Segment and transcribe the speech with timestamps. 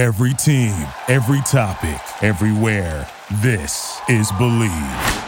[0.00, 0.72] Every team,
[1.08, 3.06] every topic, everywhere.
[3.42, 5.26] This is Bleav.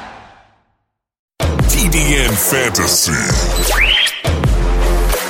[1.40, 3.12] TDN Fantasy.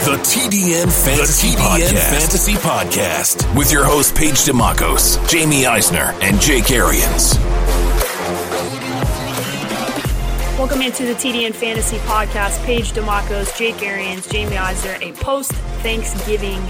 [0.04, 2.20] The TDN Fantasy, the TDN Podcast.
[2.20, 7.36] Fantasy Podcast with your host Paige Demacos, Jamie Eisner, and Jake Arians.
[10.56, 12.64] Welcome into the TDN Fantasy Podcast.
[12.64, 15.50] Paige Demacos, Jake Arians, Jamie Eisner, a post
[15.82, 16.62] Thanksgiving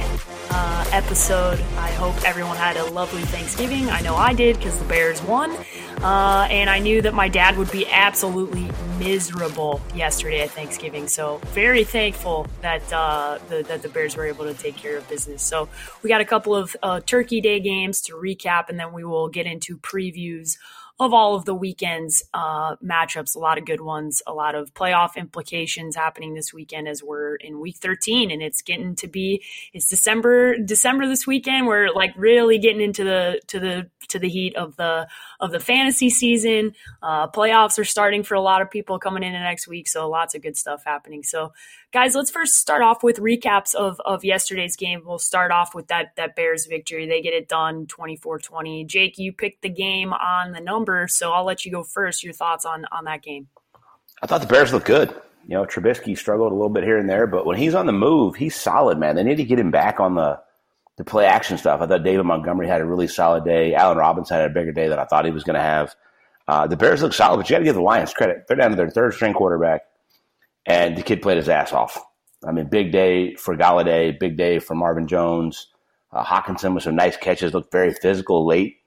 [0.55, 1.59] uh, episode.
[1.77, 3.89] I hope everyone had a lovely Thanksgiving.
[3.89, 5.57] I know I did because the Bears won.
[6.03, 8.69] Uh, and I knew that my dad would be absolutely
[8.99, 11.09] miserable yesterday at Thanksgiving.
[11.09, 15.09] So very thankful that uh, the, that the Bears were able to take care of
[15.09, 15.43] business.
[15.43, 15.69] So
[16.03, 19.29] we got a couple of uh, Turkey Day games to recap, and then we will
[19.29, 20.59] get into previews
[21.01, 23.35] of all of the weekend's uh, matchups.
[23.35, 27.37] A lot of good ones, a lot of playoff implications happening this weekend as we're
[27.37, 29.43] in week 13 and it's getting to be
[29.73, 31.67] it's December December this weekend.
[31.67, 35.09] We're like really getting into the to the to the heat of the
[35.41, 36.75] of the fantasy season.
[37.03, 40.35] Uh, playoffs are starting for a lot of people coming into next week, so lots
[40.35, 41.23] of good stuff happening.
[41.23, 41.53] So,
[41.93, 45.03] guys, let's first start off with recaps of of yesterday's game.
[45.05, 47.07] We'll start off with that that Bears victory.
[47.07, 48.87] They get it done 24-20.
[48.87, 52.25] Jake, you picked the game on the number, so I'll let you go first.
[52.25, 53.49] Your thoughts on on that game?
[54.23, 55.11] I thought the Bears looked good.
[55.47, 57.93] You know, Trubisky struggled a little bit here and there, but when he's on the
[57.93, 59.17] move, he's solid, man.
[59.17, 60.41] They need to get him back on the
[60.99, 61.81] the play action stuff.
[61.81, 63.75] I thought David Montgomery had a really solid day.
[63.75, 65.95] Allen Robinson had a bigger day than I thought he was going to have.
[66.47, 68.45] Uh, the Bears look solid, but you got to give the Lions credit.
[68.47, 69.83] They're down to their third string quarterback,
[70.67, 71.99] and the kid played his ass off.
[72.47, 75.69] I mean, big day for Golladay, big day for Marvin Jones.
[76.13, 78.79] Uh, Hockenson with some nice catches, looked very physical late.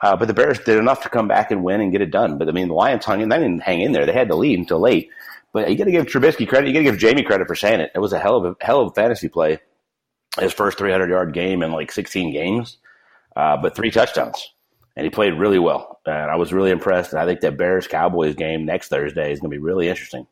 [0.00, 2.38] Uh, but the Bears did enough to come back and win and get it done.
[2.38, 3.28] But I mean, the Lions hung in.
[3.28, 4.04] They didn't hang in there.
[4.04, 5.10] They had the lead until late.
[5.52, 6.68] But you got to give Trubisky credit.
[6.68, 7.92] You got to give Jamie credit for saying it.
[7.94, 9.60] It was a hell of a hell of a fantasy play
[10.40, 12.78] his first 300 yard game in like 16 games,
[13.36, 14.54] uh, but three touchdowns.
[14.96, 16.00] And he played really well.
[16.04, 17.12] And I was really impressed.
[17.12, 20.26] And I think that Bears Cowboys game next Thursday is going to be really interesting.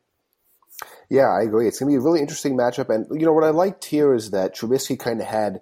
[1.10, 1.66] Yeah, I agree.
[1.66, 2.88] It's going to be a really interesting matchup.
[2.88, 5.60] And, you know, what I liked here is that Trubisky kind of had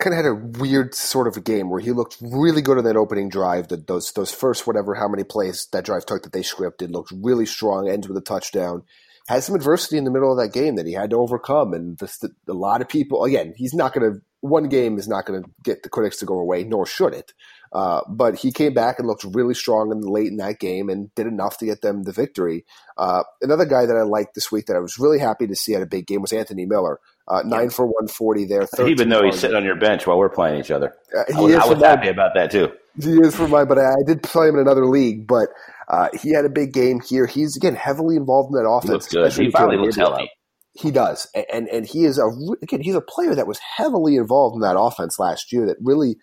[0.00, 2.84] kind of had a weird sort of a game where he looked really good in
[2.84, 3.68] that opening drive.
[3.68, 7.12] That those those first whatever how many plays that drive took that they scripted looked
[7.14, 7.88] really strong.
[7.88, 8.82] Ends with a touchdown
[9.28, 11.72] had some adversity in the middle of that game that he had to overcome.
[11.72, 15.26] And this, a lot of people, again, he's not going to, one game is not
[15.26, 17.32] going to get the critics to go away, nor should it.
[17.72, 20.90] Uh, but he came back and looked really strong in the late in that game
[20.90, 22.66] and did enough to get them the victory.
[22.98, 25.74] Uh, another guy that I liked this week that I was really happy to see
[25.74, 27.00] at a big game was Anthony Miller.
[27.26, 28.66] Uh, nine for 140 there.
[28.86, 30.94] Even though he's sitting on your bench while we're playing each other.
[31.16, 32.72] Uh, he I was, is I was happy my, about that too.
[33.00, 35.48] He is for my, but I, I did play him in another league, but
[35.88, 37.26] uh, he had a big game here.
[37.26, 39.10] He's again heavily involved in that offense.
[39.10, 39.44] He looks good.
[39.46, 40.30] He finally looks healthy.
[40.74, 42.26] He does, and, and and he is a
[42.62, 45.66] again he's a player that was heavily involved in that offense last year.
[45.66, 46.16] That really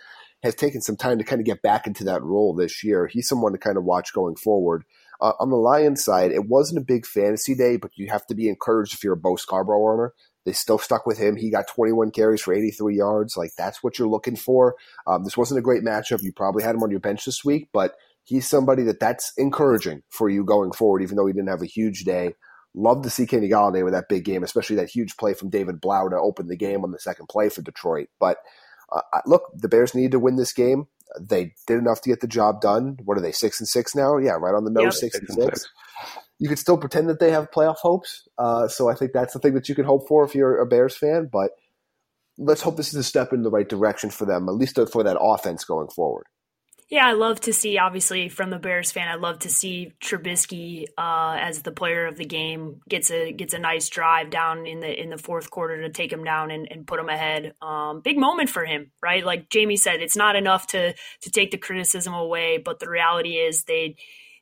[0.43, 3.07] has taken some time to kind of get back into that role this year.
[3.07, 4.83] He's someone to kind of watch going forward.
[5.21, 8.35] Uh, on the Lions side, it wasn't a big fantasy day, but you have to
[8.35, 10.13] be encouraged if you're a Bo Scarborough owner.
[10.45, 11.35] They still stuck with him.
[11.35, 13.35] He got 21 carries for 83 yards.
[13.35, 14.75] Like that's what you're looking for.
[15.05, 16.23] Um, this wasn't a great matchup.
[16.23, 20.03] You probably had him on your bench this week, but he's somebody that that's encouraging
[20.09, 22.33] for you going forward, even though he didn't have a huge day.
[22.73, 25.81] Love to see Kenny Golladay with that big game, especially that huge play from David
[25.81, 28.07] Blough to open the game on the second play for Detroit.
[28.19, 28.37] But
[28.91, 30.87] uh, look, the Bears needed to win this game.
[31.19, 32.97] They did enough to get the job done.
[33.03, 34.17] What are they, six and six now?
[34.17, 34.93] Yeah, right on the nose, yep.
[34.93, 35.61] six, six, and six.
[35.61, 35.71] six.
[36.37, 38.27] You could still pretend that they have playoff hopes.
[38.37, 40.65] Uh, so I think that's the thing that you can hope for if you're a
[40.65, 41.29] Bears fan.
[41.31, 41.51] But
[42.37, 45.03] let's hope this is a step in the right direction for them, at least for
[45.03, 46.25] that offense going forward.
[46.89, 50.85] Yeah, I love to see, obviously, from the Bears fan, I love to see Trubisky
[50.97, 54.79] uh, as the player of the game gets a gets a nice drive down in
[54.79, 57.53] the in the fourth quarter to take him down and, and put him ahead.
[57.61, 59.23] Um, big moment for him, right?
[59.23, 63.35] Like Jamie said, it's not enough to to take the criticism away, but the reality
[63.35, 63.95] is they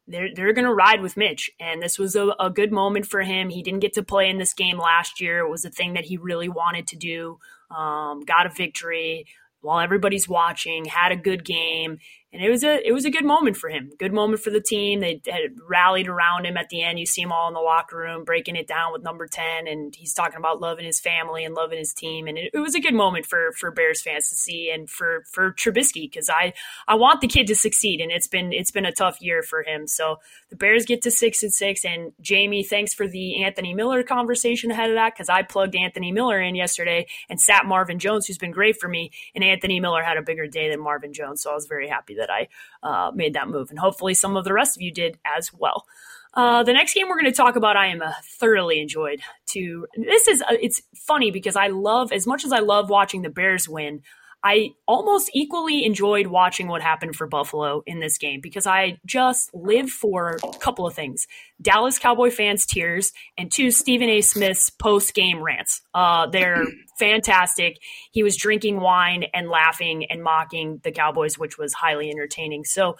[0.07, 3.23] they're they're going to ride with Mitch, and this was a, a good moment for
[3.23, 3.49] him.
[3.49, 6.05] He didn't get to play in this game last year; it was a thing that
[6.05, 7.39] he really wanted to do.
[7.77, 9.25] Um, got a victory
[9.61, 12.00] while everybody's watching, had a good game,
[12.33, 13.89] and it was a it was a good moment for him.
[13.97, 15.00] Good moment for the team.
[15.00, 17.00] They had rallied around him at the end.
[17.00, 19.95] You see him all in the locker room breaking it down with number ten, and
[19.95, 22.27] he's talking about loving his family and loving his team.
[22.27, 25.24] And it, it was a good moment for for Bears fans to see, and for
[25.31, 26.53] for Trubisky because I
[26.85, 29.63] I want the kid to succeed, and it's been it's been a tough year for
[29.63, 29.88] him.
[29.88, 30.18] So
[30.50, 34.69] the Bears get to six and six, and Jamie, thanks for the Anthony Miller conversation
[34.69, 38.38] ahead of that because I plugged Anthony Miller in yesterday and sat Marvin Jones, who's
[38.38, 41.51] been great for me, and Anthony Miller had a bigger day than Marvin Jones, so
[41.51, 42.47] I was very happy that I
[42.83, 43.69] uh, made that move.
[43.69, 45.85] And hopefully some of the rest of you did as well.
[46.33, 49.21] Uh, the next game we're going to talk about, I am uh, thoroughly enjoyed.
[49.47, 53.23] To this is uh, it's funny because I love as much as I love watching
[53.23, 54.01] the Bears win.
[54.47, 59.53] I almost equally enjoyed watching what happened for Buffalo in this game because I just
[59.53, 61.27] live for a couple of things
[61.61, 64.21] Dallas Cowboy fans' tears, and two, Stephen A.
[64.21, 65.81] Smith's post game rants.
[65.94, 66.63] Uh, they're
[66.97, 67.77] fantastic.
[68.11, 72.63] He was drinking wine and laughing and mocking the Cowboys, which was highly entertaining.
[72.63, 72.95] So,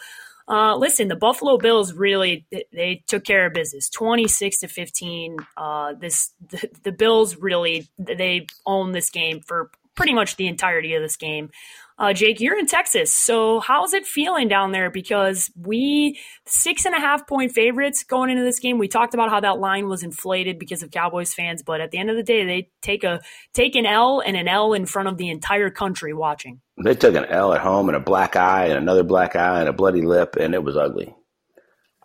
[0.48, 5.36] uh, listen, the Buffalo Bills really they took care of business, twenty six to fifteen.
[5.56, 10.94] Uh, this the, the, Bills really they own this game for pretty much the entirety
[10.94, 11.50] of this game.
[11.98, 14.88] Uh, Jake, you're in Texas, so how's it feeling down there?
[14.88, 16.16] Because we
[16.46, 18.78] six and a half point favorites going into this game.
[18.78, 21.98] We talked about how that line was inflated because of Cowboys fans, but at the
[21.98, 23.20] end of the day, they take a
[23.52, 26.60] take an L and an L in front of the entire country watching.
[26.84, 29.68] They took an L at home and a black eye and another black eye and
[29.68, 31.12] a bloody lip, and it was ugly.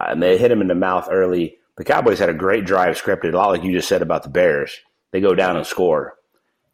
[0.02, 1.58] Uh, and they hit him in the mouth early.
[1.78, 4.30] The Cowboys had a great drive scripted, a lot like you just said about the
[4.30, 4.76] Bears.
[5.12, 6.16] They go down and score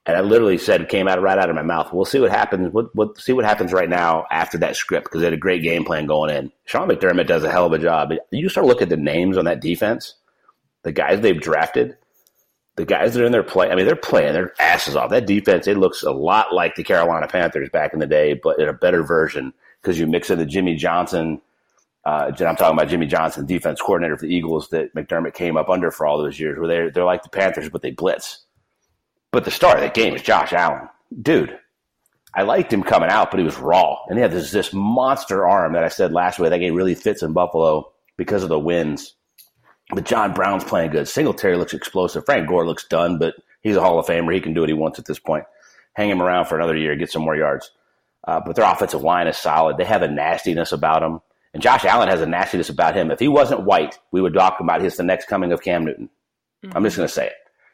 [0.10, 1.94] and I literally said, came out right out of my mouth.
[1.94, 2.74] We'll see what happens.
[2.74, 5.86] What see what happens right now after that script because they had a great game
[5.86, 6.52] plan going in.
[6.66, 8.12] Sean McDermott does a hell of a job.
[8.32, 10.16] You start looking at the names on that defense,
[10.84, 11.98] the guys they've drafted,
[12.76, 13.70] the guys that are in their play.
[13.70, 15.12] I mean, they're playing their asses off.
[15.12, 18.60] That defense, it looks a lot like the Carolina Panthers back in the day, but
[18.60, 21.42] in a better version because you mix in the Jimmy Johnson.
[22.06, 25.70] Uh, I'm talking about Jimmy Johnson, defense coordinator for the Eagles that McDermott came up
[25.70, 28.46] under for all those years, where they're they're like the Panthers, but they blitz
[29.32, 30.90] but the star of that game is Josh Allen.
[31.22, 31.58] Dude,
[32.34, 33.98] I liked him coming out, but he was raw.
[34.08, 36.50] And he had this, this monster arm that I said last week.
[36.50, 39.16] That game really fits in Buffalo because of the wins.
[39.92, 41.08] But John Brown's playing good.
[41.08, 42.26] Singletary looks explosive.
[42.26, 44.34] Frank Gore looks done, but he's a Hall of Famer.
[44.34, 45.46] He can do what he wants at this point.
[45.94, 47.72] Hang him around for another year, get some more yards.
[48.28, 49.78] Uh, but their offensive line is solid.
[49.78, 51.22] They have a nastiness about them.
[51.54, 53.10] And Josh Allen has a nastiness about him.
[53.10, 56.10] If he wasn't white, we would talk about his the next coming of Cam Newton.
[56.64, 56.78] Mm-hmm.
[56.78, 57.34] I'm just going to say it.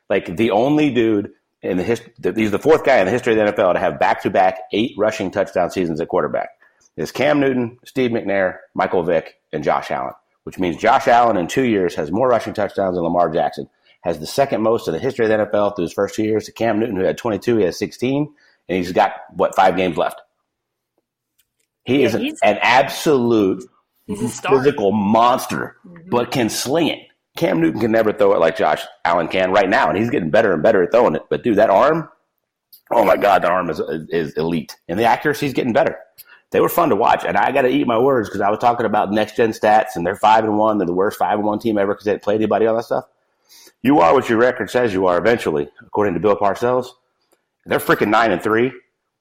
[0.09, 1.31] Like the only dude
[1.65, 3.99] in the history, he's the fourth guy in the history of the NFL to have
[3.99, 6.49] back to back eight rushing touchdown seasons at quarterback.
[6.97, 10.13] It's Cam Newton, Steve McNair, Michael Vick, and Josh Allen,
[10.43, 13.69] which means Josh Allen in two years has more rushing touchdowns than Lamar Jackson.
[14.01, 16.45] Has the second most in the history of the NFL through his first two years
[16.45, 18.33] to Cam Newton, who had 22, he has 16,
[18.69, 20.21] and he's got, what, five games left.
[21.83, 23.63] He yeah, is an, an absolute
[24.07, 26.09] physical monster, mm-hmm.
[26.09, 26.99] but can sling it.
[27.35, 30.29] Cam Newton can never throw it like Josh Allen can right now, and he's getting
[30.29, 31.23] better and better at throwing it.
[31.29, 32.09] But dude, that arm,
[32.91, 33.79] oh my god, that arm is
[34.09, 35.97] is elite, and the accuracy is getting better.
[36.51, 38.59] They were fun to watch, and I got to eat my words because I was
[38.59, 40.77] talking about next gen stats, and they're five and one.
[40.77, 42.83] They're the worst five and one team ever because they didn't play anybody on that
[42.83, 43.05] stuff.
[43.81, 46.87] You are what your record says you are eventually, according to Bill Parcells.
[47.65, 48.71] They're freaking nine and three,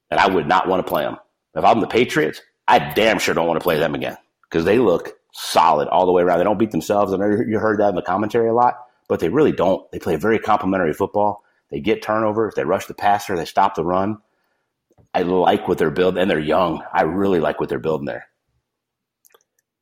[0.09, 1.17] and I would not want to play them.
[1.55, 4.79] If I'm the Patriots, I damn sure don't want to play them again because they
[4.79, 6.37] look solid all the way around.
[6.37, 7.13] They don't beat themselves.
[7.13, 8.75] I know you heard that in the commentary a lot,
[9.09, 9.89] but they really don't.
[9.91, 11.43] They play very complimentary football.
[11.71, 12.53] They get turnovers.
[12.55, 13.35] They rush the passer.
[13.35, 14.19] They stop the run.
[15.13, 16.83] I like what they're building, and they're young.
[16.93, 18.27] I really like what they're building there.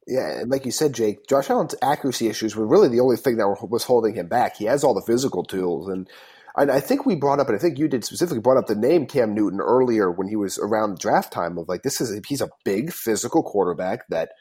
[0.08, 3.68] Yeah, like you said, Jake, Josh Allen's accuracy issues were really the only thing that
[3.70, 4.58] was holding him back.
[4.58, 6.10] He has all the physical tools, and
[6.58, 8.76] and I think we brought up, and I think you did specifically brought up the
[8.76, 11.58] name Cam Newton earlier when he was around draft time.
[11.58, 14.32] Of like, this is he's a big physical quarterback that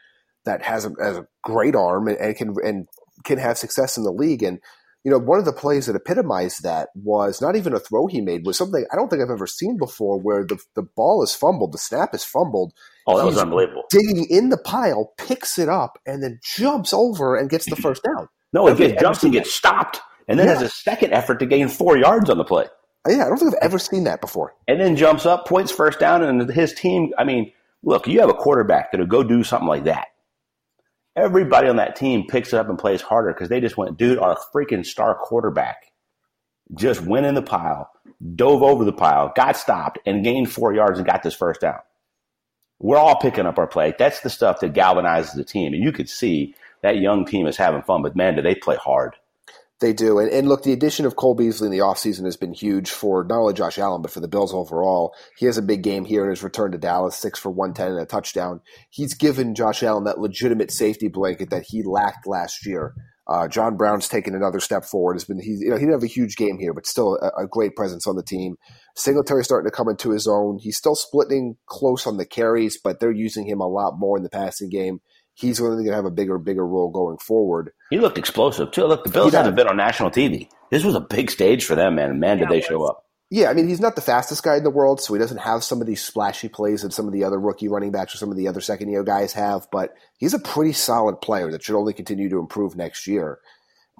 [0.44, 2.88] that has a, has a great arm and, and, can and
[3.24, 4.42] can have success in the league.
[4.42, 4.60] And
[5.04, 8.20] you know, one of the plays that epitomized that was not even a throw he
[8.20, 11.34] made was something I don't think I've ever seen before, where the the ball is
[11.34, 12.72] fumbled, the snap is fumbled.
[13.06, 13.84] Oh, that was unbelievable!
[13.90, 18.02] Digging in the pile, picks it up, and then jumps over and gets the first
[18.04, 18.28] down.
[18.52, 20.54] no, it gets jumps and gets stopped, and then yeah.
[20.54, 22.66] has a second effort to gain four yards on the play.
[23.08, 24.54] Yeah, I don't think I've ever seen that before.
[24.68, 27.12] And then jumps up, points first down, and his team.
[27.18, 30.06] I mean, look, you have a quarterback that'll go do something like that
[31.16, 34.18] everybody on that team picks it up and plays harder because they just went, dude,
[34.18, 35.92] our freaking star quarterback
[36.74, 37.90] just went in the pile,
[38.34, 41.80] dove over the pile, got stopped, and gained four yards and got this first down.
[42.78, 43.94] We're all picking up our play.
[43.98, 45.72] That's the stuff that galvanizes the team.
[45.72, 48.76] And you could see that young team is having fun, but man, do they play
[48.76, 49.14] hard.
[49.82, 50.20] They do.
[50.20, 53.24] And, and, look, the addition of Cole Beasley in the offseason has been huge for
[53.24, 55.12] not only Josh Allen, but for the Bills overall.
[55.36, 58.00] He has a big game here in his return to Dallas, six for 110 and
[58.00, 58.60] a touchdown.
[58.90, 62.94] He's given Josh Allen that legitimate safety blanket that he lacked last year.
[63.26, 65.14] Uh, John Brown's taken another step forward.
[65.14, 67.42] Has been he's you know he didn't have a huge game here, but still a,
[67.42, 68.56] a great presence on the team.
[68.94, 70.58] Singletary starting to come into his own.
[70.60, 74.22] He's still splitting close on the carries, but they're using him a lot more in
[74.22, 75.00] the passing game
[75.34, 77.72] he's going to have a bigger, bigger role going forward.
[77.90, 78.84] He looked explosive too.
[78.84, 80.48] Look, the Bills haven't been on national TV.
[80.70, 82.18] This was a big stage for them, man.
[82.20, 83.04] Man, did yeah, they show up.
[83.30, 85.64] Yeah, I mean, he's not the fastest guy in the world, so he doesn't have
[85.64, 88.30] some of these splashy plays that some of the other rookie running backs or some
[88.30, 91.76] of the other second year guys have, but he's a pretty solid player that should
[91.78, 93.38] only continue to improve next year.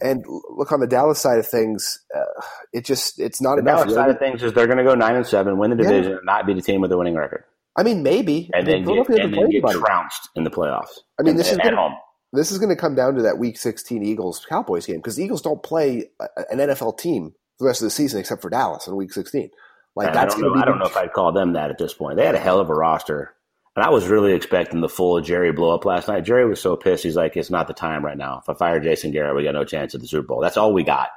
[0.03, 2.43] And look on the Dallas side of things, uh,
[2.75, 3.81] it just it's not The enough.
[3.81, 5.89] Dallas side of things is they're going to go nine and seven, win the Yeah.
[5.91, 7.45] division, and not be the team with the winning record,
[7.77, 10.99] I mean, maybe and I mean, then get, and then get trounced in the playoffs.
[11.19, 11.95] I mean, And- this is at gonna- home.
[12.35, 15.23] This is going to come down to that Week 16 Eagles Cowboys game because the
[15.23, 16.09] Eagles don't play
[16.51, 19.51] an NFL team for the rest of the season except for Dallas in Week 16.
[19.95, 20.61] Like And I that's don't going know.
[20.61, 20.63] to be.
[20.63, 22.17] I don't know if I'd call them that at this point.
[22.17, 23.35] They had a hell of a roster,
[23.77, 26.25] and I was really expecting the full Jerry blow up last night.
[26.25, 27.05] Jerry was so pissed.
[27.05, 28.39] He's like, "It's not the time right now.
[28.43, 30.41] If I fire Jason Garrett, we got no chance at the Super Bowl.
[30.41, 31.09] That's all we got."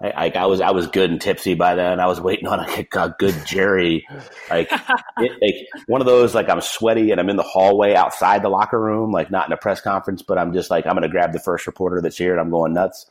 [0.00, 2.00] I, I, I was I was good and tipsy by then.
[2.00, 4.06] I was waiting on a, a good Jerry,
[4.50, 4.70] like
[5.18, 8.48] it, like one of those like I'm sweaty and I'm in the hallway outside the
[8.48, 11.08] locker room, like not in a press conference, but I'm just like I'm going to
[11.08, 13.06] grab the first reporter that's here and I'm going nuts.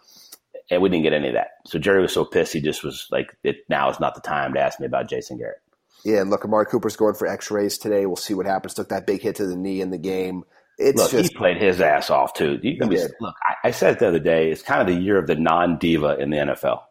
[0.70, 1.50] And we didn't get any of that.
[1.66, 2.54] So Jerry was so pissed.
[2.54, 5.38] He just was like, it, "Now is not the time to ask me about Jason
[5.38, 5.60] Garrett."
[6.06, 8.06] Yeah, and look, Amari Cooper's going for X-rays today.
[8.06, 8.74] We'll see what happens.
[8.74, 10.46] Took that big hit to the knee in the game.
[10.82, 12.60] It's Look, just he played his ass off too.
[12.62, 14.52] You, I mean, look, I, I said it the other day.
[14.52, 16.82] It's kind of the year of the non-diva in the NFL.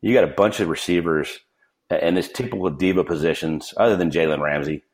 [0.00, 1.40] You got a bunch of receivers
[1.90, 4.84] and this typical diva positions, other than Jalen Ramsey,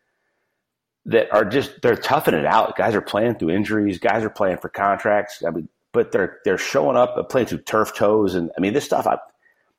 [1.04, 2.76] that are just they're toughing it out.
[2.76, 3.99] Guys are playing through injuries.
[3.99, 5.42] Guys are playing for contracts.
[5.47, 8.73] I mean, but they're they're showing up, uh, playing through turf toes, and I mean,
[8.73, 9.06] this stuff.
[9.06, 9.18] I,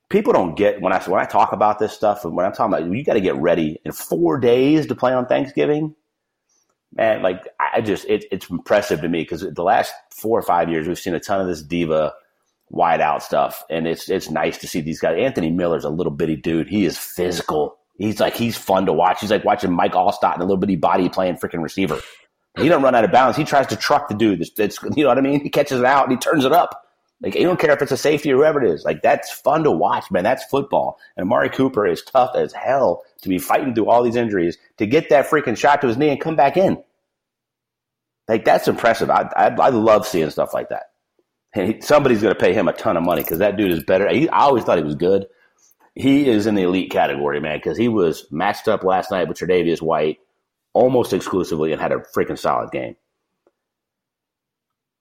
[0.08, 2.72] people don't get when I when I talk about this stuff, and when I'm talking
[2.72, 5.94] about you got to get ready in four days to play on Thanksgiving
[6.94, 10.68] man, like I just it, it's impressive to me because the last four or five
[10.70, 12.14] years we've seen a ton of this diva
[12.70, 15.18] wide out stuff, and it's it's nice to see these guys.
[15.18, 16.68] Anthony Miller's a little bitty dude.
[16.68, 17.78] He is physical.
[17.96, 19.20] He's like he's fun to watch.
[19.20, 22.00] He's like watching Mike Alstott in a little bitty body playing freaking receiver.
[22.56, 23.36] He don't run out of bounds.
[23.36, 24.40] He tries to truck the dude.
[24.40, 25.40] It's, it's you know what I mean.
[25.40, 26.87] He catches it out and he turns it up.
[27.20, 28.84] Like you don't care if it's a safety or whoever it is.
[28.84, 30.24] Like that's fun to watch, man.
[30.24, 30.98] That's football.
[31.16, 34.86] And Amari Cooper is tough as hell to be fighting through all these injuries to
[34.86, 36.82] get that freaking shot to his knee and come back in.
[38.28, 39.10] Like that's impressive.
[39.10, 40.84] I I, I love seeing stuff like that.
[41.54, 43.82] And he, somebody's going to pay him a ton of money because that dude is
[43.82, 44.08] better.
[44.08, 45.26] He, I always thought he was good.
[45.94, 49.38] He is in the elite category, man, because he was matched up last night with
[49.38, 50.18] Tre'Davious White
[50.72, 52.94] almost exclusively and had a freaking solid game.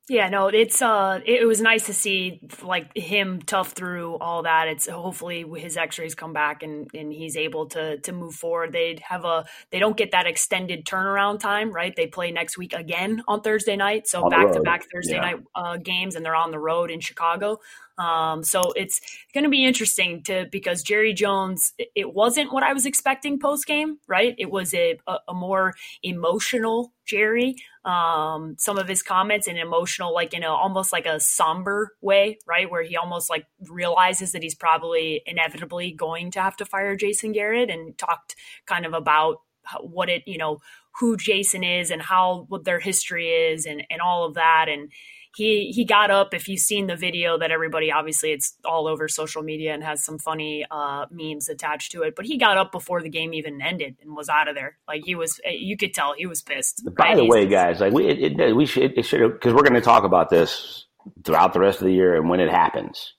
[0.09, 4.69] Yeah, no, it's uh, it, was nice to see like him tough through all that.
[4.69, 8.71] It's hopefully his X-rays come back and and he's able to to move forward.
[8.71, 11.93] They have a they don't get that extended turnaround time, right?
[11.93, 15.21] They play next week again on Thursday night, so back to back Thursday yeah.
[15.21, 17.59] night uh, games, and they're on the road in Chicago.
[17.97, 19.01] Um, so it's
[19.33, 23.39] going to be interesting to because Jerry Jones, it- it wasn't what I was expecting
[23.39, 24.35] post game, right?
[24.37, 25.73] It was a, a, a more
[26.03, 27.55] emotional Jerry.
[27.87, 32.37] Um, some of his comments and emotional, like in a almost like a somber way,
[32.45, 32.69] right?
[32.69, 37.31] Where he almost like realizes that he's probably inevitably going to have to fire Jason
[37.31, 39.37] Garrett and talked kind of about
[39.79, 40.59] what it, you know,
[40.99, 44.65] who Jason is and how what their history is and, and all of that.
[44.67, 44.91] And
[45.37, 49.07] he he got up if you've seen the video that everybody obviously it's all over
[49.07, 52.71] social media and has some funny uh memes attached to it but he got up
[52.71, 55.93] before the game even ended and was out of there like he was you could
[55.93, 59.03] tell he was pissed By the way, guys, like we it, it, we should it
[59.05, 60.85] should because we're going to talk about this
[61.23, 63.13] throughout the rest of the year and when it happens.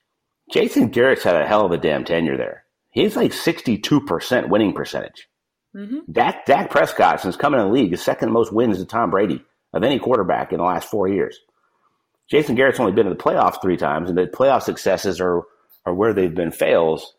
[0.52, 2.64] Jason Garrett's had a hell of a damn tenure there.
[2.90, 5.28] He's like sixty two percent winning percentage.
[5.76, 6.00] Mhm.
[6.10, 9.44] Dak Dak Prescott since coming in the league is second most wins to Tom Brady
[9.72, 11.38] of any quarterback in the last four years.
[12.30, 15.42] Jason Garrett's only been in the playoffs three times, and the playoff successes are
[15.87, 17.14] are where they've been fails.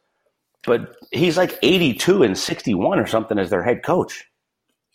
[0.65, 4.25] But he's like eighty two and sixty one or something as their head coach.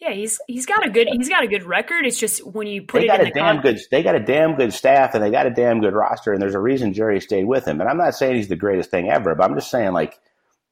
[0.00, 2.82] yeah he's he's got a good he's got a good record it's just when you
[2.82, 5.14] put they it got in a the damn good they got a damn good staff
[5.14, 7.80] and they got a damn good roster and there's a reason Jerry stayed with him.
[7.80, 10.18] And I'm not saying he's the greatest thing ever, but I'm just saying like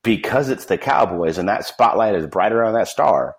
[0.03, 3.37] because it's the Cowboys and that spotlight is brighter on that star.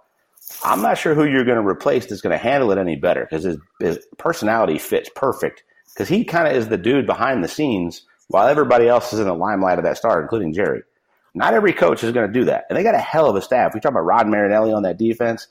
[0.64, 3.22] I'm not sure who you're going to replace that's going to handle it any better
[3.30, 7.48] because his, his personality fits perfect because he kind of is the dude behind the
[7.48, 10.84] scenes while everybody else is in the limelight of that star, including Jerry.
[11.36, 12.66] Not every coach is going to do that.
[12.70, 13.74] And they got a hell of a staff.
[13.74, 15.48] We talk about Rod Marinelli on that defense.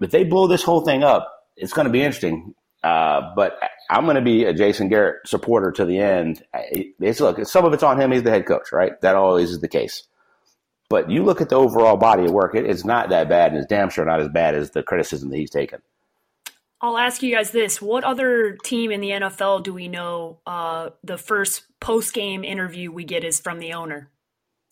[0.00, 2.54] If they blow this whole thing up, it's going to be interesting.
[2.82, 3.58] Uh, but
[3.90, 6.42] I'm going to be a Jason Garrett supporter to the end.
[6.52, 8.12] It's look, some of it's on him.
[8.12, 9.00] He's the head coach, right?
[9.00, 10.04] That always is the case.
[10.88, 13.58] But you look at the overall body of work; it, it's not that bad, and
[13.58, 15.80] it's damn sure not as bad as the criticism that he's taken.
[16.80, 20.90] I'll ask you guys this: What other team in the NFL do we know uh,
[21.02, 24.10] the first post game interview we get is from the owner?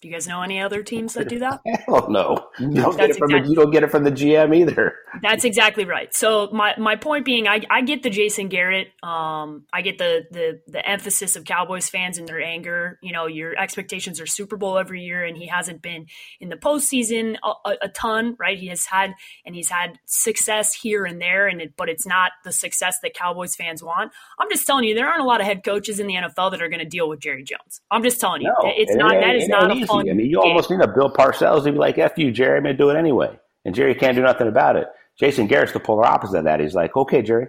[0.04, 1.62] Do you guys know any other teams that do that?
[1.86, 4.54] Hell no, you don't get it from the, you don't get it from the GM
[4.54, 4.96] either.
[5.22, 6.14] That's exactly right.
[6.14, 8.88] So my, my point being, I, I get the Jason Garrett.
[9.02, 12.98] Um, I get the, the the emphasis of Cowboys fans and their anger.
[13.02, 16.04] You know, your expectations are Super Bowl every year, and he hasn't been
[16.38, 18.58] in the postseason a, a, a ton, right?
[18.58, 19.14] He has had
[19.46, 23.14] and he's had success here and there, and it, but it's not the success that
[23.14, 24.12] Cowboys fans want.
[24.38, 26.60] I'm just telling you, there aren't a lot of head coaches in the NFL that
[26.60, 27.80] are going to deal with Jerry Jones.
[27.90, 29.12] I'm just telling you, no, it's not.
[29.12, 29.86] that is not a.
[30.00, 32.58] I mean, you almost need a Bill Parcells to be like, "F you, Jerry.
[32.58, 34.88] I'm going to do it anyway," and Jerry can't do nothing about it.
[35.18, 36.60] Jason Garrett's the polar opposite of that.
[36.60, 37.48] He's like, okay, Jerry.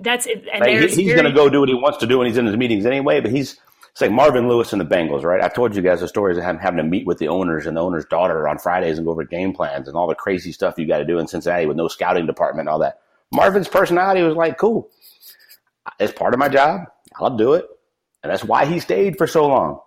[0.00, 0.44] That's it.
[0.52, 0.90] And right?
[0.90, 2.86] he's going to go do what he wants to do when he's in his meetings
[2.86, 3.20] anyway.
[3.20, 3.58] But he's
[3.90, 5.40] it's like Marvin Lewis and the Bengals, right?
[5.40, 7.76] I told you guys the stories of him having to meet with the owners and
[7.76, 10.78] the owner's daughter on Fridays and go over game plans and all the crazy stuff
[10.78, 13.00] you got to do in Cincinnati with no scouting department and all that.
[13.32, 14.90] Marvin's personality was like, cool.
[16.00, 16.86] It's part of my job.
[17.20, 17.66] I'll do it.
[18.22, 19.80] And that's why he stayed for so long.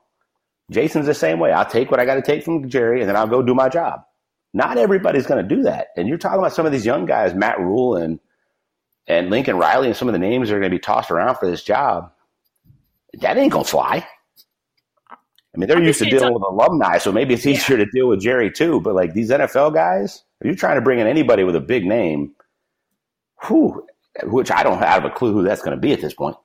[0.72, 1.52] Jason's the same way.
[1.52, 3.70] I'll take what I got to take from Jerry and then I'll go do my
[3.70, 4.02] job.
[4.54, 5.88] Not everybody's going to do that.
[5.96, 8.20] And you're talking about some of these young guys, Matt Rhule and
[9.10, 11.36] and Lincoln Riley, and some of the names that are going to be tossed around
[11.36, 12.12] for this job.
[13.22, 14.06] That ain't going to fly.
[15.10, 17.86] I mean, they're used to dealing with alumni, so maybe it's easier yeah.
[17.86, 18.82] to deal with Jerry too.
[18.82, 21.86] But like these NFL guys, if you're trying to bring in anybody with a big
[21.86, 22.34] name,
[23.48, 23.88] whew,
[24.24, 26.36] which I don't have a clue who that's going to be at this point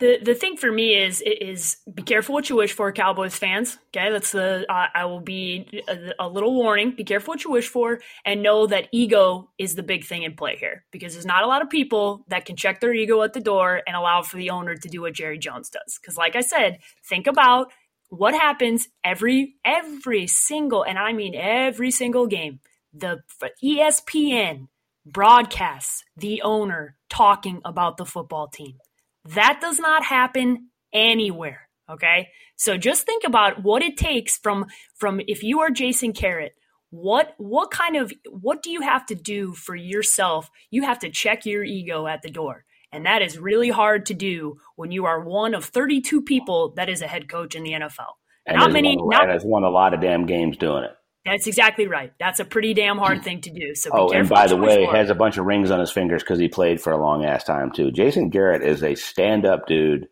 [0.00, 3.78] the the thing for me is is be careful what you wish for, Cowboys fans.
[3.88, 6.92] Okay, that's the uh, I will be a, a, little warning.
[6.96, 10.34] Be careful what you wish for, and know that ego is the big thing in
[10.34, 13.34] play here because there's not a lot of people that can check their ego at
[13.34, 15.98] the door and allow for the owner to do what Jerry Jones does.
[16.00, 17.70] Because, like I said, think about
[18.08, 22.60] what happens every every single, and I mean every single game.
[22.94, 23.22] The
[23.62, 24.68] ESPN
[25.04, 28.78] broadcasts the owner talking about the football team
[29.24, 31.68] that does not happen anywhere.
[31.90, 32.28] Okay.
[32.56, 36.54] So just think about what it takes from, from if you are Jason Garrett,
[36.90, 40.50] what, what kind of, what do you have to do for yourself?
[40.70, 42.64] You have to check your ego at the door.
[42.92, 46.88] And that is really hard to do when you are one of 32 people that
[46.88, 48.14] is a head coach in the NFL.
[48.46, 50.90] And not many, won, not, has won a lot of damn games doing it.
[51.30, 52.12] That's exactly right.
[52.18, 53.24] That's a pretty damn hard hmm.
[53.24, 53.74] thing to do.
[53.76, 56.40] So, oh, and by the way, has a bunch of rings on his fingers because
[56.40, 57.92] he played for a long ass time too.
[57.92, 60.08] Jason Garrett is a stand up dude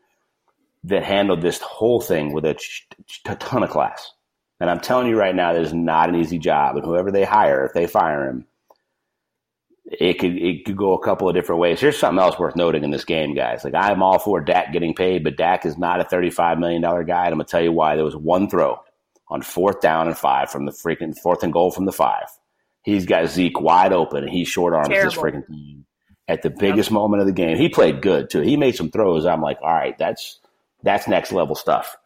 [0.84, 2.86] that handled this whole thing with a, ch-
[3.26, 4.12] a ton of class.
[4.60, 6.76] And I'm telling you right now, that is not an easy job.
[6.76, 8.46] And whoever they hire, if they fire him,
[9.84, 11.80] it could it could go a couple of different ways.
[11.80, 13.64] Here's something else worth noting in this game, guys.
[13.64, 16.94] Like I'm all for Dak getting paid, but Dak is not a $35 million guy.
[17.24, 17.96] And I'm gonna tell you why.
[17.96, 18.78] There was one throw
[19.30, 22.26] on fourth down and five from the freaking fourth and goal from the five.
[22.82, 25.84] He's got Zeke wide open and he short arms this freaking team
[26.26, 26.94] at the biggest yep.
[26.94, 27.56] moment of the game.
[27.56, 28.40] He played good too.
[28.40, 29.26] He made some throws.
[29.26, 30.38] I'm like, all right, that's
[30.82, 31.96] that's next level stuff.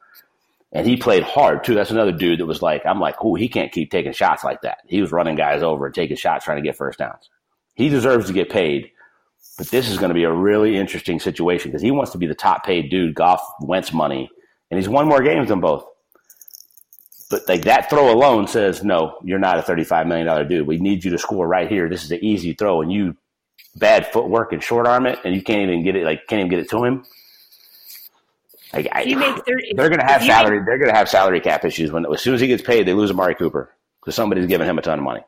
[0.73, 1.75] And he played hard too.
[1.75, 4.63] That's another dude that was like, I'm like, oh, he can't keep taking shots like
[4.63, 4.79] that.
[4.87, 7.29] He was running guys over and taking shots trying to get first downs.
[7.75, 8.91] He deserves to get paid.
[9.59, 12.27] But this is going to be a really interesting situation because he wants to be
[12.27, 14.31] the top paid dude, Goff Wentz money,
[14.71, 15.85] and he's won more games than both.
[17.33, 20.67] But like that throw alone says, no, you're not a $35 million dude.
[20.67, 21.89] We need you to score right here.
[21.89, 22.83] This is an easy throw.
[22.83, 23.17] And you
[23.75, 26.51] bad footwork and short arm it, and you can't even get it, like, can't even
[26.51, 27.07] get it to him.
[28.75, 30.59] Like, I, 30, they're going to have salary.
[30.59, 32.87] Make, they're going to have salary cap issues when as soon as he gets paid,
[32.87, 35.23] they lose Amari Cooper because somebody's giving him a ton of money.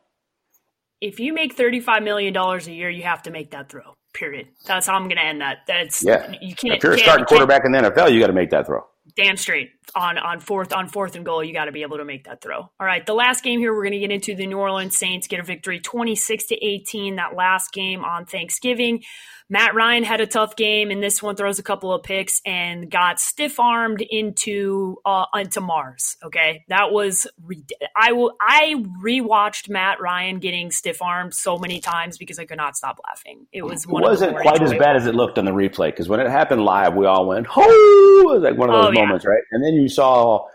[1.01, 3.95] If you make thirty-five million dollars a year, you have to make that throw.
[4.13, 4.47] Period.
[4.65, 5.59] That's how I'm going to end that.
[5.67, 6.33] That's yeah.
[6.39, 6.75] You can't.
[6.75, 9.37] If you're a starting quarterback in the NFL, you got to make that throw damn
[9.37, 12.25] straight on on fourth on fourth and goal you got to be able to make
[12.25, 12.57] that throw.
[12.57, 15.27] All right the last game here we're going to get into the new orleans saints
[15.27, 19.03] get a victory 26 to 18 that last game on thanksgiving
[19.47, 22.89] Matt Ryan had a tough game and this one, throws a couple of picks and
[22.89, 26.17] got stiff armed into uh, into Mars.
[26.23, 27.27] Okay, that was
[27.95, 32.57] I will I rewatched Matt Ryan getting stiff armed so many times because I could
[32.57, 33.45] not stop laughing.
[33.51, 36.09] It was one it wasn't quite as bad as it looked on the replay because
[36.09, 38.99] when it happened live, we all went oh, it was like one of those oh,
[38.99, 39.31] moments, yeah.
[39.31, 39.43] right?
[39.51, 40.47] And then you saw.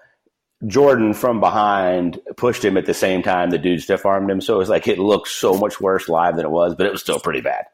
[0.66, 4.42] Jordan from behind pushed him at the same time the dude stiff armed him.
[4.42, 6.92] So it was like it looked so much worse live than it was, but it
[6.92, 7.64] was still pretty bad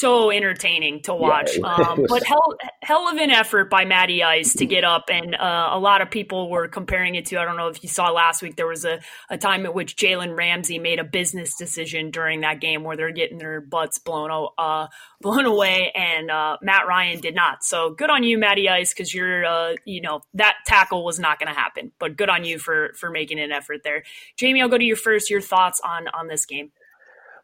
[0.00, 1.56] so entertaining to watch.
[1.56, 5.34] Yeah, um, but hell, hell of an effort by Matty Ice to get up, and
[5.34, 7.38] uh, a lot of people were comparing it to.
[7.38, 8.56] I don't know if you saw last week.
[8.56, 12.60] There was a, a time at which Jalen Ramsey made a business decision during that
[12.60, 14.86] game where they're getting their butts blown uh,
[15.20, 17.62] blown away, and uh, Matt Ryan did not.
[17.62, 21.38] So good on you, Matty Ice, because you're uh, you know that tackle was not
[21.38, 21.92] going to happen.
[21.98, 24.04] But good on you for for making an effort there,
[24.36, 24.62] Jamie.
[24.62, 25.28] I'll go to you first.
[25.28, 26.72] Your thoughts on on this game?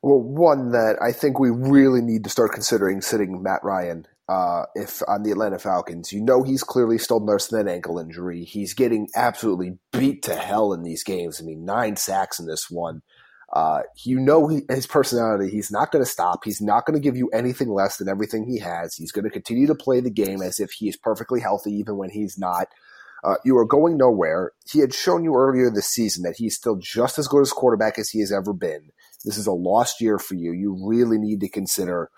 [0.07, 4.66] Well, one that I think we really need to start considering sitting Matt Ryan uh,
[4.77, 6.12] if on the Atlanta Falcons.
[6.12, 8.45] You know he's clearly still nursing that ankle injury.
[8.45, 11.40] He's getting absolutely beat to hell in these games.
[11.40, 13.03] I mean, nine sacks in this one.
[13.53, 15.51] Uh, you know he, his personality.
[15.51, 16.45] He's not going to stop.
[16.45, 18.95] He's not going to give you anything less than everything he has.
[18.95, 21.97] He's going to continue to play the game as if he is perfectly healthy, even
[21.97, 22.69] when he's not.
[23.25, 24.53] Uh, you are going nowhere.
[24.71, 27.99] He had shown you earlier this season that he's still just as good as quarterback
[27.99, 28.90] as he has ever been.
[29.26, 30.52] This is a lost year for you.
[30.52, 32.10] You really need to consider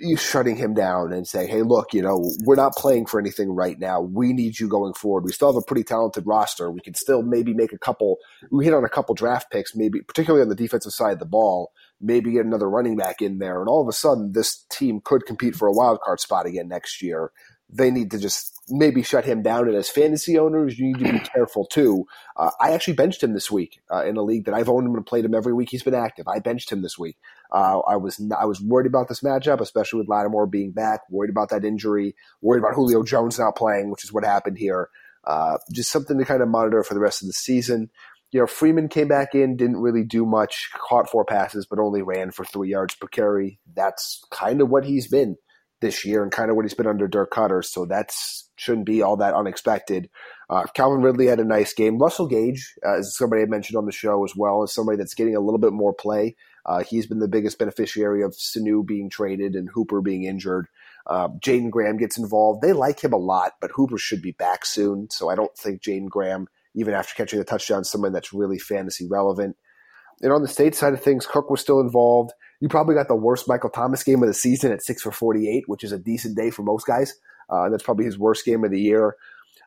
[0.00, 3.50] you shutting him down and say, "Hey, look, you know, we're not playing for anything
[3.50, 4.00] right now.
[4.00, 5.24] We need you going forward.
[5.24, 6.70] We still have a pretty talented roster.
[6.70, 8.16] We can still maybe make a couple.
[8.50, 11.26] We hit on a couple draft picks, maybe particularly on the defensive side of the
[11.26, 11.72] ball.
[12.00, 15.24] Maybe get another running back in there, and all of a sudden, this team could
[15.24, 17.30] compete for a wild card spot again next year.
[17.70, 19.68] They need to just maybe shut him down.
[19.68, 22.06] And as fantasy owners, you need to be careful too.
[22.36, 24.94] Uh, I actually benched him this week uh, in a league that I've owned him
[24.94, 25.70] and played him every week.
[25.70, 26.26] He's been active.
[26.28, 27.16] I benched him this week.
[27.50, 31.00] Uh, I was I was worried about this matchup, especially with Lattimore being back.
[31.10, 32.14] Worried about that injury.
[32.40, 34.88] Worried about Julio Jones not playing, which is what happened here.
[35.24, 37.90] Uh, just something to kind of monitor for the rest of the season.
[38.32, 42.02] You know, Freeman came back in, didn't really do much, caught four passes, but only
[42.02, 43.60] ran for three yards per carry.
[43.74, 45.36] That's kind of what he's been
[45.86, 47.64] this year and kind of what he's been under Dirk Koetter.
[47.64, 50.10] So that's shouldn't be all that unexpected.
[50.50, 51.98] Uh, Calvin Ridley had a nice game.
[51.98, 55.14] Russell Gage, uh, as somebody I mentioned on the show as well, is somebody that's
[55.14, 56.36] getting a little bit more play.
[56.64, 60.66] Uh, he's been the biggest beneficiary of Sanu being traded and Hooper being injured.
[61.06, 62.62] Uh, Jaeden Graham gets involved.
[62.62, 65.08] They like him a lot, but Hooper should be back soon.
[65.10, 68.58] So I don't think Jaeden Graham, even after catching the touchdown, is someone that's really
[68.58, 69.56] fantasy relevant.
[70.22, 72.32] And on the state side of things, Cook was still involved.
[72.60, 75.64] You probably got the worst Michael Thomas game of the season at six for 48,
[75.66, 77.14] which is a decent day for most guys.
[77.48, 79.16] Uh, that's probably his worst game of the year.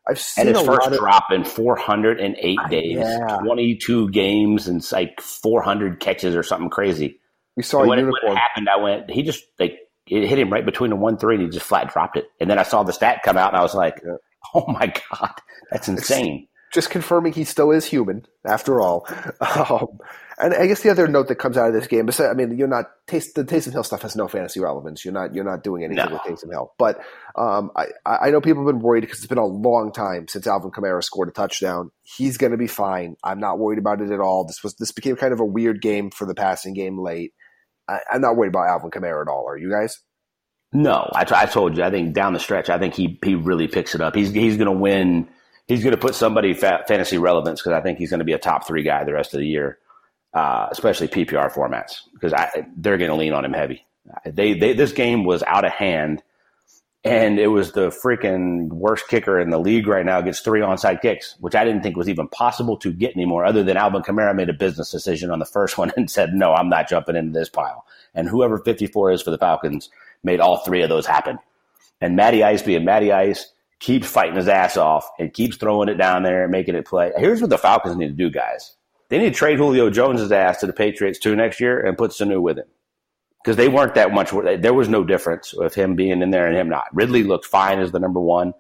[0.08, 3.38] I've seen and his first of, drop in 408 days, yeah.
[3.44, 7.20] 22 games, and like 400 catches or something crazy.
[7.56, 8.70] We saw when, it, when it happened.
[8.70, 11.50] I went, he just like it hit him right between the one three, and he
[11.50, 12.26] just flat dropped it.
[12.40, 14.16] And then I saw the stat come out, and I was like, yeah.
[14.56, 15.34] "Oh my god,
[15.70, 19.08] that's insane!" Just confirming he still is human after all.
[19.42, 20.00] Um,
[20.40, 22.68] and I guess the other note that comes out of this game, I mean, you're
[22.68, 25.04] not taste the Taysom Hill stuff has no fantasy relevance.
[25.04, 26.14] You're not you're not doing anything no.
[26.14, 26.74] with Taysom Hill.
[26.78, 27.02] But
[27.36, 30.48] um, I I know people have been worried because it's been a long time since
[30.48, 31.92] Alvin Kamara scored a touchdown.
[32.04, 33.16] He's going to be fine.
[33.22, 34.46] I'm not worried about it at all.
[34.46, 37.34] This was this became kind of a weird game for the passing game late.
[37.90, 39.46] I, am not worried about Alvin Kamara at all.
[39.48, 39.98] Are you guys?
[40.72, 41.84] No, I, t- I told you.
[41.84, 44.16] I think down the stretch, I think he he really picks it up.
[44.16, 45.28] He's he's going to win
[45.70, 48.34] he's going to put somebody fa- fantasy relevance because I think he's going to be
[48.34, 49.78] a top three guy the rest of the year,
[50.34, 52.34] uh, especially PPR formats because
[52.76, 53.86] they're going to lean on him heavy.
[54.26, 56.24] They, they this game was out of hand,
[57.04, 60.20] and it was the freaking worst kicker in the league right now.
[60.22, 63.46] Gets three onside kicks, which I didn't think was even possible to get anymore.
[63.46, 66.54] Other than Alvin Kamara made a business decision on the first one and said, "No,
[66.54, 69.90] I'm not jumping into this pile." And whoever 54 is for the Falcons
[70.24, 71.38] made all three of those happen.
[72.02, 75.96] And Matty Ice being Matty Ice keeps fighting his ass off and keeps throwing it
[75.96, 77.12] down there and making it play.
[77.16, 78.76] Here's what the Falcons need to do, guys.
[79.10, 82.12] They need to trade Julio Jones's ass to the Patriots too next year and put
[82.12, 82.68] Sanu with him.
[83.44, 84.32] Because they weren't that much.
[84.32, 86.88] There was no difference with him being in there and him not.
[86.94, 88.54] Ridley looked fine as the number one.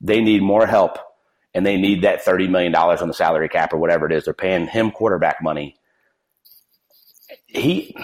[0.00, 0.98] They need more help,
[1.54, 4.24] and they need that $30 million on the salary cap or whatever it is.
[4.24, 5.76] They're paying him quarterback money.
[7.46, 7.96] He,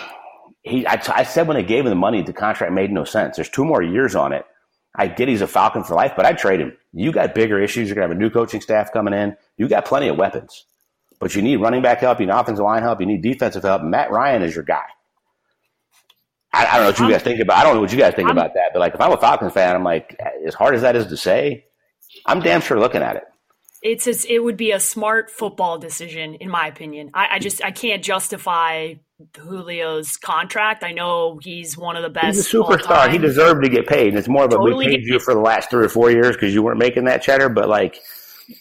[0.62, 0.86] he.
[0.86, 3.34] I, I said when they gave him the money, the contract made no sense.
[3.34, 4.46] There's two more years on it
[4.94, 6.76] I get he's a Falcon for life, but I'd trade him.
[6.92, 7.88] You got bigger issues.
[7.88, 9.36] You're going to have a new coaching staff coming in.
[9.56, 10.66] You got plenty of weapons,
[11.20, 12.20] but you need running back help.
[12.20, 13.00] You need offensive line help.
[13.00, 13.82] You need defensive help.
[13.82, 14.82] Matt Ryan is your guy.
[16.52, 17.58] I, I don't know what you I'm, guys think about.
[17.58, 19.16] I don't know what you guys think I'm, about that, but like if I'm a
[19.16, 21.66] Falcons fan, I'm like, as hard as that is to say,
[22.26, 23.24] I'm damn sure looking at it.
[23.82, 27.12] It's a, it would be a smart football decision, in my opinion.
[27.14, 28.94] I, I just I can't justify
[29.34, 30.82] Julio's contract.
[30.82, 32.36] I know he's one of the best.
[32.36, 33.10] He's a superstar.
[33.10, 34.08] He deserved to get paid.
[34.08, 36.10] And it's more of a totally we paid you for the last three or four
[36.10, 37.48] years because you weren't making that cheddar.
[37.48, 38.00] But like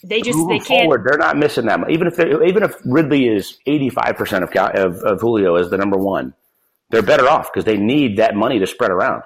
[0.04, 0.84] they just they can't.
[0.84, 1.90] Forward, they're not missing that much.
[1.90, 5.78] Even if even if Ridley is eighty five percent of, of of Julio as the
[5.78, 6.34] number one,
[6.90, 9.22] they're better off because they need that money to spread around.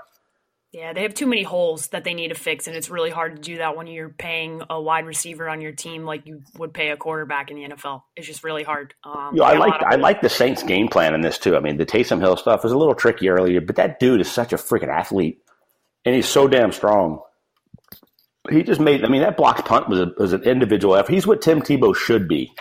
[0.75, 3.37] Yeah, they have too many holes that they need to fix, and it's really hard
[3.37, 6.75] to do that when you're paying a wide receiver on your team like you would
[6.75, 8.03] pay a quarterback in the NFL.
[8.17, 8.93] It's just really hard.
[9.05, 11.55] Um, I like I like the Saints' game plan in this too.
[11.55, 14.29] I mean, the Taysom Hill stuff was a little tricky earlier, but that dude is
[14.29, 15.39] such a freaking athlete,
[16.05, 17.21] and he's so damn strong.
[18.51, 19.05] He just made.
[19.05, 21.13] I mean, that blocked punt was a, was an individual effort.
[21.13, 22.53] He's what Tim Tebow should be,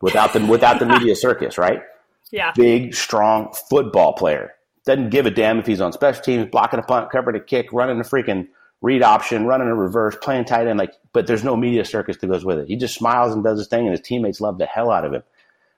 [0.00, 1.82] without the without the media circus, right?
[2.30, 4.52] Yeah, big, strong football player
[4.84, 7.72] doesn't give a damn if he's on special teams, blocking a punt, covering a kick,
[7.72, 8.48] running a freaking
[8.80, 10.78] read option, running a reverse, playing tight end.
[10.78, 12.68] Like, but there's no media circus that goes with it.
[12.68, 15.12] He just smiles and does his thing, and his teammates love the hell out of
[15.12, 15.22] him.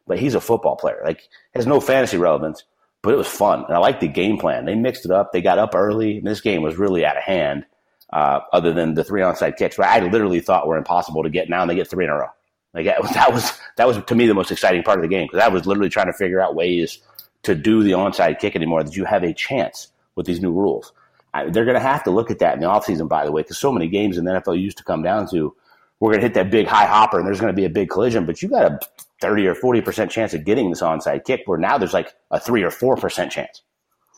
[0.06, 1.00] But he's a football player.
[1.04, 2.64] Like, has no fantasy relevance,
[3.02, 4.64] but it was fun, and I like the game plan.
[4.64, 5.32] They mixed it up.
[5.32, 6.18] They got up early.
[6.18, 7.66] And this game was really out of hand.
[8.12, 11.48] Uh, other than the three onside kicks, I literally thought were impossible to get.
[11.48, 12.28] Now and they get three in a row.
[12.74, 15.44] Like that was that was to me the most exciting part of the game because
[15.44, 16.98] I was literally trying to figure out ways
[17.42, 20.92] to do the onside kick anymore that you have a chance with these new rules.
[21.34, 23.42] I, they're going to have to look at that in the offseason, by the way,
[23.42, 25.54] because so many games in the NFL used to come down to
[26.00, 27.88] we're going to hit that big high hopper and there's going to be a big
[27.88, 28.78] collision, but you got a
[29.20, 32.62] 30 or 40% chance of getting this onside kick where now there's like a 3
[32.64, 33.62] or 4% chance.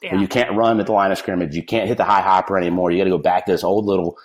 [0.03, 0.19] Yeah.
[0.19, 1.55] You can't run at the line of scrimmage.
[1.55, 2.91] You can't hit the high hopper anymore.
[2.91, 4.19] You got to go back to this old little,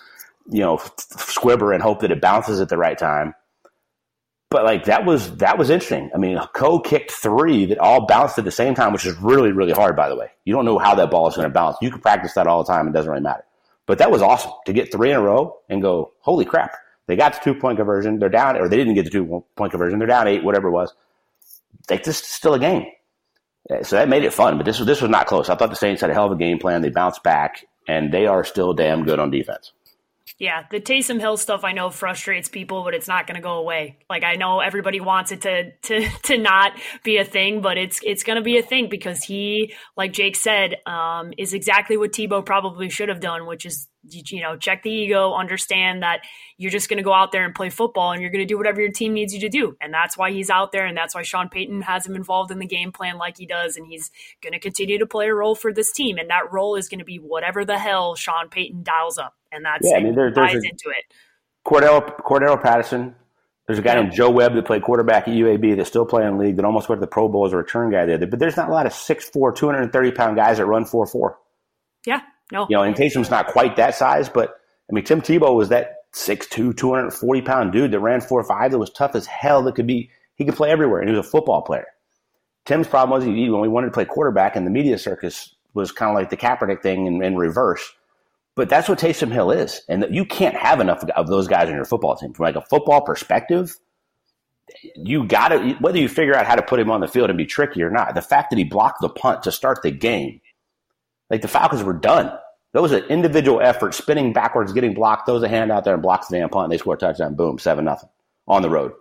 [0.49, 3.35] you know, squibber and hope that it bounces at the right time.
[4.51, 6.09] But like that was that was interesting.
[6.13, 9.51] I mean, Koo kicked three that all bounced at the same time, which is really
[9.51, 9.95] really hard.
[9.95, 11.77] By the way, you don't know how that ball is going to bounce.
[11.81, 13.45] You can practice that all the time; it doesn't really matter.
[13.85, 16.75] But that was awesome to get three in a row and go, holy crap!
[17.05, 18.17] They got the two point conversion.
[18.17, 19.99] They're down, or they didn't get the two point conversion.
[19.99, 20.93] They're down eight, whatever it was.
[21.87, 22.85] They just still a game.
[23.69, 24.57] Eh, so that made it fun.
[24.57, 25.49] But this was this was not close.
[25.49, 26.81] I thought the Saints had a hell of a game plan.
[26.81, 29.73] They bounced back, and they are still damn good on defense.
[30.37, 33.53] Yeah, the Taysom Hill stuff I know frustrates people, but it's not going to go
[33.53, 33.97] away.
[34.09, 37.99] Like I know everybody wants it to to to not be a thing, but it's
[38.03, 42.11] it's going to be a thing because he, like Jake said, um, is exactly what
[42.11, 46.21] Tebow probably should have done, which is you know check the ego, understand that
[46.57, 48.57] you're just going to go out there and play football, and you're going to do
[48.57, 51.15] whatever your team needs you to do, and that's why he's out there, and that's
[51.15, 54.11] why Sean Payton has him involved in the game plan like he does, and he's
[54.41, 56.99] going to continue to play a role for this team, and that role is going
[56.99, 60.31] to be whatever the hell Sean Payton dials up and that's yeah, I mean, there,
[60.31, 61.13] there's a, into it.
[61.65, 63.15] Cordarrelle Patterson.
[63.67, 64.01] There's a guy yeah.
[64.01, 66.65] named Joe Webb that played quarterback at UAB that's still playing in the league that
[66.65, 68.17] almost went to the Pro Bowl as a return guy there.
[68.17, 71.37] But there's not a lot of 6'4", 230 pound guys that run four four.
[72.05, 72.65] Yeah, no.
[72.69, 74.55] You know, and Taysom's not quite that size, but
[74.89, 78.79] I mean, Tim Tebow was that 6'2", 240 pound dude that ran four five that
[78.79, 79.61] was tough as hell.
[79.61, 81.87] That could be he could play everywhere, and he was a football player.
[82.65, 85.91] Tim's problem was he, when we wanted to play quarterback, and the media circus was
[85.91, 87.93] kind of like the Kaepernick thing in, in reverse
[88.59, 89.83] but that's what Taysom Hill is.
[89.87, 92.33] And you can't have enough of those guys on your football team.
[92.33, 93.73] From like a football perspective,
[94.97, 97.37] you got to, whether you figure out how to put him on the field and
[97.37, 100.41] be tricky or not, the fact that he blocked the punt to start the game,
[101.29, 102.37] like the Falcons were done.
[102.73, 106.03] That was an individual effort, spinning backwards, getting blocked, throws a hand out there and
[106.03, 106.65] blocks the damn punt.
[106.65, 107.35] And they score a touchdown.
[107.35, 108.09] Boom, 7 nothing
[108.45, 108.91] on the road.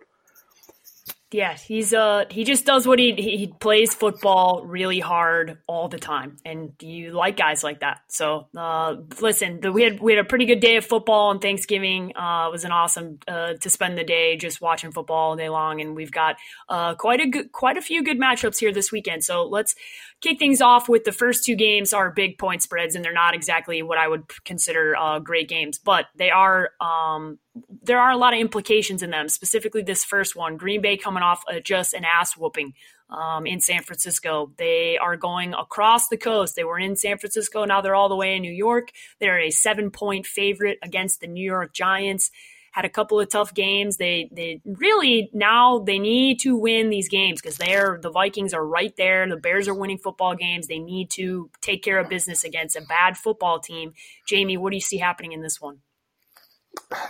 [1.31, 5.99] Yeah, he's uh he just does what he he plays football really hard all the
[5.99, 8.01] time, and you like guys like that.
[8.09, 11.39] So uh, listen, the, we had we had a pretty good day of football on
[11.39, 12.17] Thanksgiving.
[12.17, 15.51] Uh, it was an awesome uh, to spend the day just watching football all day
[15.51, 16.37] long, and we've got
[16.71, 19.23] uh, quite a good quite a few good matchups here this weekend.
[19.23, 19.75] So let's
[20.21, 23.35] kick things off with the first two games are big point spreads, and they're not
[23.35, 26.71] exactly what I would consider uh, great games, but they are.
[26.81, 27.39] Um,
[27.83, 29.29] there are a lot of implications in them.
[29.29, 32.75] Specifically, this first one, Green Bay coming off just an ass whooping
[33.11, 34.53] um, in San Francisco.
[34.59, 36.57] They are going across the coast.
[36.57, 38.91] They were in San Francisco, now they're all the way in New York.
[39.21, 42.31] They're a seven point favorite against the New York Giants
[42.79, 43.97] had a couple of tough games.
[43.97, 48.65] They they really now they need to win these games because they're the Vikings are
[48.65, 49.29] right there.
[49.29, 50.69] The Bears are winning football games.
[50.69, 53.95] They need to take care of business against a bad football team.
[54.29, 55.79] Jamie, what do you see happening in this one?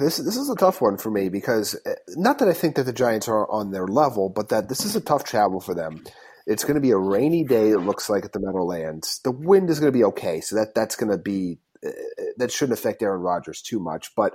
[0.01, 2.85] This this is a tough one for me because eh, not that I think that
[2.85, 6.03] the Giants are on their level, but that this is a tough travel for them.
[6.47, 7.73] It's going to be a rainy day.
[7.73, 9.21] It looks like at the Meadowlands.
[9.23, 12.23] The wind is going to be okay, so that that's going to be eh, eh,
[12.39, 14.15] that shouldn't affect Aaron Rodgers too much.
[14.17, 14.33] But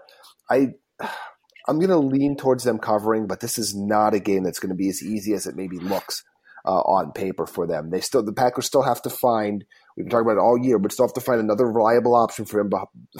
[0.47, 0.73] I
[1.65, 4.71] I'm going to lean towards them covering, but this is not a game that's going
[4.71, 6.21] to be as easy as it maybe looks
[6.65, 7.89] uh, on paper for them.
[7.89, 9.63] They still the Packers still have to find.
[9.95, 12.45] We've been talking about it all year, but still have to find another reliable option
[12.45, 12.71] for him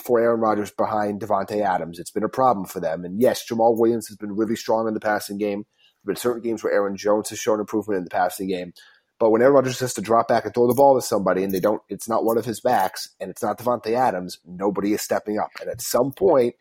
[0.02, 2.00] for Aaron Rodgers behind Davante Adams.
[2.00, 4.94] It's been a problem for them, and yes, Jamaal Williams has been really strong in
[4.94, 5.64] the passing game.
[6.04, 8.74] There have been certain games where Aaron Jones has shown improvement in the passing game.
[9.20, 11.54] But when Aaron Rodgers has to drop back and throw the ball to somebody, and
[11.54, 14.40] they don't, it's not one of his backs, and it's not Davante Adams.
[14.46, 16.56] Nobody is stepping up, and at some point,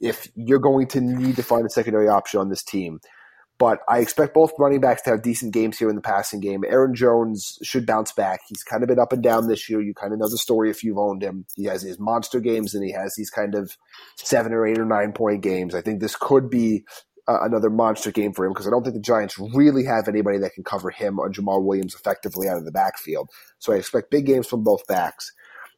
[0.00, 3.00] if you're going to need to find a secondary option on this team.
[3.58, 6.62] But I expect both running backs to have decent games here in the passing game.
[6.68, 8.40] Aaron Jones should bounce back.
[8.48, 9.80] He's kind of been up and down this year.
[9.80, 11.46] You kind of know the story if you've owned him.
[11.56, 13.74] He has his monster games and he has these kind of
[14.16, 15.74] seven or eight or nine point games.
[15.74, 16.84] I think this could be
[17.26, 20.38] uh, another monster game for him because I don't think the Giants really have anybody
[20.38, 23.30] that can cover him or Jamaal Williams effectively out of the backfield.
[23.58, 25.32] So I expect big games from both backs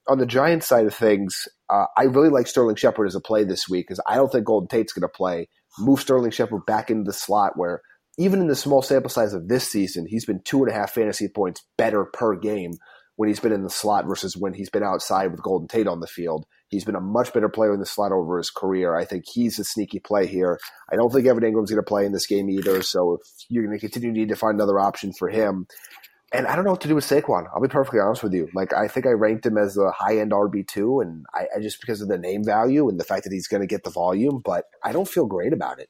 [0.08, 3.44] on the Giants side of things, uh, I really like Sterling Shepard as a play
[3.44, 5.48] this week because I don't think Golden Tate's going to play.
[5.78, 7.82] Move Sterling Shepard back into the slot where
[8.18, 10.92] even in the small sample size of this season, he's been two and a half
[10.92, 12.72] fantasy points better per game
[13.16, 16.00] when he's been in the slot versus when he's been outside with Golden Tate on
[16.00, 16.46] the field.
[16.68, 18.94] He's been a much better player in the slot over his career.
[18.94, 20.58] I think he's a sneaky play here.
[20.90, 22.82] I don't think Evan Engram's going to play in this game either.
[22.82, 25.66] So if you're going to continue to need to find another option for him,
[26.32, 27.46] and I don't know what to do with Saquon.
[27.54, 28.48] I'll be perfectly honest with you.
[28.52, 31.80] Like, I think I ranked him as a high end RB2, and I, I, just
[31.80, 34.40] because of the name value and the fact that he's going to get the volume,
[34.44, 35.88] but I don't feel great about it.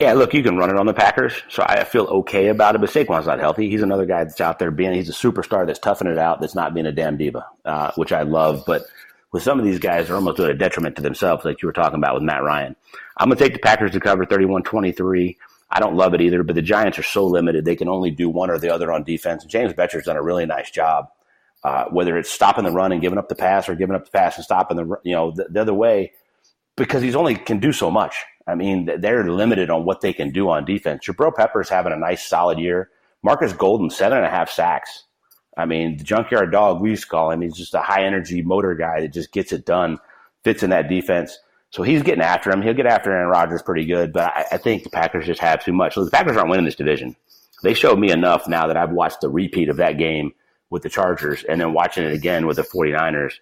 [0.00, 2.80] Yeah, look, you can run it on the Packers, so I feel okay about it.
[2.80, 3.68] But Saquon's not healthy.
[3.68, 4.94] He's another guy that's out there being.
[4.94, 6.40] He's a superstar that's toughing it out.
[6.40, 8.64] That's not being a damn diva, uh, which I love.
[8.66, 8.84] But
[9.32, 11.74] with some of these guys, they're almost doing a detriment to themselves, like you were
[11.74, 12.76] talking about with Matt Ryan.
[13.18, 15.36] I'm going to take the Packers to cover 31-23.
[15.70, 18.28] I don't love it either, but the Giants are so limited; they can only do
[18.28, 19.42] one or the other on defense.
[19.42, 21.06] And James Bettcher's done a really nice job,
[21.64, 24.10] uh, whether it's stopping the run and giving up the pass, or giving up the
[24.10, 26.12] pass and stopping the you know the, the other way,
[26.76, 28.24] because he's only can do so much.
[28.46, 31.06] I mean, they're limited on what they can do on defense.
[31.06, 32.90] Jabril Peppers having a nice, solid year.
[33.22, 35.04] Marcus Golden, seven and a half sacks.
[35.56, 37.42] I mean, the junkyard dog, we used to call him.
[37.42, 39.98] He's just a high energy motor guy that just gets it done,
[40.42, 41.38] fits in that defense.
[41.70, 42.62] So he's getting after him.
[42.62, 45.64] He'll get after Aaron Rodgers pretty good, but I, I think the Packers just have
[45.64, 45.94] too much.
[45.94, 47.16] So the Packers aren't winning this division.
[47.62, 50.32] They showed me enough now that I've watched the repeat of that game
[50.70, 53.34] with the Chargers and then watching it again with the 49ers.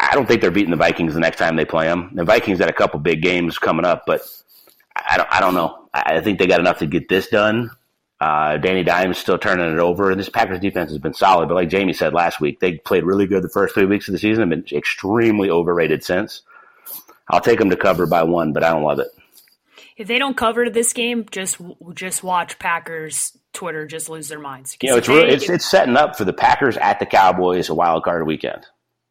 [0.00, 2.10] I don't think they're beating the Vikings the next time they play them.
[2.14, 4.22] The Vikings got a couple big games coming up, but
[4.96, 5.88] I don't, I don't know.
[5.92, 7.70] I think they got enough to get this done.
[8.20, 10.14] Uh, Danny Dimes still turning it over.
[10.14, 13.26] This Packers defense has been solid, but like Jamie said last week, they played really
[13.26, 16.42] good the first three weeks of the season and been extremely overrated since.
[17.30, 19.08] I'll take them to cover by one, but I don't love it.
[19.96, 21.60] If they don't cover this game, just
[21.94, 24.76] just watch Packers Twitter just lose their minds.
[24.80, 27.74] You know, it's really, it's it's setting up for the Packers at the Cowboys a
[27.74, 28.64] wild card weekend.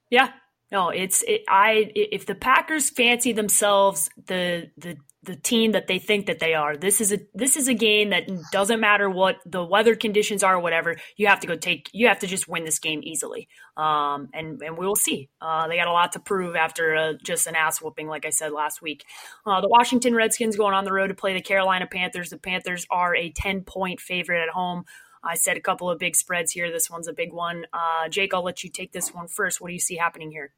[0.09, 0.31] Yeah,
[0.71, 5.99] no, it's it, I if the Packers fancy themselves the the the team that they
[5.99, 6.77] think that they are.
[6.77, 10.55] This is a this is a game that doesn't matter what the weather conditions are
[10.55, 10.95] or whatever.
[11.17, 13.47] You have to go take you have to just win this game easily.
[13.75, 15.29] Um, and and we will see.
[15.41, 18.29] Uh, they got a lot to prove after uh, just an ass whooping, like I
[18.29, 19.05] said last week.
[19.45, 22.29] Uh, the Washington Redskins going on the road to play the Carolina Panthers.
[22.29, 24.85] The Panthers are a ten point favorite at home.
[25.23, 26.71] I said a couple of big spreads here.
[26.71, 27.65] This one's a big one.
[27.73, 29.59] Uh, Jake, I'll let you take this one first.
[29.59, 30.53] What do you see happening here?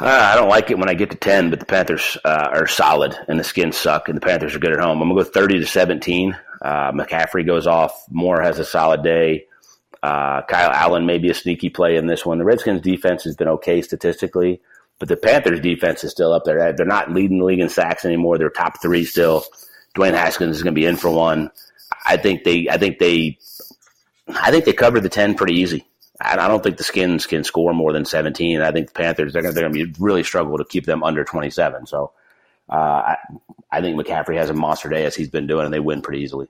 [0.00, 2.66] Uh, I don't like it when I get to 10, but the Panthers uh, are
[2.66, 5.02] solid and the skins suck, and the Panthers are good at home.
[5.02, 6.36] I'm going to go 30 to 17.
[6.60, 8.04] Uh, McCaffrey goes off.
[8.10, 9.46] Moore has a solid day.
[10.02, 12.38] Uh, Kyle Allen may be a sneaky play in this one.
[12.38, 14.60] The Redskins defense has been okay statistically,
[14.98, 16.72] but the Panthers defense is still up there.
[16.72, 18.38] They're not leading the league in sacks anymore.
[18.38, 19.44] They're top three still.
[19.94, 21.50] Dwayne Haskins is going to be in for one.
[22.04, 23.38] I think they, I think they,
[24.28, 25.86] I think they cover the 10 pretty easy.
[26.24, 28.60] I don't think the Skins can score more than 17.
[28.60, 31.86] I think the Panthers they're going to be really struggle to keep them under 27.
[31.86, 32.12] So
[32.68, 33.16] uh, I,
[33.70, 36.22] I think McCaffrey has a monster day as he's been doing, and they win pretty
[36.22, 36.48] easily.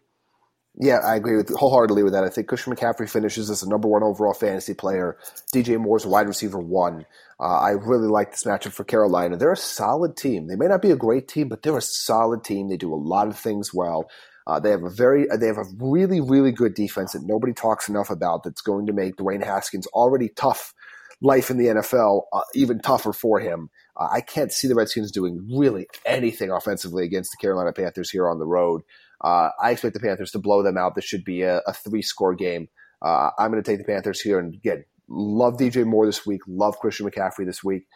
[0.79, 2.25] Yeah, I agree with wholeheartedly with that.
[2.25, 5.19] I think Christian McCaffrey finishes as the number one overall fantasy player.
[5.55, 7.05] DJ Moore's wide receiver one.
[7.39, 9.37] Uh, I really like this matchup for Carolina.
[9.37, 10.47] They're a solid team.
[10.47, 12.69] They may not be a great team, but they're a solid team.
[12.69, 14.09] They do a lot of things well.
[14.47, 17.89] Uh, they have a very, they have a really, really good defense that nobody talks
[17.89, 18.43] enough about.
[18.43, 20.75] That's going to make Dwayne Haskins already tough
[21.23, 23.71] life in the NFL uh, even tougher for him.
[23.97, 28.29] Uh, I can't see the Redskins doing really anything offensively against the Carolina Panthers here
[28.29, 28.83] on the road.
[29.23, 30.95] Uh, I expect the Panthers to blow them out.
[30.95, 32.69] This should be a, a three score game.
[33.01, 36.41] Uh, I'm going to take the Panthers here and again, love DJ Moore this week.
[36.47, 37.87] Love Christian McCaffrey this week.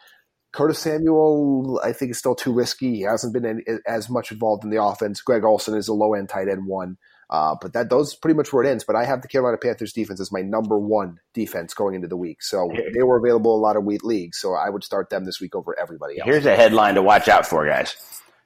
[0.51, 2.95] Curtis Samuel, I think, is still too risky.
[2.95, 5.21] He hasn't been any, as much involved in the offense.
[5.21, 6.97] Greg Olsen is a low end tight end one.
[7.29, 8.85] Uh, but that those pretty much where it ends.
[8.85, 12.15] But I have the Carolina Panthers defense as my number one defense going into the
[12.15, 12.41] week.
[12.41, 14.39] So they were available a lot of week leagues.
[14.39, 16.29] So I would start them this week over everybody else.
[16.29, 17.95] Here's a headline to watch out for, guys.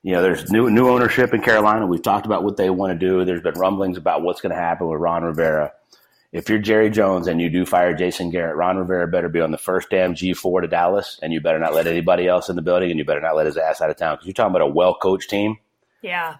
[0.03, 1.85] You know, there's new new ownership in Carolina.
[1.85, 3.23] We've talked about what they want to do.
[3.23, 5.73] There's been rumblings about what's going to happen with Ron Rivera
[6.31, 9.51] if you're Jerry Jones and you do fire Jason Garrett, Ron Rivera better be on
[9.51, 12.61] the first damn G4 to Dallas, and you better not let anybody else in the
[12.61, 14.61] building, and you better not let his ass out of town because you're talking about
[14.61, 15.57] a well coached team.
[16.01, 16.37] Yeah.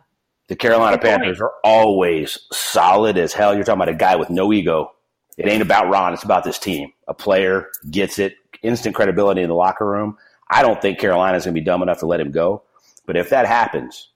[0.47, 3.54] The Carolina Panthers are always solid as hell.
[3.54, 4.93] You're talking about a guy with no ego.
[5.38, 6.91] It ain't about Ron, it's about this team.
[7.08, 10.17] A player gets it, instant credibility in the locker room.
[10.49, 12.63] I don't think Carolina's going to be dumb enough to let him go.
[13.06, 14.10] But if that happens,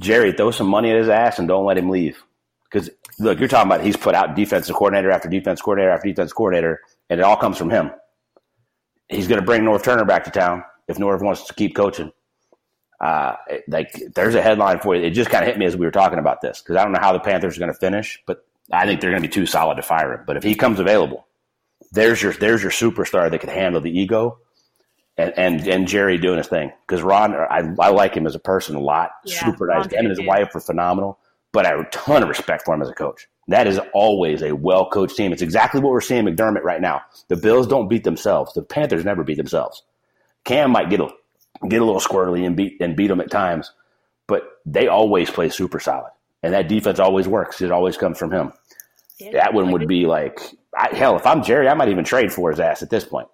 [0.00, 2.22] Jerry, throw some money at his ass and don't let him leave.
[2.74, 6.32] Because look, you're talking about he's put out defensive coordinator after defense coordinator after defense
[6.32, 7.92] coordinator, and it all comes from him.
[9.08, 12.10] He's going to bring Norv Turner back to town if Norv wants to keep coaching.
[13.00, 13.36] Uh,
[13.68, 15.04] like there's a headline for you.
[15.04, 16.92] It just kind of hit me as we were talking about this because I don't
[16.92, 19.32] know how the Panthers are going to finish, but I think they're going to be
[19.32, 20.24] too solid to fire him.
[20.26, 21.28] But if he comes available,
[21.92, 24.38] there's your there's your superstar that can handle the ego,
[25.16, 28.40] and and, and Jerry doing his thing because Ron, I, I like him as a
[28.40, 29.10] person a lot.
[29.24, 29.86] Yeah, Super nice.
[29.86, 31.20] Him and his wife were phenomenal
[31.54, 33.28] but I have a ton of respect for him as a coach.
[33.46, 35.32] That is always a well coached team.
[35.32, 37.02] It's exactly what we're seeing McDermott right now.
[37.28, 38.52] The Bills don't beat themselves.
[38.52, 39.84] The Panthers never beat themselves.
[40.44, 41.08] Cam might get a
[41.68, 43.72] get a little squirrely and beat and beat them at times,
[44.26, 46.10] but they always play super solid,
[46.42, 47.62] and that defense always works.
[47.62, 48.52] It always comes from him.
[49.20, 50.40] Yeah, that one would be like
[50.76, 51.14] I, hell.
[51.16, 53.28] If I'm Jerry, I might even trade for his ass at this point.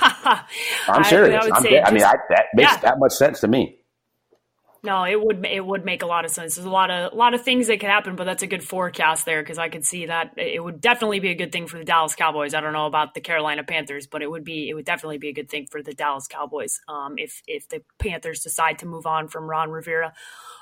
[0.00, 1.44] I'm serious.
[1.44, 2.78] I, I, I'm, I mean, I, that makes yeah.
[2.78, 3.79] that much sense to me.
[4.82, 6.54] No, it would it would make a lot of sense.
[6.54, 8.64] There's a lot of a lot of things that could happen, but that's a good
[8.64, 11.78] forecast there because I could see that it would definitely be a good thing for
[11.78, 12.54] the Dallas Cowboys.
[12.54, 15.28] I don't know about the Carolina Panthers, but it would be it would definitely be
[15.28, 19.06] a good thing for the Dallas Cowboys um, if if the Panthers decide to move
[19.06, 20.14] on from Ron Rivera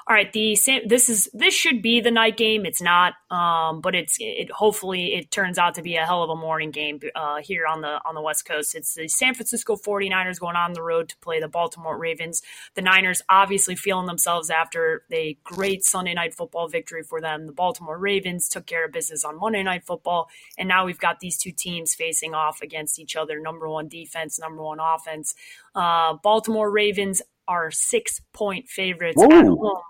[0.08, 0.56] all right, the
[0.86, 2.64] this is this should be the night game.
[2.64, 4.50] It's not, um, but it's it.
[4.50, 7.82] Hopefully, it turns out to be a hell of a morning game uh, here on
[7.82, 8.74] the on the West Coast.
[8.74, 12.40] It's the San Francisco 49ers going on the road to play the Baltimore Ravens.
[12.74, 17.44] The Niners obviously feeling themselves after a great Sunday night football victory for them.
[17.44, 21.20] The Baltimore Ravens took care of business on Monday night football, and now we've got
[21.20, 23.38] these two teams facing off against each other.
[23.40, 25.34] Number one defense, number one offense.
[25.74, 29.82] Uh, Baltimore Ravens are six point favorites at home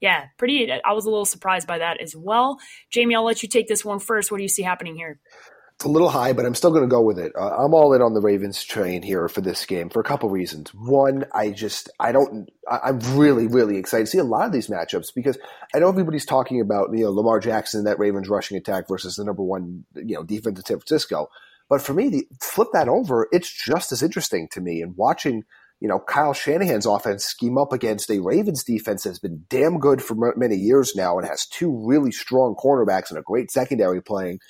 [0.00, 0.70] yeah, pretty.
[0.70, 2.58] I was a little surprised by that as well.
[2.90, 4.30] Jamie, I'll let you take this one first.
[4.30, 5.20] What do you see happening here?
[5.76, 7.32] It's a little high, but I'm still going to go with it.
[7.38, 10.30] Uh, I'm all in on the Ravens train here for this game for a couple
[10.30, 10.72] reasons.
[10.72, 14.52] One, I just I don't I, am really really excited to see a lot of
[14.52, 15.36] these matchups because
[15.74, 19.16] I know everybody's talking about you know Lamar Jackson and that Ravens rushing attack versus
[19.16, 21.28] the number one you know defense in San Francisco.
[21.68, 24.80] But for me, the, flip that over, it's just as interesting to me.
[24.80, 25.44] And watching
[25.80, 30.02] you know, Kyle Shanahan's offense scheme up against a Ravens defense that's been damn good
[30.02, 34.40] for many years now and has two really strong cornerbacks and a great secondary playing.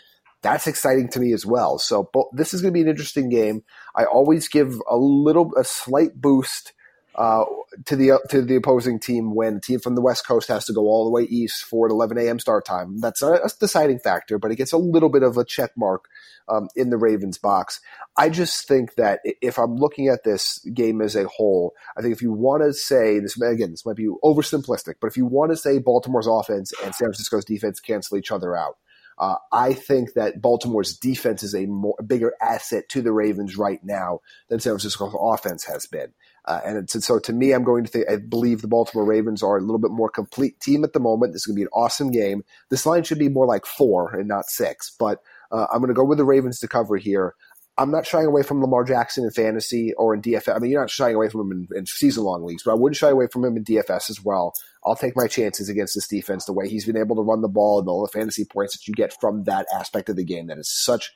[0.43, 1.79] That's exciting to me as well.
[1.79, 3.65] So this is going to be an interesting game.
[3.97, 6.73] I always give a little, a slight boost
[7.17, 7.45] uh,
[7.87, 10.73] to the to the opposing team when a team from the West Coast has to
[10.73, 12.39] go all the way east for an 11 a.m.
[12.39, 13.01] start time.
[13.01, 16.05] That's a, a deciding factor, but it gets a little bit of a check mark
[16.49, 17.81] um, in the Ravens box.
[18.17, 22.13] I just think that if I'm looking at this game as a whole, I think
[22.13, 25.53] if you want to say this again, this might be oversimplistic, but if you want
[25.53, 28.77] to say Baltimore's offense and San Francisco's defense cancel each other out,
[29.19, 33.57] uh, I think that Baltimore's defense is a, more, a bigger asset to the Ravens
[33.57, 36.13] right now than San Francisco's offense has been.
[36.47, 39.57] Uh, and, so to me, I'm going to think, I believe the Baltimore Ravens are
[39.57, 41.33] a little bit more complete team at the moment.
[41.33, 42.45] This is going to be an awesome game.
[42.71, 45.21] This line should be more like four and not six, but
[45.51, 47.35] uh, I'm going to go with the Ravens to cover here.
[47.79, 50.55] I'm not shying away from Lamar Jackson in fantasy or in DFS.
[50.55, 52.75] I mean, you're not shying away from him in, in season long leagues, but I
[52.75, 54.55] wouldn't shy away from him in DFS as well.
[54.85, 57.49] I'll take my chances against this defense, the way he's been able to run the
[57.49, 60.47] ball and all the fantasy points that you get from that aspect of the game
[60.47, 61.13] that is such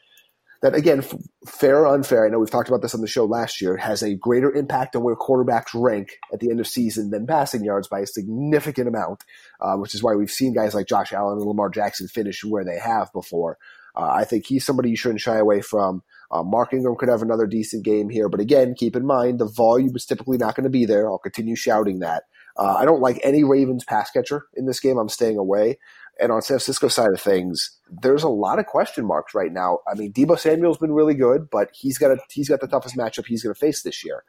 [0.63, 1.03] that again,
[1.47, 4.03] fair or unfair, I know we've talked about this on the show last year, has
[4.03, 7.89] a greater impact on where quarterbacks rank at the end of season than passing yards
[7.89, 9.25] by a significant amount,
[9.61, 12.65] uh, which is why we've seen guys like Josh Allen and Lamar Jackson finish where
[12.65, 13.59] they have before.
[13.97, 16.03] Uh, I think he's somebody you shouldn't shy away from.
[16.31, 19.47] Uh, Mark Ingram could have another decent game here, but again, keep in mind the
[19.49, 21.09] volume is typically not going to be there.
[21.09, 22.25] I'll continue shouting that.
[22.57, 24.99] Uh, I don't like any Ravens pass catcher in this game.
[24.99, 25.79] I'm staying away.
[26.21, 29.79] And on San Francisco side of things, there's a lot of question marks right now.
[29.91, 32.97] I mean, Deebo Samuel's been really good, but he's got a, he's got the toughest
[32.97, 34.23] matchup he's going to face this year.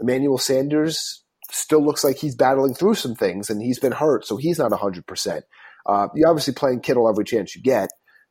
[0.00, 4.36] Emmanuel Sanders still looks like he's battling through some things, and he's been hurt, so
[4.36, 5.42] he's not 100%.
[5.84, 7.90] Uh, you're obviously playing Kittle every chance you get.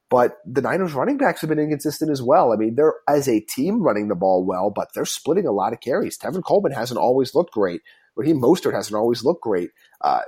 [0.09, 2.53] But the Niners running backs have been inconsistent as well.
[2.53, 5.73] I mean, they're as a team running the ball well, but they're splitting a lot
[5.73, 6.17] of carries.
[6.17, 7.81] Tevin Coleman hasn't always looked great.
[8.15, 9.71] Raheem Mostert hasn't always looked great.
[10.01, 10.21] Uh,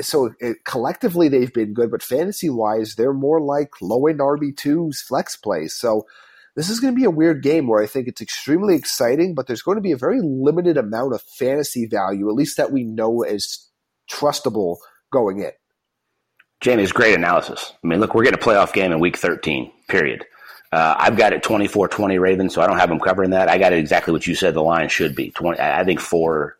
[0.00, 4.98] so it, collectively they've been good, but fantasy wise, they're more like low end RB2s
[4.98, 5.74] flex plays.
[5.74, 6.06] So
[6.56, 9.46] this is going to be a weird game where I think it's extremely exciting, but
[9.46, 12.84] there's going to be a very limited amount of fantasy value, at least that we
[12.84, 13.70] know is
[14.10, 14.76] trustable
[15.12, 15.50] going in.
[16.60, 17.72] Jamie's great analysis.
[17.82, 20.24] I mean, look, we're getting a playoff game in week 13, period.
[20.72, 23.48] Uh, I've got it 24 20 Ravens, so I don't have them covering that.
[23.48, 25.30] I got it exactly what you said the line should be.
[25.30, 26.56] 20, I think four,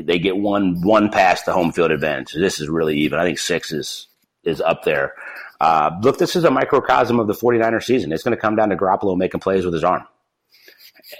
[0.00, 2.34] they get one one past the home field advantage.
[2.34, 3.18] This is really even.
[3.18, 4.08] I think six is,
[4.44, 5.14] is up there.
[5.60, 8.12] Uh, look, this is a microcosm of the 49er season.
[8.12, 10.04] It's going to come down to Garoppolo making plays with his arm.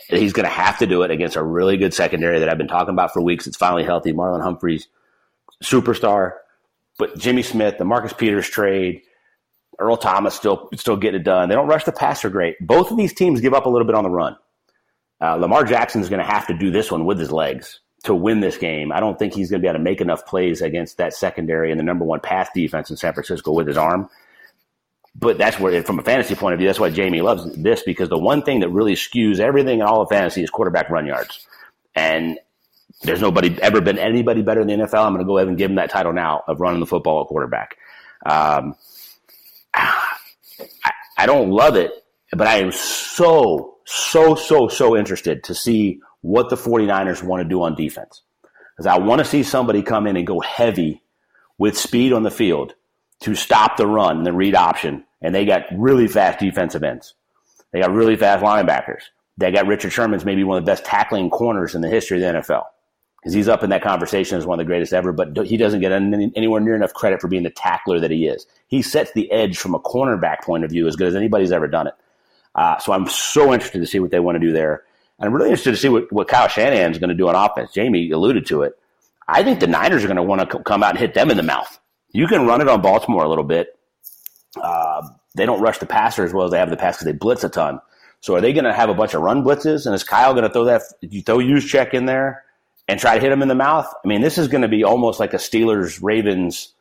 [0.09, 2.69] He's going to have to do it against a really good secondary that I've been
[2.69, 3.47] talking about for weeks.
[3.47, 4.13] It's finally healthy.
[4.13, 4.89] Marlon Humphrey's,
[5.63, 6.33] superstar.
[6.99, 9.03] But Jimmy Smith, the Marcus Peters trade,
[9.79, 11.49] Earl Thomas still still getting it done.
[11.49, 12.57] They don't rush the passer great.
[12.61, 14.37] Both of these teams give up a little bit on the run.
[15.21, 18.15] Uh, Lamar Jackson is going to have to do this one with his legs to
[18.15, 18.93] win this game.
[18.93, 21.71] I don't think he's going to be able to make enough plays against that secondary
[21.71, 24.09] and the number one pass defense in San Francisco with his arm.
[25.19, 28.09] But that's where, from a fantasy point of view, that's why Jamie loves this because
[28.09, 31.47] the one thing that really skews everything in all of fantasy is quarterback run yards.
[31.95, 32.39] And
[33.03, 35.07] there's nobody ever been anybody better in the NFL.
[35.07, 37.23] I'm going to go ahead and give him that title now of running the football
[37.23, 37.77] at quarterback.
[38.27, 38.75] Um,
[39.75, 41.93] I, I don't love it,
[42.33, 47.49] but I am so, so, so, so interested to see what the 49ers want to
[47.49, 48.23] do on defense.
[48.75, 51.03] Because I want to see somebody come in and go heavy
[51.57, 52.75] with speed on the field
[53.21, 55.05] to stop the run, and the read option.
[55.23, 57.15] And they got really fast defensive ends.
[57.73, 59.03] They got really fast linebackers.
[59.39, 62.35] They got Richard Sherman's maybe one of the best tackling corners in the history of
[62.35, 62.65] the NFL.
[63.21, 65.81] because he's up in that conversation as one of the greatest ever, but he doesn't
[65.81, 68.47] get any, anywhere near enough credit for being the tackler that he is.
[68.67, 71.69] He sets the edge from a cornerback point of view as good as anybody's ever
[71.69, 71.95] done it.
[72.55, 74.83] Uh, so I'm so interested to see what they want to do there.
[75.19, 77.73] I'm really interested to see what, what Kyle Shanahan's going to do on offense.
[77.73, 78.79] Jamie alluded to it.
[79.29, 81.37] I think the Niners are going to want to come out and hit them in
[81.37, 81.79] the mouth.
[82.13, 83.79] You can run it on Baltimore a little bit.
[84.61, 87.13] Uh, they don't rush the passer as well as they have the pass because they
[87.13, 87.81] blitz a ton.
[88.21, 89.87] So are they going to have a bunch of run blitzes?
[89.87, 90.83] And is Kyle going to throw that?
[91.01, 92.45] You throw Juszczyk in there
[92.89, 93.93] and try to hit him in the mouth.
[94.05, 96.73] I mean, this is going to be almost like a Steelers Ravens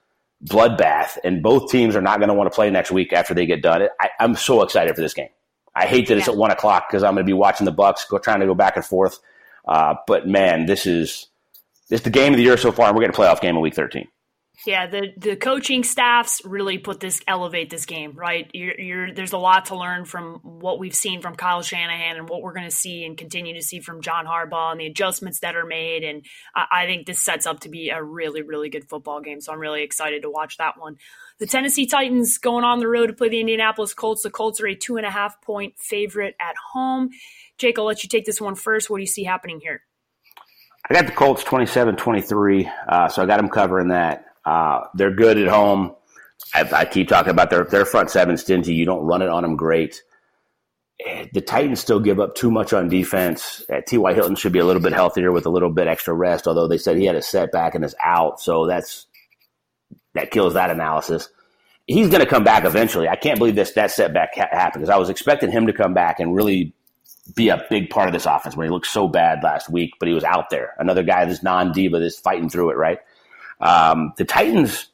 [0.44, 3.46] bloodbath, and both teams are not going to want to play next week after they
[3.46, 3.88] get done.
[4.00, 5.30] I, am so excited for this game.
[5.76, 8.06] I hate that it's at one o'clock because I'm going to be watching the Bucks
[8.06, 9.20] go trying to go back and forth.
[9.68, 11.28] Uh, but man, this is
[11.90, 13.56] this is the game of the year so far, and we're getting a playoff game
[13.56, 14.08] in Week 13.
[14.66, 18.50] Yeah, the the coaching staffs really put this elevate this game, right?
[18.54, 22.30] You're, you're, there's a lot to learn from what we've seen from Kyle Shanahan and
[22.30, 25.42] what we're going to see and continue to see from John Harbaugh and the adjustments
[25.42, 26.04] that are made.
[26.04, 29.42] And I, I think this sets up to be a really really good football game.
[29.42, 30.98] So I'm really excited to watch that one.
[31.38, 34.24] The Tennessee Titans going on the road to play the Indianapolis Colts.
[34.24, 37.10] The Colts are a two and a half point favorite at home.
[37.58, 38.90] Jake, I'll let you take this one first.
[38.90, 39.82] What do you see happening here?
[40.90, 44.26] I got the Colts 27 23, uh, so I got them covering that.
[44.46, 45.96] Uh, they're good at home.
[46.54, 48.76] I, I, keep talking about their, their front seven stingy.
[48.76, 50.04] You don't run it on them great.
[51.34, 53.64] The Titans still give up too much on defense.
[53.70, 54.14] Uh, T.Y.
[54.14, 56.78] Hilton should be a little bit healthier with a little bit extra rest, although they
[56.78, 58.40] said he had a setback and is out.
[58.40, 59.08] So that's
[60.16, 61.30] that kills that analysis.
[61.88, 63.08] He's going to come back eventually.
[63.08, 65.94] I can't believe this that setback ha- happened because I was expecting him to come
[65.94, 66.74] back and really
[67.34, 70.08] be a big part of this offense when he looked so bad last week, but
[70.08, 70.74] he was out there.
[70.78, 73.00] Another guy that's non diva that's fighting through it, right?
[73.60, 74.88] Um, the Titans,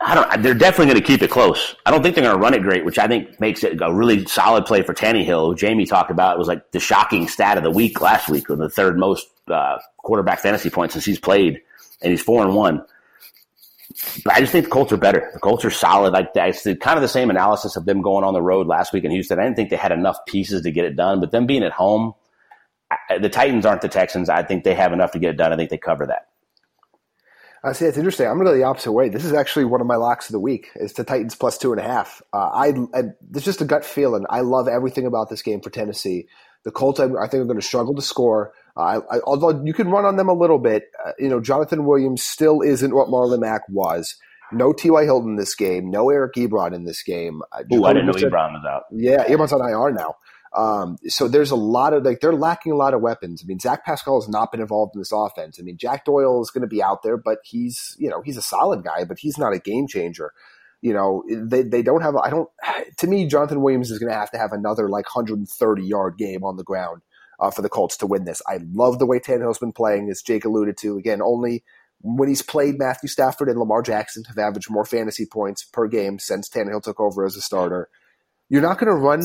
[0.00, 0.42] I don't.
[0.42, 1.76] They're definitely going to keep it close.
[1.84, 3.92] I don't think they're going to run it great, which I think makes it a
[3.92, 5.48] really solid play for Tannehill.
[5.48, 8.48] Who Jamie talked about it was like the shocking stat of the week last week,
[8.48, 11.60] with the third most uh, quarterback fantasy points since he's played,
[12.00, 12.82] and he's four and one.
[14.24, 15.30] But I just think the Colts are better.
[15.32, 16.12] The Colts are solid.
[16.12, 18.92] Like I did kind of the same analysis of them going on the road last
[18.92, 19.38] week in Houston.
[19.38, 21.72] I didn't think they had enough pieces to get it done, but them being at
[21.72, 22.14] home,
[22.90, 24.28] I, the Titans aren't the Texans.
[24.28, 25.52] I think they have enough to get it done.
[25.52, 26.28] I think they cover that.
[27.62, 27.84] I see.
[27.84, 28.26] It's interesting.
[28.26, 29.10] I'm going to go the opposite way.
[29.10, 30.70] This is actually one of my locks of the week.
[30.74, 32.22] It's the Titans plus two and a half.
[32.32, 33.02] Uh, I, I
[33.34, 34.24] it's just a gut feeling.
[34.30, 36.26] I love everything about this game for Tennessee.
[36.64, 38.54] The Colts, I, I think, are going to struggle to score.
[38.76, 41.84] Uh, I, although you can run on them a little bit, uh, you know, Jonathan
[41.84, 44.16] Williams still isn't what Marlon Mack was.
[44.52, 45.04] No T.Y.
[45.04, 45.90] Hilton in this game.
[45.90, 47.42] No Eric Ebron in this game.
[47.52, 48.84] Uh, Ooh, I didn't know Ebron was out.
[48.90, 50.16] Yeah, Ebron's on IR now.
[50.56, 53.42] Um, so there's a lot of like they're lacking a lot of weapons.
[53.42, 55.58] I mean, Zach Pascal has not been involved in this offense.
[55.60, 58.36] I mean, Jack Doyle is going to be out there, but he's you know he's
[58.36, 60.32] a solid guy, but he's not a game changer.
[60.80, 62.16] You know, they they don't have.
[62.16, 62.48] I don't.
[62.98, 66.44] To me, Jonathan Williams is going to have to have another like 130 yard game
[66.44, 67.00] on the ground
[67.40, 68.42] uh, for the Colts to win this.
[68.46, 70.98] I love the way Tannehill's been playing, as Jake alluded to.
[70.98, 71.64] Again, only
[72.02, 76.18] when he's played Matthew Stafford and Lamar Jackson have averaged more fantasy points per game
[76.18, 77.88] since Tannehill took over as a starter.
[78.48, 79.22] You're not going to run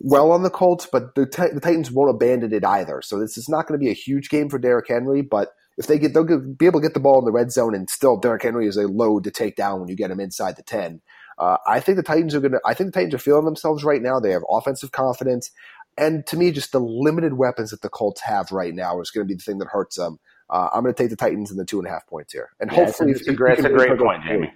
[0.00, 3.02] well on the Colts, but the, the, Titans won't abandon it either.
[3.02, 5.86] So this is not going to be a huge game for Derrick Henry, but if
[5.86, 8.16] they get, they'll be able to get the ball in the red zone, and still
[8.16, 11.00] Derrick Henry is a load to take down when you get him inside the ten.
[11.36, 12.60] Uh, I think the Titans are going to.
[12.64, 14.20] I think the Titans are feeling themselves right now.
[14.20, 15.50] They have offensive confidence,
[15.96, 19.26] and to me, just the limited weapons that the Colts have right now is going
[19.26, 20.18] to be the thing that hurts them.
[20.50, 22.50] Uh, I'm going to take the Titans in the two and a half points here,
[22.60, 24.52] and yeah, hopefully, it's, a, great, it's a great point, Jamie.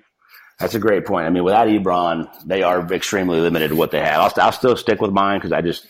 [0.59, 1.26] That's a great point.
[1.26, 4.20] I mean, without Ebron, they are extremely limited to what they have.
[4.20, 5.86] I'll, I'll still stick with mine because I just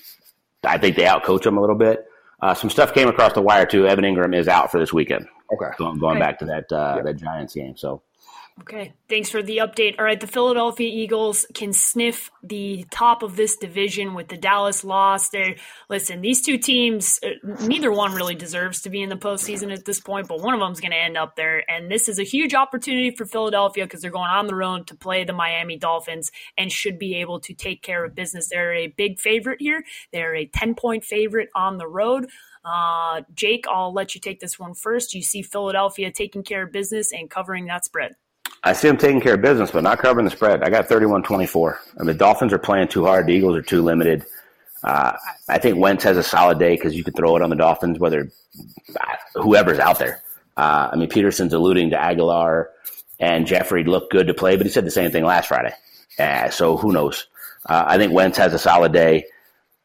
[0.65, 2.05] I think they outcoach them a little bit.
[2.41, 3.87] Uh, some stuff came across the wire too.
[3.87, 5.27] Evan Engram is out for this weekend.
[5.53, 6.27] Okay, going, going okay.
[6.27, 7.77] back to that uh, that Giants game.
[7.77, 8.03] So
[8.63, 9.99] Okay, thanks for the update.
[9.99, 14.85] All right, the Philadelphia Eagles can sniff the top of this division with the Dallas
[14.85, 15.29] loss.
[15.29, 15.55] There,
[15.89, 19.85] listen, these two teams, uh, neither one really deserves to be in the postseason at
[19.85, 21.63] this point, but one of them is going to end up there.
[21.71, 24.97] And this is a huge opportunity for Philadelphia because they're going on the road to
[24.97, 28.49] play the Miami Dolphins and should be able to take care of business.
[28.49, 29.85] They're a big favorite here.
[30.13, 32.29] They're a 10 point favorite on the road.
[32.65, 35.15] Uh, Jake, I'll let you take this one first.
[35.15, 38.17] You see Philadelphia taking care of business and covering that spread.
[38.69, 40.63] I see them taking care of business, but not covering the spread.
[40.63, 41.75] I got 31-24.
[41.75, 43.27] I mean, the Dolphins are playing too hard.
[43.27, 44.27] The Eagles are too limited.
[44.85, 45.13] Uh,
[45.49, 47.99] I think Wentz has a solid day because you can throw it on the Dolphins,
[47.99, 48.31] whether
[49.01, 50.21] uh, whoever's out there.
[50.55, 52.67] Uh, I mean, Peterson's alluding to Agholor
[53.19, 55.75] and Jeffery look good to play, but he said the same thing last Friday.
[56.19, 57.27] Uh, so who knows?
[57.65, 59.25] Uh, I think Wentz has a solid day.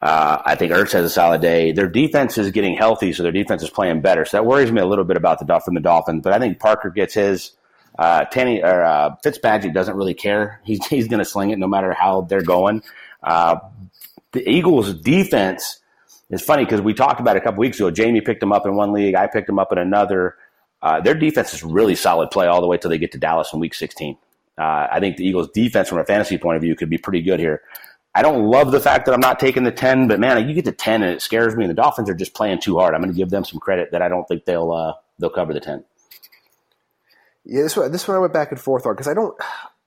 [0.01, 1.71] Uh, I think Ertz has a solid day.
[1.71, 4.25] Their defense is getting healthy, so their defense is playing better.
[4.25, 6.21] So that worries me a little bit about the from the Dolphins.
[6.21, 7.53] But I think Parker gets his.
[7.97, 10.61] Uh, Tanny or uh, Fitzpatrick doesn't really care.
[10.65, 12.83] He's he's going to sling it no matter how they're going.
[13.21, 13.57] Uh,
[14.31, 15.79] the Eagles' defense
[16.29, 17.91] is funny because we talked about it a couple weeks ago.
[17.91, 19.15] Jamie picked them up in one league.
[19.15, 20.35] I picked them up in another.
[20.81, 23.53] Uh, their defense is really solid play all the way till they get to Dallas
[23.53, 24.17] in Week 16.
[24.57, 27.21] Uh, I think the Eagles' defense, from a fantasy point of view, could be pretty
[27.21, 27.61] good here.
[28.15, 30.65] I don't love the fact that I'm not taking the 10, but man, you get
[30.65, 31.63] to 10 and it scares me.
[31.63, 32.93] And the Dolphins are just playing too hard.
[32.93, 35.53] I'm going to give them some credit that I don't think they'll uh, they'll cover
[35.53, 35.83] the 10.
[37.45, 39.35] Yeah, this one, this one I went back and forth on because I don't.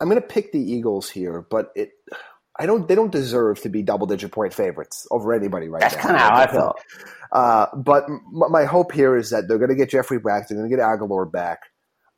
[0.01, 1.91] I'm going to pick the Eagles here, but it.
[2.59, 2.89] I don't.
[2.89, 6.03] They don't deserve to be double digit point favorites over anybody right That's now.
[6.03, 6.81] That's kind of how I felt.
[7.33, 10.49] Uh, but m- my hope here is that they're going to get Jeffery back.
[10.49, 11.61] They're going to get Agholor back.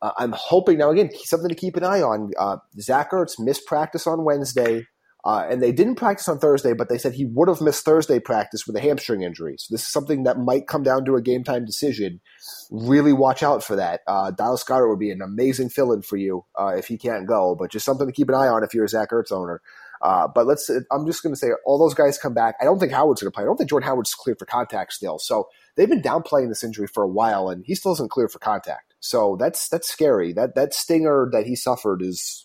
[0.01, 2.31] Uh, I'm hoping now again something to keep an eye on.
[2.39, 4.87] Uh, Zach Ertz missed practice on Wednesday,
[5.25, 8.21] uh, and they didn't practice on Thursday, but they said he would have missed Thursday
[8.21, 9.57] practice with a hamstring injury.
[9.59, 12.21] So this is something that might come down to a game time decision.
[12.71, 14.03] Really watch out for that.
[14.07, 17.57] Uh, Dallas Goedert would be an amazing fill-in for you uh, if he can't go,
[17.59, 19.61] but just something to keep an eye on if you're a Zach Ertz owner.
[20.01, 20.71] Uh, but let's.
[20.93, 22.55] I'm just going to say all those guys come back.
[22.61, 23.43] I don't think Howard's going to play.
[23.43, 25.19] I don't think Jordan Howard's cleared for contact still.
[25.19, 28.39] So they've been downplaying this injury for a while, and he still isn't cleared for
[28.39, 28.95] contact.
[29.01, 30.33] So that's that's scary.
[30.33, 32.45] That that stinger that he suffered is.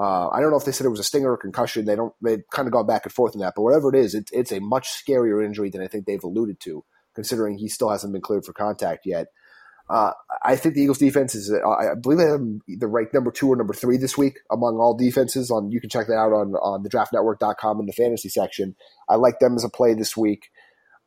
[0.00, 1.84] Uh, I don't know if they said it was a stinger or concussion.
[1.84, 2.14] They don't.
[2.22, 3.52] They've kind of gone back and forth in that.
[3.54, 6.58] But whatever it is, it, it's a much scarier injury than I think they've alluded
[6.60, 6.84] to,
[7.14, 9.26] considering he still hasn't been cleared for contact yet.
[9.90, 13.32] Uh, I think the Eagles defense is, uh, I believe they have either ranked number
[13.32, 15.50] two or number three this week among all defenses.
[15.50, 18.76] On you can check that out on on the draftnetwork.com in the fantasy section.
[19.08, 20.48] I like them as a play this week.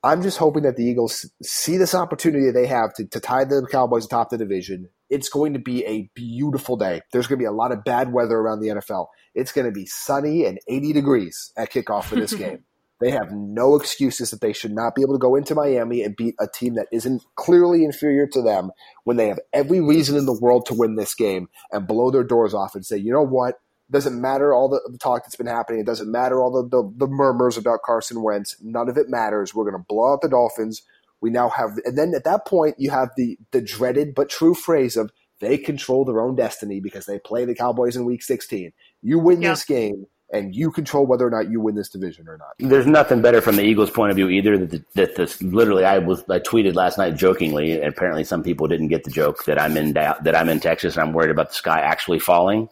[0.03, 3.65] I'm just hoping that the Eagles see this opportunity they have to, to tie the
[3.71, 4.89] Cowboys atop the division.
[5.13, 7.01] It's going to be a beautiful day.
[7.11, 9.07] There's going to be a lot of bad weather around the NFL.
[9.35, 12.63] It's going to be sunny and 80 degrees at kickoff for this game.
[12.99, 16.15] They have no excuses that they should not be able to go into Miami and
[16.15, 18.71] beat a team that isn't clearly inferior to them
[19.03, 22.23] when they have every reason in the world to win this game and blow their
[22.23, 23.55] doors off and say, you know what?
[23.93, 25.79] doesn't matter all the, talk that's been happening.
[25.79, 28.57] It doesn't matter all the, the, the murmurs about Carson Wentz.
[28.61, 29.53] None of it matters.
[29.53, 30.81] We're going to blow out the Dolphins.
[31.23, 34.53] We now have, and then at that point, you have the the dreaded but true
[34.53, 38.73] phrase of they control their own destiny because they play the Cowboys in Week 16.
[39.01, 39.51] You win Yeah.
[39.51, 42.49] this game, and you control whether or not you win this division or not.
[42.59, 44.57] There's nothing better from the Eagles' point of view either.
[44.57, 48.43] That, the, that this literally, I was I tweeted last night jokingly, and apparently some
[48.43, 51.13] people didn't get the joke that I'm in Da- that I'm in Texas and I'm
[51.13, 52.69] worried about the sky actually falling.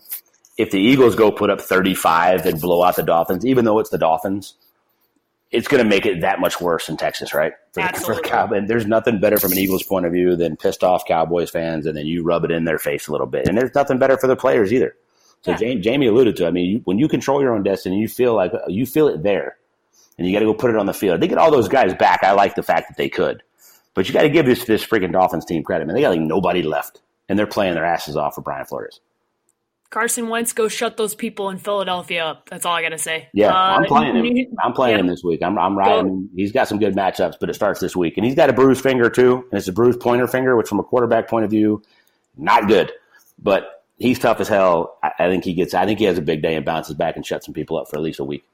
[0.57, 3.89] If the Eagles go put up 35 and blow out the Dolphins, even though it's
[3.91, 4.55] the Dolphins,
[5.51, 7.53] it's going to make it that much worse in Texas, right?
[7.73, 8.57] For the, for the Absolutely.
[8.57, 11.85] And there's nothing better from an Eagles point of view than pissed off Cowboys fans,
[11.85, 13.47] and then you rub it in their face a little bit.
[13.47, 14.95] And there's nothing better for the players either.
[15.41, 15.57] So Yeah.
[15.57, 16.47] Jamie, Jamie alluded to.
[16.47, 19.23] I mean, you, when you control your own destiny, you feel like you feel it
[19.23, 19.57] there,
[20.17, 21.19] and you got to go put it on the field.
[21.19, 22.23] They get all those guys back.
[22.23, 23.43] I like the fact that they could,
[23.93, 25.85] but you got to give this this freaking Dolphins team credit.
[25.85, 29.01] Man, they got like nobody left, and they're playing their asses off for Brian Flores.
[29.91, 32.49] Carson Wentz, go shut those people in Philadelphia up.
[32.49, 33.27] That's all I gotta say.
[33.33, 34.47] Yeah, Uh, I'm playing him.
[34.63, 35.01] I'm playing yeah.
[35.01, 35.43] him this week.
[35.43, 36.29] I'm I'm riding.
[36.33, 38.81] He's got some good matchups, but it starts this week, and he's got a bruised
[38.81, 41.83] finger too, and it's a bruised pointer finger, which from a quarterback point of view,
[42.37, 42.91] not good.
[43.37, 44.97] But he's tough as hell.
[45.03, 45.73] I, I think he gets.
[45.73, 47.89] I think he has a big day and bounces back and shuts some people up
[47.89, 48.45] for at least a week.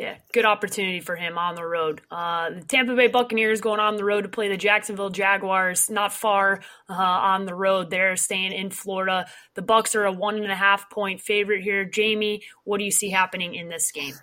[0.00, 2.00] Yeah, good opportunity for him on the road.
[2.10, 5.90] Uh, the Tampa Bay Buccaneers going on the road to play the Jacksonville Jaguars.
[5.90, 7.90] Not far uh, on the road.
[7.90, 9.26] They're staying in Florida.
[9.56, 11.84] The Bucks are a one and a half point favorite here.
[11.84, 14.14] Jamie, what do you see happening in this game?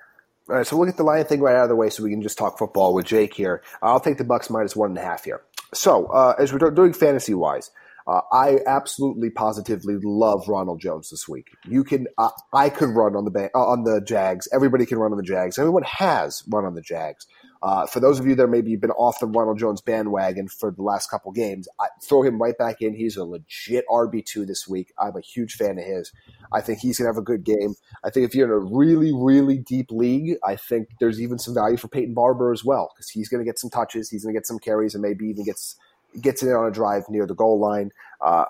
[0.49, 2.09] All right, so we'll get the line thing right out of the way so we
[2.09, 3.61] can just talk football with Jake here.
[3.79, 5.43] I'll take the Bucks minus one and a half here.
[5.75, 7.69] So, uh, as we're doing fantasy wise,
[8.07, 11.49] uh, I absolutely positively love Ronald Jones this week.
[11.67, 14.47] You can, uh, I could run on the uh, on the Jags.
[14.53, 15.59] Everybody can run on the Jags.
[15.59, 17.27] Everyone has run on the Jags.
[17.61, 20.83] Uh, for those of you that maybe been off the Ronald Jones bandwagon for the
[20.83, 22.95] last couple games, I throw him right back in.
[22.95, 24.93] He's a legit RB two this week.
[24.97, 26.13] I'm a huge fan of his.
[26.53, 27.75] I think he's gonna have a good game.
[28.05, 31.55] I think if you're in a really, really deep league, I think there's even some
[31.55, 34.47] value for Peyton Barber as well because he's to get some touches, he's to get
[34.47, 35.75] some carries, and maybe even gets
[36.21, 37.91] gets in on a drive near the goal line.
[38.21, 38.45] Uh,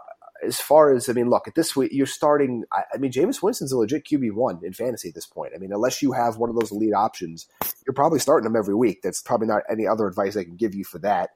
[0.45, 2.63] as far as I mean, look at this week, you're starting.
[2.71, 5.53] I, I mean, Jameis Winston's a legit QB one in fantasy at this point.
[5.55, 7.47] I mean, unless you have one of those elite options,
[7.85, 9.01] you're probably starting them every week.
[9.01, 11.31] That's probably not any other advice I can give you for that.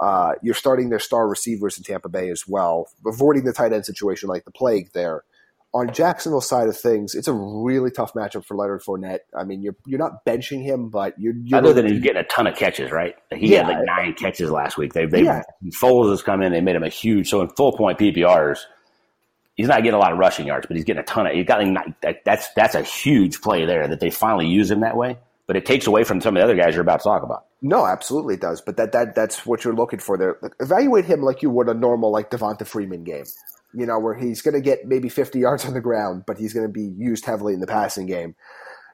[0.00, 3.86] Uh, you're starting their star receivers in Tampa Bay as well, avoiding the tight end
[3.86, 5.24] situation like the plague there
[5.74, 9.18] on Jacksonville's side of things, it's a really tough matchup for Leonard Fournette.
[9.36, 12.24] I mean, you're you're not benching him, but you're, you're Other than he's getting a
[12.24, 13.16] ton of catches, right?
[13.32, 14.92] He had like nine catches last week.
[14.92, 15.42] They they Yeah.
[15.70, 16.52] Foles has come in.
[16.52, 17.28] They made him a huge.
[17.28, 18.60] So in full point PPRs,
[19.56, 21.32] he's not getting a lot of rushing yards, but he's getting a ton of.
[21.32, 24.80] He's got like, that, that's that's a huge play there that they finally use him
[24.80, 25.18] that way.
[25.46, 27.44] But it takes away from some of the other guys you're about to talk about.
[27.60, 28.60] no, absolutely it does.
[28.60, 30.38] But that that that's what you're looking for there.
[30.40, 33.24] Like, evaluate him like you would a normal like Devonta Freeman game.
[33.74, 36.52] You know, where he's going to get maybe 50 yards on the ground, but he's
[36.52, 38.34] going to be used heavily in the passing game.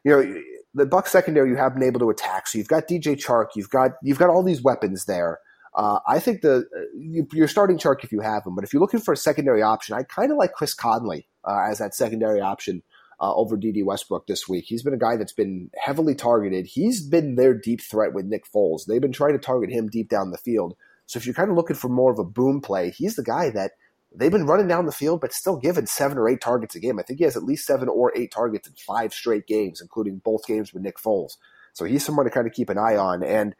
[0.05, 0.43] You know,
[0.74, 2.47] the Buck secondary you have been able to attack.
[2.47, 5.39] So you've got DJ Chark, you've got you've got all these weapons there.
[5.74, 6.64] Uh, I think the
[6.97, 9.62] you, you're starting Chark if you have him, but if you're looking for a secondary
[9.62, 12.83] option, I kind of like Chris Conley uh, as that secondary option
[13.20, 14.64] uh, over Dede Westbrook this week.
[14.66, 16.66] He's been a guy that's been heavily targeted.
[16.66, 18.87] He's been their deep threat with Nick Foles.
[18.87, 20.74] They've been trying to target him deep down the field.
[21.07, 23.51] So if you're kind of looking for more of a boom play, he's the guy
[23.51, 23.72] that
[24.15, 26.99] they've been running down the field, but still given seven or eight targets a game.
[26.99, 30.21] I think he has at least seven or eight targets in five straight games, including
[30.25, 31.37] both games with Nick Foles.
[31.73, 33.23] So he's someone to kind of keep an eye on.
[33.23, 33.55] And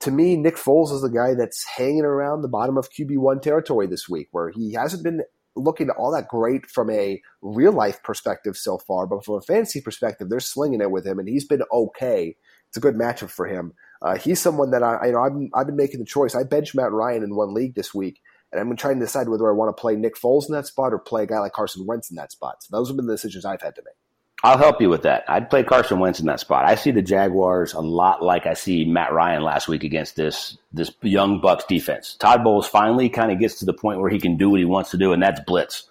[0.00, 3.86] to me, Nick Foles is the guy that's hanging around the bottom of QB1 territory
[3.86, 5.22] this week, where he hasn't been
[5.56, 9.80] looking all that great from a real life perspective so far, but from a fantasy
[9.80, 12.36] perspective, they're slinging it with him, and he's been okay.
[12.68, 13.72] It's a good matchup for him.
[14.02, 16.34] Uh, he's someone that I, you know, I've, I've been making the choice.
[16.34, 18.20] I benched Matt Ryan in one league this week,
[18.52, 20.92] and I'm trying to decide whether I want to play Nick Foles in that spot
[20.92, 22.62] or play a guy like Carson Wentz in that spot.
[22.62, 23.94] So those have been the decisions I've had to make.
[24.42, 25.24] I'll help you with that.
[25.28, 26.66] I'd play Carson Wentz in that spot.
[26.66, 30.58] I see the Jaguars a lot like I see Matt Ryan last week against this
[30.72, 32.16] this young Bucks defense.
[32.18, 34.66] Todd Bowles finally kind of gets to the point where he can do what he
[34.66, 35.88] wants to do, and that's blitz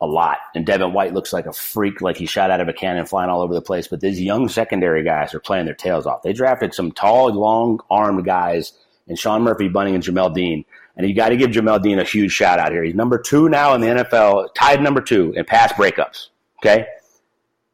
[0.00, 0.38] a lot.
[0.54, 3.30] And Devin White looks like a freak, like he shot out of a cannon, flying
[3.30, 3.86] all over the place.
[3.86, 6.22] But these young secondary guys are playing their tails off.
[6.22, 8.72] They drafted some tall, long armed guys,
[9.06, 10.64] and Sean Murphy, Bunting, and Jamel Dean.
[10.96, 12.84] And you got to give Jamel Dean a huge shout out here.
[12.84, 16.28] He's number two now in the NFL, tied number two in pass breakups.
[16.58, 16.86] Okay.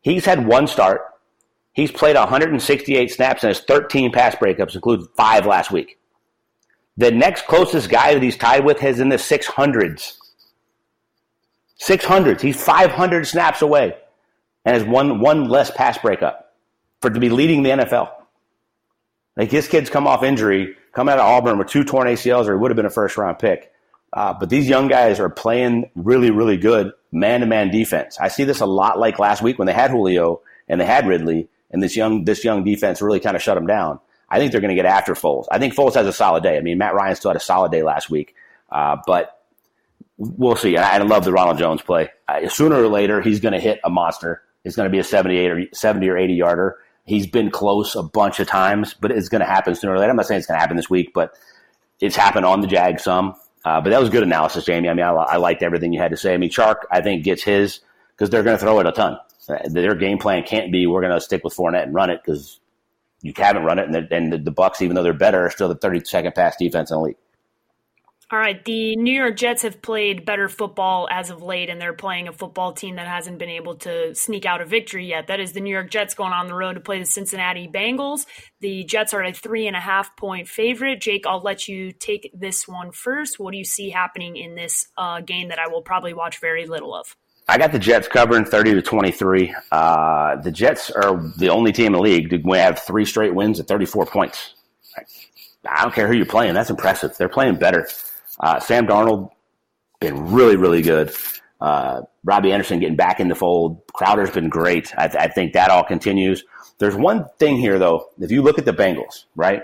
[0.01, 1.03] He's had one start.
[1.73, 5.99] He's played 168 snaps and has 13 pass breakups, including five last week.
[6.97, 10.17] The next closest guy that he's tied with has in the 600s.
[11.81, 12.41] 600s.
[12.41, 13.97] He's 500 snaps away
[14.65, 16.55] and has one, one less pass breakup
[17.01, 18.11] for to be leading the NFL.
[19.37, 22.53] Like his kid's come off injury, come out of Auburn with two torn ACLs, or
[22.53, 23.73] he would have been a first round pick.
[24.13, 28.19] Uh, but these young guys are playing really, really good man to man defense.
[28.21, 31.07] I see this a lot like last week when they had Julio and they had
[31.07, 34.01] Ridley, and this young this young defense really kind of shut them down.
[34.29, 35.47] I think they're going to get after Foles.
[35.51, 36.57] I think Foles has a solid day.
[36.57, 38.35] I mean, Matt Ryan still had a solid day last week,
[38.71, 39.41] uh, but
[40.17, 40.77] we'll see.
[40.77, 42.11] I, I love the Ronald Jones play.
[42.29, 44.43] Uh, sooner or later, he's going to hit a monster.
[44.65, 46.79] It's going to be a 78 or 70 or 80 yarder.
[47.11, 50.11] He's been close a bunch of times, but it's going to happen sooner or later.
[50.11, 51.35] I'm not saying it's going to happen this week, but
[51.99, 53.35] it's happened on the Jag some.
[53.65, 54.89] Uh, but that was good analysis, Jamie.
[54.89, 56.35] I mean, I, I, liked everything you had to say.
[56.35, 57.81] I mean, Chark, I think, gets his
[58.13, 59.19] because they're going to throw it a ton.
[59.49, 62.21] Uh, their game plan can't be we're going to stick with Fournette and run it
[62.25, 62.61] because
[63.23, 65.69] you haven't run it, and, and the, the, Bucks, even though they're better, are still
[65.69, 67.17] the 32nd pass defense in the league.
[68.33, 71.93] All right, the New York Jets have played better football as of late, and they're
[71.93, 75.27] playing a football team that hasn't been able to sneak out a victory yet.
[75.27, 78.27] That is the New York Jets going on the road to play the Cincinnati Bengals.
[78.61, 81.01] The Jets are a three and a half point favorite.
[81.01, 83.41] Jake, I'll let you take this one first.
[83.41, 86.67] What do you see happening in this uh, game that I will probably watch very
[86.67, 87.17] little of?
[87.49, 89.57] I got the Jets covering 30 to 23.
[89.73, 93.59] Uh, the Jets are the only team in the league to have three straight wins
[93.59, 94.55] at 34 points.
[95.69, 96.55] I don't care who you're playing.
[96.55, 97.17] That's impressive.
[97.17, 97.89] They're playing better.
[98.41, 99.31] Uh, Sam Darnold
[100.01, 101.15] been really, really good.
[101.61, 103.87] Uh, Robbie Anderson getting back in the fold.
[103.89, 104.93] Crowder's been great.
[104.97, 106.43] I, th- I, think that all continues.
[106.79, 108.09] There's one thing here, though.
[108.19, 109.63] If you look at the Bengals, right?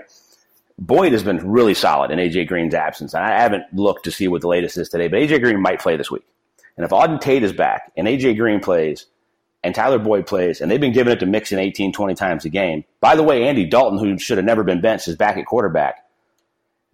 [0.77, 3.15] Boyd has been really solid in AJ Green's absence.
[3.15, 5.81] And I haven't looked to see what the latest is today, but AJ Green might
[5.81, 6.25] play this week.
[6.75, 9.07] And if Auden Tate is back and AJ Green plays
[9.63, 12.49] and Tyler Boyd plays, and they've been giving it to Mixon 18, 20 times a
[12.49, 12.83] game.
[13.01, 16.06] By the way, Andy Dalton, who should have never been benched, is back at quarterback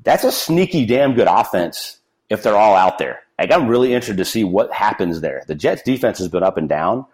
[0.04, 2.00] that's a sneaky, damn good offense
[2.30, 3.24] if they're all out there.
[3.40, 5.44] Like, I'm really interested to see what happens there.
[5.48, 7.06] The Jets defense has been up and down.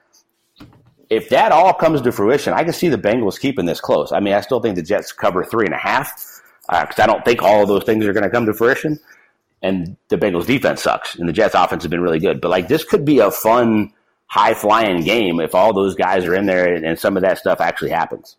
[1.09, 4.11] If that all comes to fruition, I can see the Bengals keeping this close.
[4.11, 7.07] I mean, I still think the Jets cover three and a half because uh, I
[7.07, 8.99] don't think all of those things are going to come to fruition.
[9.61, 12.39] And the Bengals defense sucks, and the Jets offense has been really good.
[12.39, 13.91] But like, this could be a fun,
[14.27, 17.39] high flying game if all those guys are in there and, and some of that
[17.39, 18.37] stuff actually happens.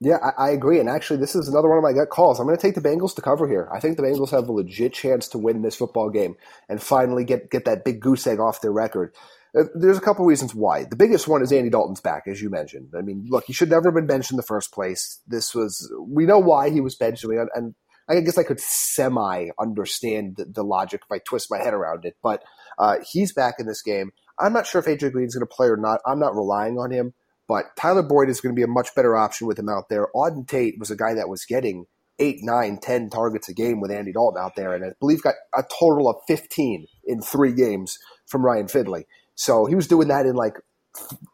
[0.00, 0.78] Yeah, I, I, agree.
[0.78, 2.38] And actually, this is another one of my gut calls.
[2.38, 3.68] I'm going to take the Bengals to cover here.
[3.72, 6.36] I think the Bengals have a legit chance to win this football game
[6.68, 9.12] and finally get, get that big goose egg off their record.
[9.58, 10.84] Uh, there's a couple reasons why.
[10.84, 12.92] The biggest one is Andy Dalton's back, as you mentioned.
[12.96, 15.20] I mean, look, he should never have been benched in the first place.
[15.26, 17.74] This was, we know why he was benched, and, and
[18.08, 22.04] I guess I could semi understand the, the, logic if I twist my head around
[22.04, 22.16] it.
[22.22, 22.42] But
[22.78, 24.12] uh, he's back in this game.
[24.38, 26.00] I'm not sure if AJ Green's going to play or not.
[26.06, 27.14] I'm not relying on him.
[27.48, 30.08] But Tyler Boyd is going to be a much better option with him out there.
[30.14, 31.86] Auden Tate was a guy that was getting
[32.18, 35.34] eight, nine, ten targets a game with Andy Dalton out there, and I believe got
[35.56, 39.06] a total of 15 in three games from Ryan Finley.
[39.34, 40.54] So he was doing that in like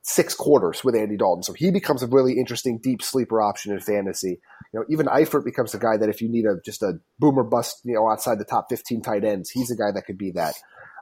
[0.03, 1.43] six quarters with Andy Dalton.
[1.43, 4.41] So he becomes a really interesting deep sleeper option in fantasy.
[4.73, 7.45] You know, even Eifert becomes a guy that if you need a just a boomer
[7.45, 10.33] bust, you know, outside the top 15 tight ends, he's a guy that could be
[10.33, 10.55] that.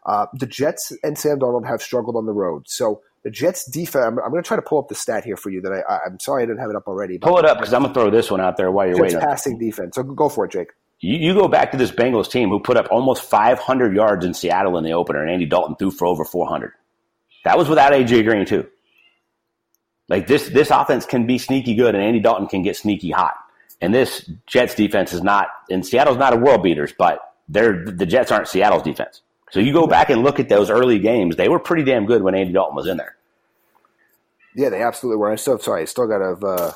[0.04, 2.64] Uh, the Jets and Sam Darnold have struggled on the road.
[2.66, 4.04] So The Jets defense.
[4.04, 5.60] I'm, I'm going to try to pull up the stat here for you.
[5.60, 7.18] That I, I'm sorry I didn't have it up already.
[7.18, 9.14] Pull it up because I'm going to throw this one out there while you're Jets
[9.14, 9.28] waiting.
[9.28, 9.94] passing defense.
[9.94, 10.68] So go for it, Jake.
[11.00, 14.34] You, you go back to this Bengals team who put up almost 500 yards in
[14.34, 16.72] Seattle in the opener, and Andy Dalton threw for over 400.
[17.44, 18.66] That was without AJ Green too.
[20.08, 23.34] Like this, this offense can be sneaky good, and Andy Dalton can get sneaky hot.
[23.80, 28.06] And this Jets defense is not, and Seattle's not a world beaters, but they're the
[28.06, 29.22] Jets aren't Seattle's defense.
[29.52, 32.22] So you go back and look at those early games; they were pretty damn good
[32.22, 33.16] when Andy Dalton was in there.
[34.54, 35.30] Yeah, they absolutely were.
[35.30, 36.74] I still sorry, I still got to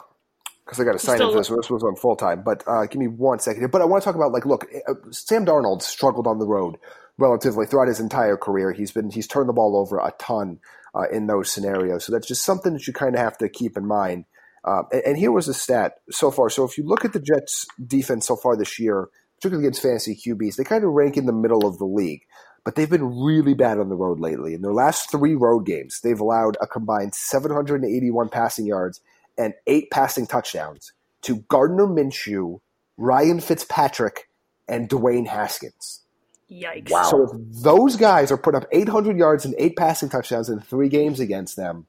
[0.64, 1.48] because I got to sign Still- up for this.
[1.48, 3.68] This was on full time, but uh, give me one second here.
[3.68, 6.76] But I want to talk about like, look, uh, Sam Darnold struggled on the road
[7.18, 8.72] relatively throughout his entire career.
[8.72, 10.58] He's been he's turned the ball over a ton
[10.94, 13.76] uh, in those scenarios, so that's just something that you kind of have to keep
[13.76, 14.24] in mind.
[14.64, 16.50] Uh, and, and here was a stat so far.
[16.50, 20.16] So if you look at the Jets' defense so far this year, particularly against fantasy
[20.16, 22.22] QBs, they kind of rank in the middle of the league.
[22.66, 24.52] But they've been really bad on the road lately.
[24.52, 29.00] In their last three road games, they've allowed a combined 781 passing yards
[29.38, 30.92] and eight passing touchdowns
[31.22, 32.58] to Gardner Minshew,
[32.96, 34.28] Ryan Fitzpatrick,
[34.66, 36.02] and Dwayne Haskins.
[36.50, 36.88] Yikes.
[37.04, 40.88] So if those guys are putting up 800 yards and eight passing touchdowns in three
[40.88, 41.86] games against them,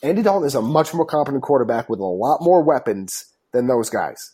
[0.00, 3.90] Andy Dalton is a much more competent quarterback with a lot more weapons than those
[3.90, 4.30] guys.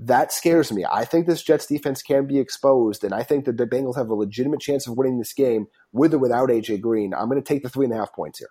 [0.00, 0.84] That scares me.
[0.90, 4.08] I think this Jets defense can be exposed, and I think that the Bengals have
[4.08, 7.12] a legitimate chance of winning this game with or without AJ Green.
[7.12, 8.48] I'm going to take the three and a half points here.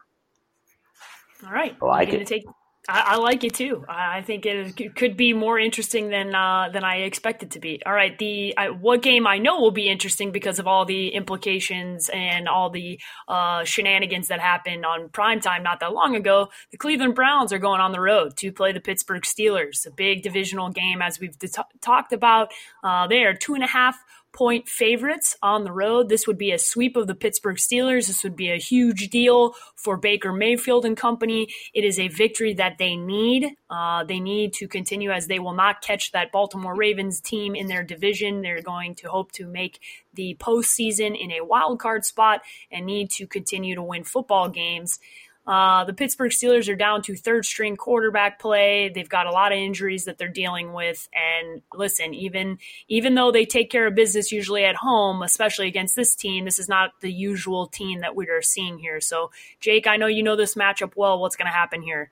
[1.45, 1.78] All right.
[1.82, 2.28] I like I'm gonna it.
[2.28, 2.43] Take,
[2.89, 3.83] I, I like it too.
[3.89, 7.81] I think it could be more interesting than uh, than I expected to be.
[7.85, 8.17] All right.
[8.17, 12.47] The I, what game I know will be interesting because of all the implications and
[12.47, 16.49] all the uh, shenanigans that happened on primetime not that long ago.
[16.71, 19.85] The Cleveland Browns are going on the road to play the Pittsburgh Steelers.
[19.85, 21.38] A big divisional game, as we've
[21.81, 22.51] talked about.
[22.83, 24.01] Uh, they are two and a half
[24.38, 26.09] point favorites on the road.
[26.09, 28.05] This would be a sweep of the Pittsburgh Steelers.
[28.05, 31.47] This would be a huge deal for Baker Mayfield and company.
[31.73, 33.55] It is a victory that they need.
[33.67, 37.65] Uh, they need to continue as they will not catch that Baltimore Ravens team in
[37.65, 38.43] their division.
[38.43, 39.79] They're going to hope to make
[40.13, 44.99] the postseason in a wild card spot and need to continue to win football games.
[45.48, 48.89] Uh, the Pittsburgh Steelers are down to third string quarterback play.
[48.93, 51.08] They've got a lot of injuries that they're dealing with.
[51.14, 52.58] And listen, even
[52.89, 56.60] even though they take care of business usually at home, especially against this team, this
[56.60, 59.00] is not the usual team that we are seeing here.
[59.00, 59.32] So,
[59.62, 61.20] Jake, I know you know this matchup well.
[61.20, 62.12] What's going to happen here?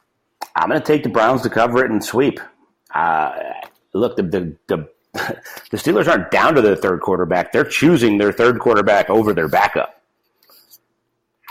[0.56, 2.40] I'm going to take the Browns to cover it and sweep.
[2.94, 3.34] Uh,
[3.94, 4.90] look, the, the the
[5.72, 9.50] the Steelers aren't down to their third quarterback; they're choosing their third quarterback over their
[9.50, 10.02] backup.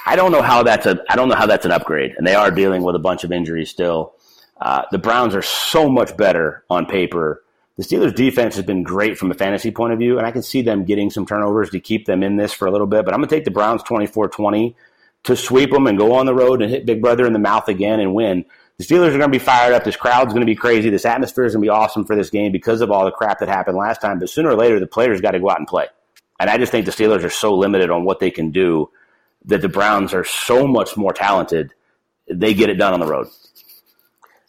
[0.07, 2.35] I don't know how that's a I don't know how that's an upgrade, and they
[2.35, 4.15] are dealing with a bunch of injuries still.
[4.61, 7.43] Uh, the Browns are so much better on paper.
[7.77, 10.43] The Steelers' defense has been great from a fantasy point of view, and I can
[10.43, 13.05] see them getting some turnovers to keep them in this for a little bit.
[13.05, 14.77] But I'm going to take the Browns 24 20
[15.25, 17.69] to sweep them and go on the road and hit Big Brother in the mouth
[17.69, 18.45] again and win.
[18.77, 19.85] The Steelers are going to be fired up.
[19.85, 20.91] This crowd's going to be crazy.
[20.91, 23.39] This atmosphere is going to be awesome for this game because of all the crap
[23.39, 24.19] that happened last time.
[24.19, 25.87] But sooner or later, the players got to go out and play.
[26.39, 28.91] And I just think the Steelers are so limited on what they can do
[29.45, 31.73] that the Browns are so much more talented.
[32.29, 33.29] They get it done on the road.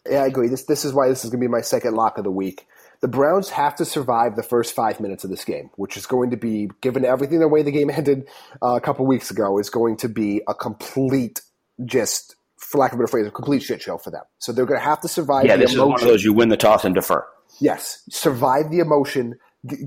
[0.10, 0.48] Yeah, I agree.
[0.48, 2.68] This this is why this is going to be my second lock of the week.
[3.02, 6.32] The Browns have to survive the first five minutes of this game, which is going
[6.32, 8.28] to be, given everything the way the game ended
[8.62, 11.42] uh, a couple weeks ago, is going to be a complete,
[11.84, 14.24] just for lack of a better phrase, a complete shit show for them.
[14.40, 15.46] So they're going to have to survive.
[15.46, 17.26] Yeah, the this is one of those you win the toss and defer.
[17.60, 19.36] Yes, survive the emotion.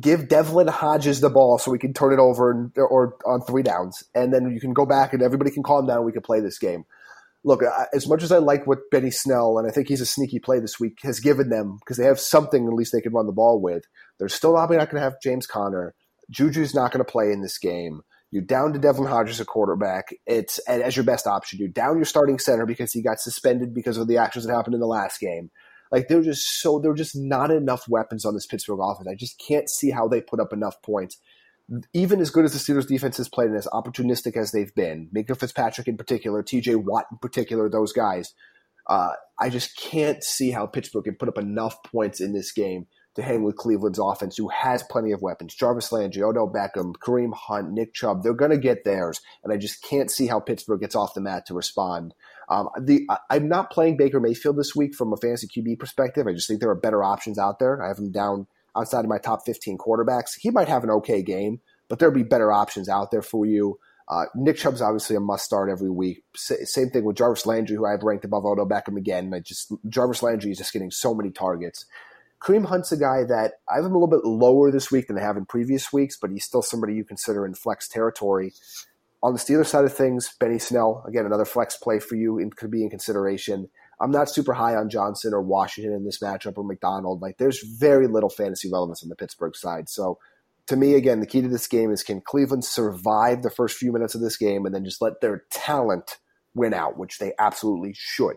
[0.01, 3.63] Give Devlin Hodges the ball so we can turn it over and, or on three
[3.63, 6.05] downs, and then you can go back and everybody can calm down.
[6.05, 6.85] We can play this game.
[7.45, 7.63] Look,
[7.95, 10.59] as much as I like what Benny Snell and I think he's a sneaky play
[10.59, 13.33] this week has given them because they have something at least they can run the
[13.33, 13.85] ball with.
[14.19, 15.95] They're still probably not going to have James Conner.
[16.31, 18.03] Juju's not going to play in this game.
[18.31, 20.09] You're down to Devlin Hodges, a quarterback.
[20.27, 21.59] It's as your best option.
[21.59, 24.75] You're down your starting center because he got suspended because of the actions that happened
[24.75, 25.51] in the last game.
[25.91, 29.09] Like they're just so they're just not enough weapons on this Pittsburgh offense.
[29.09, 31.19] I just can't see how they put up enough points.
[31.93, 35.09] Even as good as the Steelers defense has played and as opportunistic as they've been,
[35.15, 38.33] Minkah Fitzpatrick in particular, TJ Watt in particular, those guys,
[38.89, 42.87] uh, I just can't see how Pittsburgh can put up enough points in this game
[43.19, 45.55] to hang with Cleveland's offense, who has plenty of weapons.
[45.55, 49.57] Jarvis Landry, Odell Beckham, Kareem Hunt, Nick Chubb, they're going to get theirs, and I
[49.57, 52.15] just can't see how Pittsburgh gets off the mat to respond.
[52.49, 56.27] Um, the I, I'm not playing Baker Mayfield this week from a fantasy QB perspective.
[56.27, 57.83] I just think there are better options out there.
[57.83, 58.47] I have him down
[58.77, 60.39] outside of my top 15 quarterbacks.
[60.39, 63.79] He might have an okay game, but there'll be better options out there for you.
[64.09, 66.25] Uh, Nick Chubb's obviously a must start every week.
[66.35, 69.33] S- same thing with Jarvis Landry, who I have ranked above Odell Beckham again.
[69.35, 71.85] I just Jarvis Landry is just getting so many targets.
[72.43, 75.19] Kareem Hunt's a guy that I have him a little bit lower this week than
[75.19, 78.53] I have in previous weeks, but he's still somebody you consider in flex territory.
[79.23, 82.55] On the Steelers side of things, Benny Snell, again, another flex play for you and
[82.55, 83.69] could be in consideration.
[84.01, 87.21] I'm not super high on Johnson or Washington in this matchup or McDonald.
[87.21, 89.89] Like, there's very little fantasy relevance on the Pittsburgh side.
[89.89, 90.19] So,
[90.69, 93.91] to me, again, the key to this game is can Cleveland survive the first few
[93.91, 96.19] minutes of this game and then just let their talent
[96.55, 98.37] win out, which they absolutely should.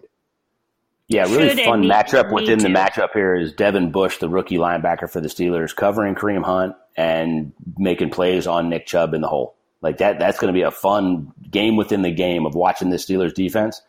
[1.07, 5.09] Yeah, really should fun matchup within the matchup here is Devin Bush, the rookie linebacker
[5.09, 9.57] for the Steelers, covering Kareem Hunt and making plays on Nick Chubb in the hole.
[9.82, 12.97] Like that, that's going to be a fun game within the game of watching the
[12.97, 13.82] Steelers defense.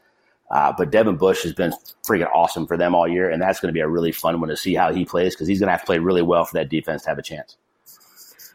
[0.51, 1.73] Uh, but Devin Bush has been
[2.07, 4.51] freaking awesome for them all year, and that's going to be a really fun one
[4.51, 6.55] to see how he plays because he's going to have to play really well for
[6.55, 7.57] that defense to have a chance.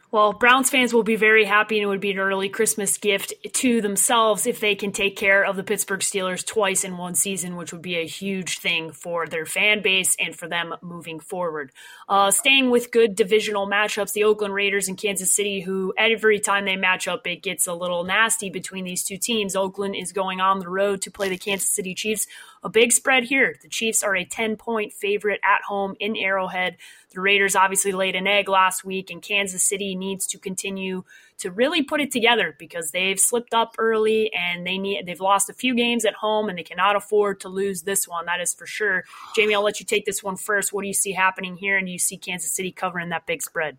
[0.09, 3.33] Well, Browns fans will be very happy and it would be an early Christmas gift
[3.55, 7.57] to themselves if they can take care of the Pittsburgh Steelers twice in one season,
[7.57, 11.73] which would be a huge thing for their fan base and for them moving forward.
[12.07, 16.63] Uh, staying with good divisional matchups, the Oakland Raiders and Kansas City, who every time
[16.63, 19.57] they match up, it gets a little nasty between these two teams.
[19.57, 22.27] Oakland is going on the road to play the Kansas City Chiefs.
[22.67, 23.55] A big spread here.
[23.61, 26.75] The Chiefs are a 10 point favorite at home in Arrowhead.
[27.13, 31.05] The Raiders obviously laid an egg last week, and Kansas City needs to continue
[31.37, 35.49] to really put it together because they've slipped up early and they need they've lost
[35.49, 38.25] a few games at home and they cannot afford to lose this one.
[38.25, 39.05] That is for sure.
[39.33, 40.73] Jamie, I'll let you take this one first.
[40.73, 41.77] What do you see happening here?
[41.77, 43.77] And do you see Kansas City covering that big spread?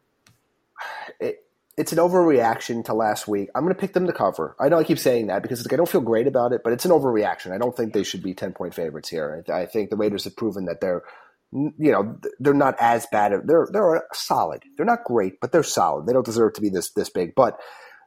[1.21, 1.45] It,
[1.79, 3.49] it's an overreaction to last week.
[3.55, 4.57] I'm going to pick them to cover.
[4.59, 6.73] I know I keep saying that because like, I don't feel great about it, but
[6.73, 7.53] it's an overreaction.
[7.53, 9.45] I don't think they should be 10 point favorites here.
[9.49, 11.03] I, I think the Raiders have proven that they're
[11.53, 13.33] you know they're not as bad.
[13.47, 14.63] They're they're solid.
[14.77, 16.07] They're not great, but they're solid.
[16.07, 17.35] They don't deserve to be this this big.
[17.35, 17.59] But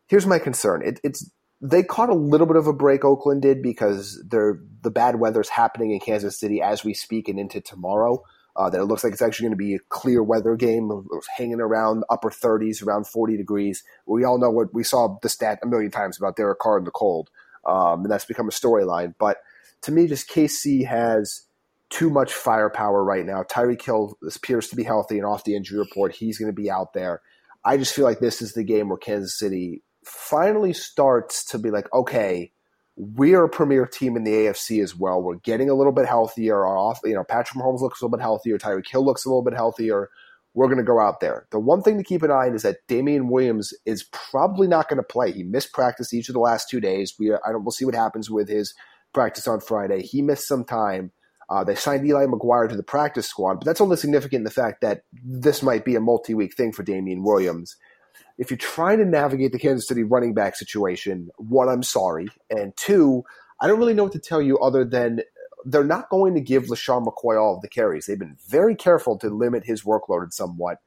[0.07, 0.83] here's my concern.
[0.85, 1.27] It, it's
[1.59, 3.03] they caught a little bit of a break.
[3.03, 7.39] Oakland did because they're the bad weather's happening in Kansas City as we speak and
[7.39, 8.21] into tomorrow.
[8.55, 11.61] Uh, that it looks like it's actually going to be a clear weather game, hanging
[11.61, 13.83] around upper 30s, around 40 degrees.
[14.05, 16.83] We all know what we saw the stat a million times about Derek Carr in
[16.83, 17.29] the cold,
[17.65, 19.13] um, and that's become a storyline.
[19.17, 19.37] But
[19.83, 21.45] to me, just KC has
[21.89, 23.43] too much firepower right now.
[23.43, 26.15] Tyreek Hill appears to be healthy and off the injury report.
[26.15, 27.21] He's going to be out there.
[27.63, 31.69] I just feel like this is the game where Kansas City finally starts to be
[31.69, 32.51] like, okay,
[32.95, 35.21] we are a premier team in the AFC as well.
[35.21, 36.65] We're getting a little bit healthier.
[36.65, 38.57] Our off, you know, Patrick Mahomes looks a little bit healthier.
[38.57, 40.09] Tyreek Hill looks a little bit healthier.
[40.53, 41.47] We're going to go out there.
[41.51, 44.89] The one thing to keep an eye on is that Damien Williams is probably not
[44.89, 45.31] going to play.
[45.31, 47.13] He missed practice each of the last two days.
[47.17, 48.73] We, I don't, we'll see what happens with his
[49.13, 50.01] practice on Friday.
[50.01, 51.13] He missed some time.
[51.49, 54.51] Uh, they signed Eli McGuire to the practice squad, but that's only significant in the
[54.51, 57.75] fact that this might be a multi-week thing for Damien Williams.
[58.41, 62.75] If you're trying to navigate the Kansas City running back situation, one, I'm sorry, and
[62.75, 63.23] two,
[63.61, 65.21] I don't really know what to tell you other than
[65.63, 68.07] they're not going to give LeSean McCoy all of the carries.
[68.07, 70.79] They've been very careful to limit his workload somewhat.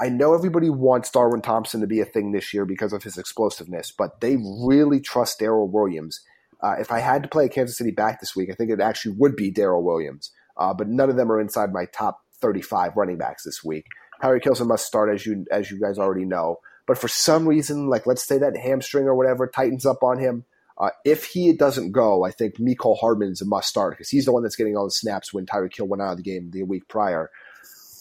[0.00, 3.16] I know everybody wants Darwin Thompson to be a thing this year because of his
[3.16, 6.20] explosiveness, but they really trust Daryl Williams
[6.62, 8.80] uh, if I had to play a Kansas City back this week, I think it
[8.80, 10.32] actually would be Daryl Williams.
[10.56, 13.86] Uh, but none of them are inside my top 35 running backs this week.
[14.20, 16.56] Harry Kilson must start, as you as you guys already know.
[16.86, 20.44] But for some reason, like let's say that hamstring or whatever tightens up on him.
[20.78, 24.26] Uh, if he doesn't go, I think Mecole Hardman is a must start because he's
[24.26, 26.50] the one that's getting all the snaps when Tyreek Hill went out of the game
[26.50, 27.30] the week prior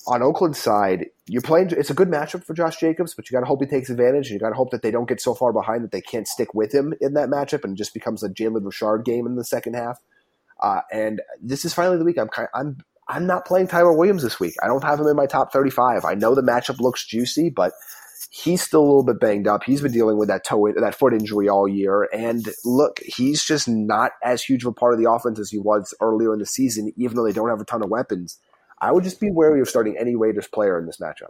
[0.07, 1.71] on Oakland's side, you're playing.
[1.71, 4.27] It's a good matchup for Josh Jacobs, but you got to hope he takes advantage.
[4.27, 6.27] And you got to hope that they don't get so far behind that they can't
[6.27, 9.43] stick with him in that matchup, and just becomes a Jalen Richard game in the
[9.43, 9.99] second half.
[10.59, 12.17] Uh, and this is finally the week.
[12.17, 12.49] I'm kind.
[12.53, 12.77] I'm.
[13.07, 14.55] I'm not playing Tyrell Williams this week.
[14.63, 16.05] I don't have him in my top 35.
[16.05, 17.71] I know the matchup looks juicy, but
[18.35, 19.63] he's still a little bit banged up.
[19.63, 22.09] He's been dealing with that toe, that foot injury all year.
[22.11, 25.57] And look, he's just not as huge of a part of the offense as he
[25.57, 28.37] was earlier in the season, even though they don't have a ton of weapons.
[28.81, 31.29] I would just be wary of starting any Raiders player in this matchup.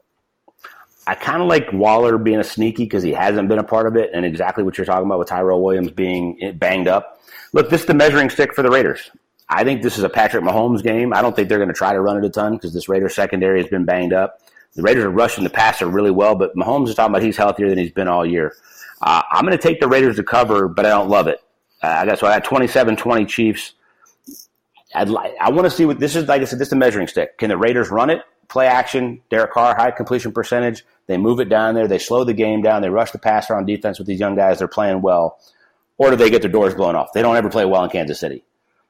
[1.06, 3.96] I kind of like Waller being a sneaky because he hasn't been a part of
[3.96, 7.22] it, and exactly what you're talking about with Tyrell Williams being banged up.
[7.54, 9.12] Look, this is the measuring stick for the Raiders.
[9.48, 11.14] I think this is a Patrick Mahomes game.
[11.14, 13.14] I don't think they're going to try to run it a ton because this Raiders
[13.14, 14.42] secondary has been banged up.
[14.76, 17.70] The Raiders are rushing the passer really well, but Mahomes is talking about he's healthier
[17.70, 18.56] than he's been all year.
[19.02, 21.40] Uh, I'm going to take the Raiders to cover, but I don't love it.
[21.82, 23.74] Uh, I guess so I got 27-20 Chiefs.
[24.94, 26.28] I'd li- I want to see what this is.
[26.28, 27.38] Like I said, this is a measuring stick.
[27.38, 28.22] Can the Raiders run it?
[28.48, 29.22] Play action.
[29.30, 30.86] Derek Carr, high completion percentage.
[31.08, 31.88] They move it down there.
[31.88, 32.82] They slow the game down.
[32.82, 34.60] They rush the passer on defense with these young guys.
[34.60, 35.40] They're playing well.
[35.98, 37.14] Or do they get their doors blown off?
[37.14, 38.44] They don't ever play well in Kansas City.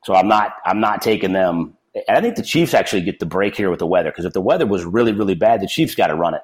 [0.04, 0.54] So I'm not.
[0.66, 1.75] I'm not taking them.
[1.96, 4.34] And I think the Chiefs actually get the break here with the weather because if
[4.34, 6.42] the weather was really, really bad, the Chiefs got to run it.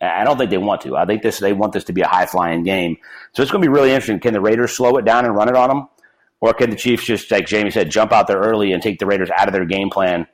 [0.00, 0.96] I don't think they want to.
[0.96, 2.96] I think this they want this to be a high flying game.
[3.32, 4.20] So it's going to be really interesting.
[4.20, 5.88] Can the Raiders slow it down and run it on them?
[6.40, 9.06] Or can the Chiefs just, like Jamie said, jump out there early and take the
[9.06, 10.26] Raiders out of their game plan?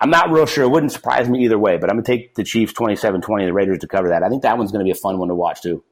[0.00, 0.64] I'm not real sure.
[0.64, 3.46] It wouldn't surprise me either way, but I'm going to take the Chiefs 27 20,
[3.46, 4.22] the Raiders to cover that.
[4.22, 5.82] I think that one's going to be a fun one to watch, too.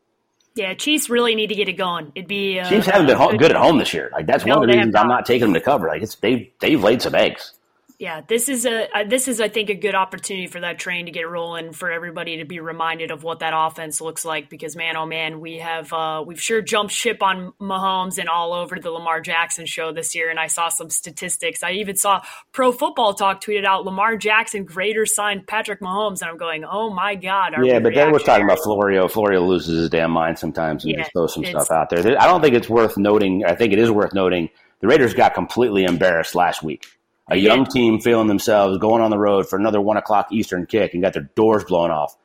[0.56, 2.12] Yeah, Chiefs really need to get it going.
[2.14, 4.10] It'd be uh, Chiefs haven't been good at home this year.
[4.12, 5.86] Like that's no, one of the reasons I'm not taking them to cover.
[5.86, 7.52] Like it's they've they've laid some eggs
[7.98, 11.06] yeah, this is a uh, this is I think a good opportunity for that train
[11.06, 14.76] to get rolling for everybody to be reminded of what that offense looks like because
[14.76, 18.78] man oh man we have uh, we've sure jumped ship on Mahomes and all over
[18.78, 21.62] the Lamar Jackson show this year and I saw some statistics.
[21.62, 22.22] I even saw
[22.52, 26.90] Pro Football Talk tweeted out Lamar Jackson greater signed Patrick Mahomes and I'm going oh
[26.90, 29.08] my god yeah but then we're talking about Florio.
[29.08, 32.20] Florio loses his damn mind sometimes and yeah, just throws some stuff out there.
[32.20, 35.32] I don't think it's worth noting I think it is worth noting the Raiders got
[35.32, 36.86] completely embarrassed last week
[37.28, 40.94] a young team feeling themselves going on the road for another one o'clock Eastern kick
[40.94, 42.16] and got their doors blown off.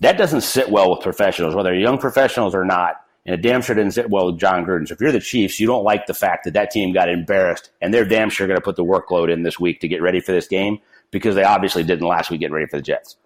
[0.00, 2.96] That doesn't sit well with professionals, whether young professionals or not.
[3.26, 4.86] And it damn sure didn't sit well with Jon Gruden.
[4.86, 7.70] So if you're the Chiefs, you don't like the fact that that team got embarrassed,
[7.80, 10.20] and they're damn sure going to put the workload in this week to get ready
[10.20, 10.78] for this game
[11.10, 13.16] because they obviously didn't last week get ready for the Jets.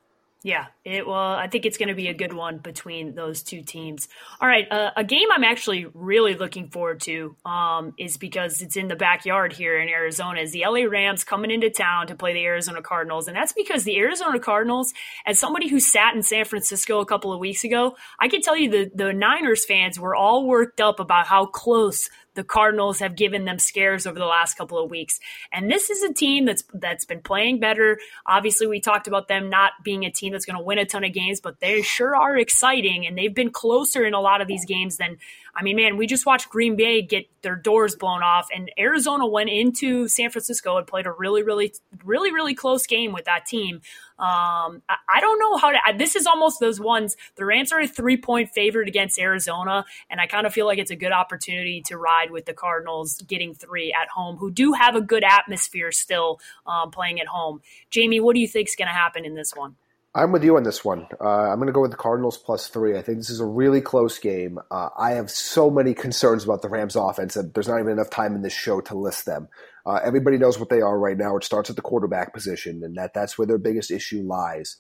[0.45, 3.61] Yeah, it well, I think it's going to be a good one between those two
[3.63, 4.07] teams.
[4.41, 8.77] All right, uh, a game I'm actually really looking forward to um, is because it's
[8.77, 10.41] in the backyard here in Arizona.
[10.41, 13.83] Is the LA Rams coming into town to play the Arizona Cardinals, and that's because
[13.83, 14.95] the Arizona Cardinals,
[15.27, 18.57] as somebody who sat in San Francisco a couple of weeks ago, I can tell
[18.57, 22.09] you the the Niners fans were all worked up about how close
[22.39, 25.19] the Cardinals have given them scares over the last couple of weeks.
[25.51, 27.99] And this is a team that's that's been playing better.
[28.25, 31.03] Obviously, we talked about them not being a team that's going to win a ton
[31.03, 34.47] of games, but they sure are exciting and they've been closer in a lot of
[34.47, 35.19] these games than
[35.55, 39.27] I mean, man, we just watched Green Bay get their doors blown off, and Arizona
[39.27, 41.73] went into San Francisco and played a really, really,
[42.05, 43.77] really, really close game with that team.
[44.19, 45.79] Um, I, I, don't know how to.
[45.87, 47.17] I, this is almost those ones.
[47.37, 50.79] The Rams are a three point favorite against Arizona, and I kind of feel like
[50.79, 54.73] it's a good opportunity to ride with the Cardinals getting three at home, who do
[54.73, 57.61] have a good atmosphere still um, playing at home.
[57.91, 59.77] Jamie, what do you think is going to happen in this one?
[60.19, 61.07] I'm with you on this one.
[61.21, 62.99] Uh, I'm going to go with the Cardinals plus three.
[62.99, 64.59] I think this is a really close game.
[64.69, 68.11] Uh, I have so many concerns about the Rams' offense that there's not even enough
[68.11, 69.47] time in this show to list them.
[69.87, 71.37] Uh, everybody knows what they are right now.
[71.37, 74.79] It starts at the quarterback position, and that that's where their biggest issue lies.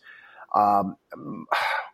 [0.56, 0.96] Um,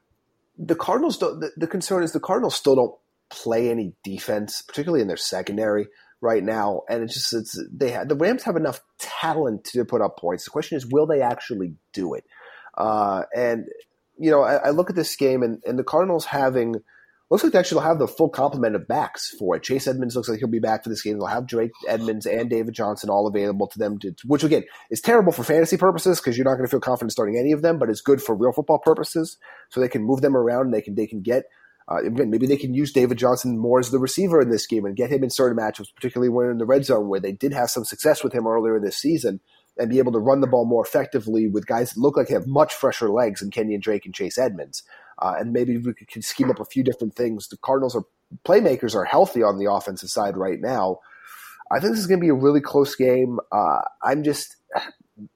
[0.59, 2.95] the Cardinals, the, the concern is the Cardinals still don't
[3.29, 5.89] play any defense, particularly in their secondary
[6.23, 6.81] right now.
[6.89, 10.45] And it's just it's they have, the Rams have enough talent to put up points.
[10.45, 12.25] The question is, will they actually do it?
[12.77, 13.67] Uh, and
[14.19, 16.77] you know, I, I, look at this game and, and the Cardinals having
[17.31, 19.63] looks like they actually have the full complement of backs for it.
[19.63, 21.19] Chase Edmonds looks like he'll be back for this game.
[21.19, 25.01] They'll have Drake Edmonds and David Johnson all available to them, to, which again is
[25.01, 27.79] terrible for fantasy purposes because you're not going to feel confident starting any of them,
[27.79, 29.37] but it's good for real football purposes.
[29.71, 31.45] So they can move them around and they can they can get.
[31.87, 34.97] Uh, maybe they can use David Johnson more as the receiver in this game and
[34.97, 37.69] get him in certain matchups, particularly when in the red zone where they did have
[37.69, 39.41] some success with him earlier this season
[39.79, 42.35] and be able to run the ball more effectively with guys that look like they
[42.35, 44.83] have much fresher legs than Kenyan Drake and Chase Edmonds.
[45.21, 47.49] Uh, and maybe we could scheme up a few different things.
[47.49, 48.05] The Cardinals are
[48.45, 50.99] playmakers are healthy on the offensive side right now.
[51.71, 53.39] I think this is going to be a really close game.
[53.51, 54.57] Uh, I'm just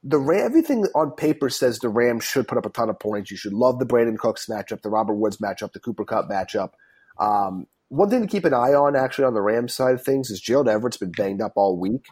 [0.03, 3.31] the Ram, everything on paper says the Rams should put up a ton of points.
[3.31, 6.71] You should love the Brandin Cooks matchup, the Robert Woods matchup, the Cooper Kupp matchup.
[7.19, 10.31] Um, one thing to keep an eye on, actually, on the Rams side of things
[10.31, 12.07] is Gerald Everett's been banged up all week.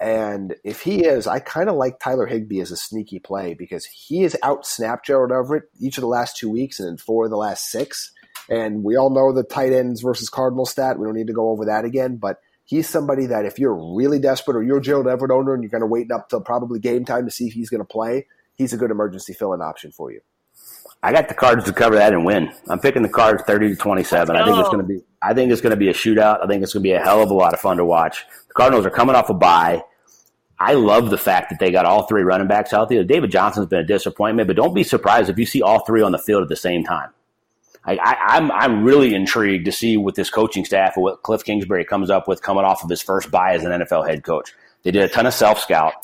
[0.00, 3.84] And if he is, I kind of like Tyler Higbee as a sneaky play because
[3.86, 7.24] he has out snapped Gerald Everett each of the last two weeks and in four
[7.24, 8.12] of the last six.
[8.48, 10.98] And we all know the tight ends versus Cardinal stat.
[10.98, 12.16] We don't need to go over that again.
[12.16, 15.62] But he's somebody that if you're really desperate or you're a Gerald Everett owner and
[15.62, 17.84] you're going to wait up till probably game time to see if he's going to
[17.84, 20.20] play, he's a good emergency fill-in option for you.
[21.02, 22.52] I got the cards to cover that and win.
[22.68, 24.34] I'm picking the cards 30 to 27.
[24.34, 26.42] I think it's going to be I think it's going to be a shootout.
[26.42, 28.24] I think it's going to be a hell of a lot of fun to watch.
[28.48, 29.82] The Cardinals are coming off a bye.
[30.60, 33.02] I love the fact that they got all three running backs healthy.
[33.04, 36.12] David Johnson's been a disappointment, but don't be surprised if you see all three on
[36.12, 37.10] the field at the same time.
[37.84, 41.44] I, am I'm, I'm really intrigued to see what this coaching staff or what Cliff
[41.44, 44.52] Kingsbury comes up with coming off of his first bye as an NFL head coach.
[44.82, 45.94] They did a ton of self scout,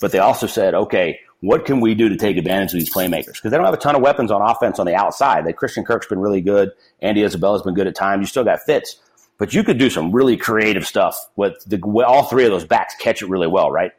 [0.00, 3.34] but they also said, okay, what can we do to take advantage of these playmakers?
[3.34, 5.44] Because they don't have a ton of weapons on offense on the outside.
[5.44, 6.70] Like Christian Kirk's been really good.
[7.00, 8.20] Andy Isabella's been good at times.
[8.20, 8.96] You still got Fitz.
[9.38, 12.94] But you could do some really creative stuff with the, all three of those backs
[12.98, 13.92] catch it really well, right?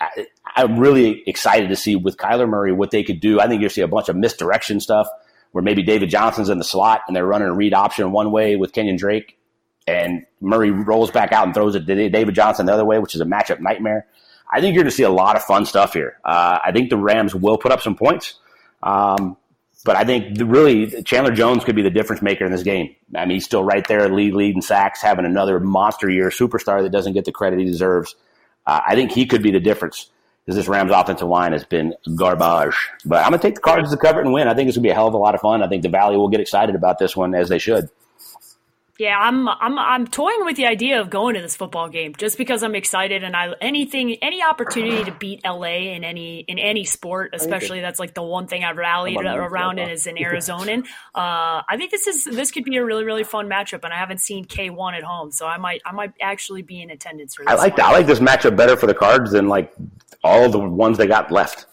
[0.00, 3.40] I, am really excited to see with Kyler Murray what they could do.
[3.40, 5.08] I think you'll see a bunch of misdirection stuff
[5.52, 8.56] where maybe David Johnson's in the slot and they're running a read option one way
[8.56, 9.38] with Kenyan Drake,
[9.86, 13.14] and Murray rolls back out and throws it to David Johnson the other way, which
[13.14, 14.06] is a matchup nightmare.
[14.50, 16.18] I think you're going to see a lot of fun stuff here.
[16.24, 18.34] Uh, I think the Rams will put up some points.
[18.82, 19.36] Um,
[19.84, 22.96] but I think really Chandler Jones could be the difference maker in this game.
[23.14, 27.12] I mean, he's still right there, lead, sacks, having another monster year, superstar that doesn't
[27.12, 28.16] get the credit he deserves.
[28.66, 30.10] Uh, I think he could be the difference
[30.44, 32.76] because this Rams offensive line has been garbage.
[33.04, 34.48] But I'm going to take the Cards to cover it and win.
[34.48, 35.62] I think it's going to be a hell of a lot of fun.
[35.62, 37.88] I think the Valley will get excited about this one as they should.
[38.96, 42.38] Yeah, I'm I'm I'm toying with the idea of going to this football game just
[42.38, 46.84] because I'm excited and I anything any opportunity to beat LA in any in any
[46.84, 50.84] sport, especially that's like the one thing I've rallied around in is an Arizonan.
[51.12, 53.96] Uh, I think this is this could be a really really fun matchup, and I
[53.96, 57.44] haven't seen K1 at home, so I might I might actually be in attendance for
[57.44, 57.52] this.
[57.52, 57.86] I like that.
[57.86, 59.74] I like this matchup better for the Cards than like
[60.22, 61.66] all the ones they got left.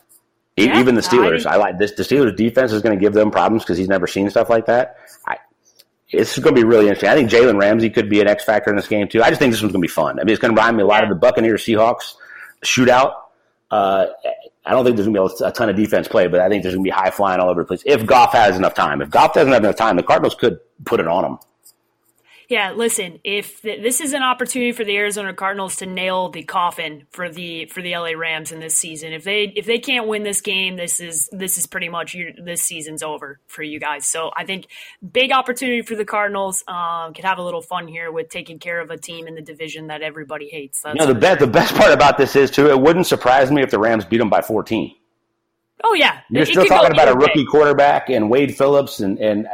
[0.58, 1.94] Yeah, Even the Steelers, I- I, like this.
[1.94, 4.66] The Steelers defense is going to give them problems because he's never seen stuff like
[4.66, 4.98] that.
[5.26, 5.38] I,
[6.12, 7.10] it's going to be really interesting.
[7.10, 9.24] I think Jalen Ramsey could be an X factor in this game too.
[9.24, 10.20] I just think this one's going to be fun.
[10.20, 12.16] I mean, it's going to remind me a lot of the Buccaneers Seahawks
[12.64, 13.14] shootout.
[13.70, 14.08] Uh,
[14.66, 16.64] I don't think there's going to be a ton of defense play, but I think
[16.64, 17.82] there's going to be high flying all over the place.
[17.86, 21.00] If Goff has enough time, if Goff doesn't have enough time, the Cardinals could put
[21.00, 21.38] it on him.
[22.52, 26.44] Yeah, listen, if th- this is an opportunity for the Arizona Cardinals to nail the
[26.44, 30.06] coffin for the for the LA Rams in this season, if they if they can't
[30.06, 33.80] win this game, this is this is pretty much your, this season's over for you
[33.80, 34.06] guys.
[34.06, 34.68] So I think
[35.14, 36.62] big opportunity for the Cardinals.
[36.68, 39.42] Um, could have a little fun here with taking care of a team in the
[39.42, 40.82] division that everybody hates.
[40.82, 42.68] That's know, the best the best part about this is too.
[42.70, 44.94] It wouldn't surprise me if the Rams beat them by 14.
[45.86, 47.28] oh yeah, You're It- still talking about a either way.
[47.28, 49.48] rookie quarterback and Wade Phillips and, and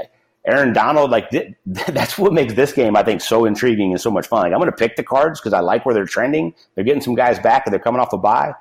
[0.48, 1.12] Aaron Donald.
[1.12, 4.42] Like th- that's what makes this game, I think, so intriguing and so much fun.
[4.42, 6.56] Like I'm going to pick the Cards because I like where they're trending.
[6.74, 8.54] They're getting some guys back and they're coming off a bye.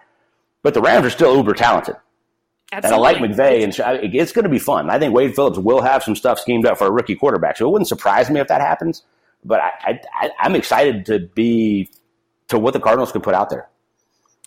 [0.63, 1.95] But the Rams are still uber talented,
[2.73, 3.37] and I like Absolutely.
[3.37, 4.91] McVay, and it's going to be fun.
[4.91, 7.69] I think Wade Phillips will have some stuff schemed up for a rookie quarterback, so
[7.69, 9.05] it wouldn't surprise me if that happens.
[9.45, 11.89] But I, I, I'm excited to be
[12.49, 13.69] to what the Cardinals can put out there.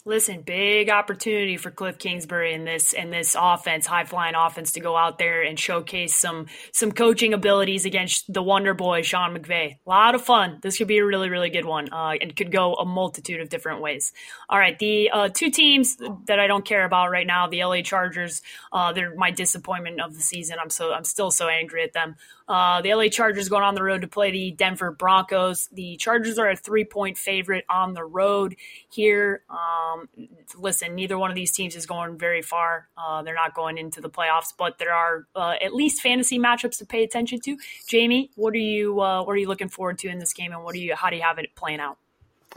[0.10, 4.80] Listen, big opportunity for Cliff Kingsbury in this and this offense, high flying offense, to
[4.80, 9.76] go out there and showcase some some coaching abilities against the Wonder Boy Sean McVay.
[9.86, 10.57] A lot of fun.
[10.64, 13.49] This could be a really really good one, uh, and could go a multitude of
[13.49, 14.11] different ways.
[14.49, 17.84] All right, the uh, two teams that I don't care about right now, the LA
[17.84, 18.41] Chargers.
[18.73, 20.57] Uh, they're my disappointment of the season.
[20.60, 22.15] I'm so I'm still so angry at them.
[22.49, 25.67] Uh, the LA Chargers going on the road to play the Denver Broncos.
[25.71, 28.55] The Chargers are a three point favorite on the road
[28.89, 29.43] here.
[29.51, 30.09] Um,
[30.57, 32.89] listen, neither one of these teams is going very far.
[32.97, 36.80] Uh, they're not going into the playoffs, but there are uh, at least fantasy matchups
[36.80, 37.55] to pay attention to.
[37.88, 40.63] Jamie, what are you uh, what are you looking forward to in this game, and
[40.63, 41.97] what do you how do you have it playing out?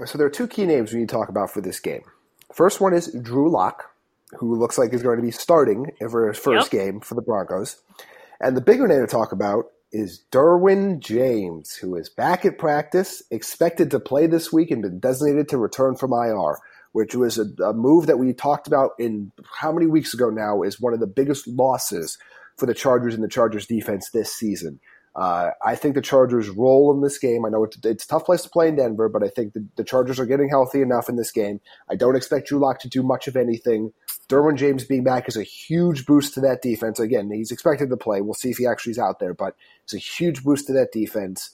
[0.06, 2.00] So there are two key names we need to talk about for this game.
[2.54, 3.90] First one is Drew Lock,
[4.38, 6.82] who looks like is going to be starting for his first Yep.
[6.82, 7.76] game for the Broncos.
[8.40, 13.22] And the bigger name to talk about is Derwin James, who is back at practice,
[13.30, 16.58] expected to play this week and been designated to return from IR,
[16.92, 20.62] which was a, a move that we talked about in how many weeks ago now
[20.62, 22.18] is one of the biggest losses
[22.56, 24.80] for the Chargers and the Chargers defense this season.
[25.14, 27.44] Uh, I think the Chargers roll in this game.
[27.44, 29.66] I know it's, it's a tough place to play in Denver, but I think the,
[29.76, 31.60] the Chargers are getting healthy enough in this game.
[31.90, 33.92] I don't expect Drew to do much of anything.
[34.32, 36.98] Derwin James being back is a huge boost to that defense.
[36.98, 38.22] Again, he's expected to play.
[38.22, 39.54] We'll see if he actually is out there, but
[39.84, 41.50] it's a huge boost to that defense.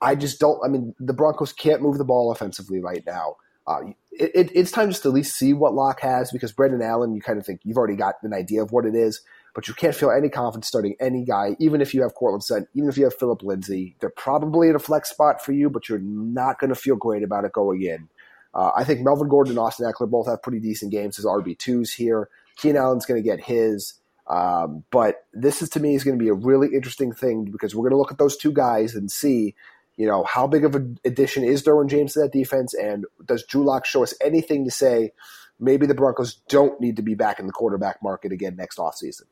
[0.00, 0.58] I just don't.
[0.64, 3.36] I mean, the Broncos can't move the ball offensively right now.
[3.66, 3.80] Uh,
[4.10, 7.14] it, it, it's time just to at least see what Lock has because Brandon Allen,
[7.14, 9.20] you kind of think you've already got an idea of what it is,
[9.54, 12.66] but you can't feel any confidence starting any guy, even if you have Courtland Sutton,
[12.74, 13.94] even if you have Phillip Lindsay.
[14.00, 17.22] They're probably in a flex spot for you, but you're not going to feel great
[17.22, 18.08] about it going in.
[18.54, 21.94] Uh, I think Melvin Gordon and Austin Ekeler both have pretty decent games as RB2s
[21.94, 22.28] here.
[22.56, 23.94] Keenan Allen's going to get his.
[24.26, 27.74] Um, but this is to me is going to be a really interesting thing because
[27.74, 29.54] we're going to look at those two guys and see,
[29.96, 33.44] you know, how big of an addition is Derwin James to that defense, and does
[33.44, 35.12] Drew show us anything to say
[35.58, 39.22] maybe the Broncos don't need to be back in the quarterback market again next offseason?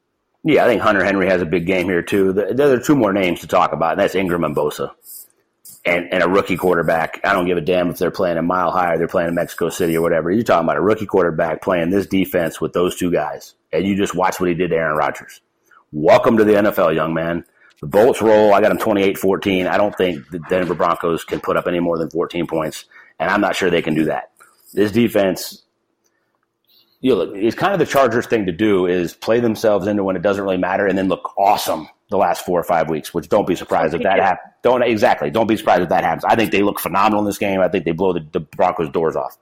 [0.43, 2.33] Yeah, I think Hunter Henry has a big game here too.
[2.33, 4.91] The- There are two more names to talk about, and that's Ingram and Bosa,
[5.85, 7.21] and and a rookie quarterback.
[7.25, 9.35] I don't give a damn if they're playing a mile high or they're playing in
[9.35, 10.31] Mexico City or whatever.
[10.31, 13.97] You're talking about a rookie quarterback playing this defense with those two guys, and you
[13.97, 15.41] just watch what he did to Aaron Rodgers.
[15.93, 17.45] Welcome to the NFL, young man.
[17.81, 18.53] The Bolts roll.
[18.53, 19.67] I got them 28-14.
[19.67, 22.85] I don't think the Denver Broncos can put up any more than 14 points,
[23.19, 24.33] and I'm not sure they can do that.
[24.73, 25.65] This defense
[27.01, 30.05] you know, look, it's kind of the Chargers thing to do is play themselves into
[30.05, 33.15] when it doesn't really matter and then look awesome the last four or five weeks,
[33.15, 34.53] which don't be surprised if that happens.
[34.63, 35.31] Don't exactly.
[35.31, 36.25] Don't be surprised if that happens.
[36.25, 37.61] I think they look phenomenal in this game.
[37.61, 39.39] I think they blow the, the Broncos doors off.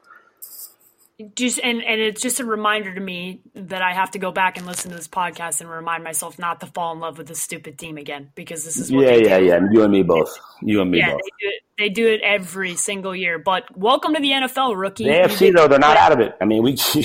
[1.34, 4.56] Just and and it's just a reminder to me that I have to go back
[4.56, 7.40] and listen to this podcast and remind myself not to fall in love with this
[7.40, 9.60] stupid team again because this is what Yeah, yeah, yeah.
[9.72, 10.38] You and me both.
[10.62, 11.20] You and me Yeah, both.
[11.22, 13.40] they do, it, they do it every single year.
[13.40, 15.04] But welcome to the NFL, rookie.
[15.04, 16.36] The AFC though, they're not out of it.
[16.40, 17.02] I mean, we Yeah,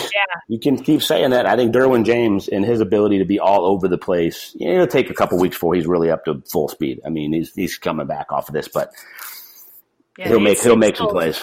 [0.47, 1.47] you can keep saying that.
[1.47, 4.73] I think Derwin James and his ability to be all over the place, you know,
[4.75, 7.01] it'll take a couple weeks before he's really up to full speed.
[7.03, 8.91] I mean, he's he's coming back off of this, but
[10.19, 11.41] yeah, he'll make he'll make some plays.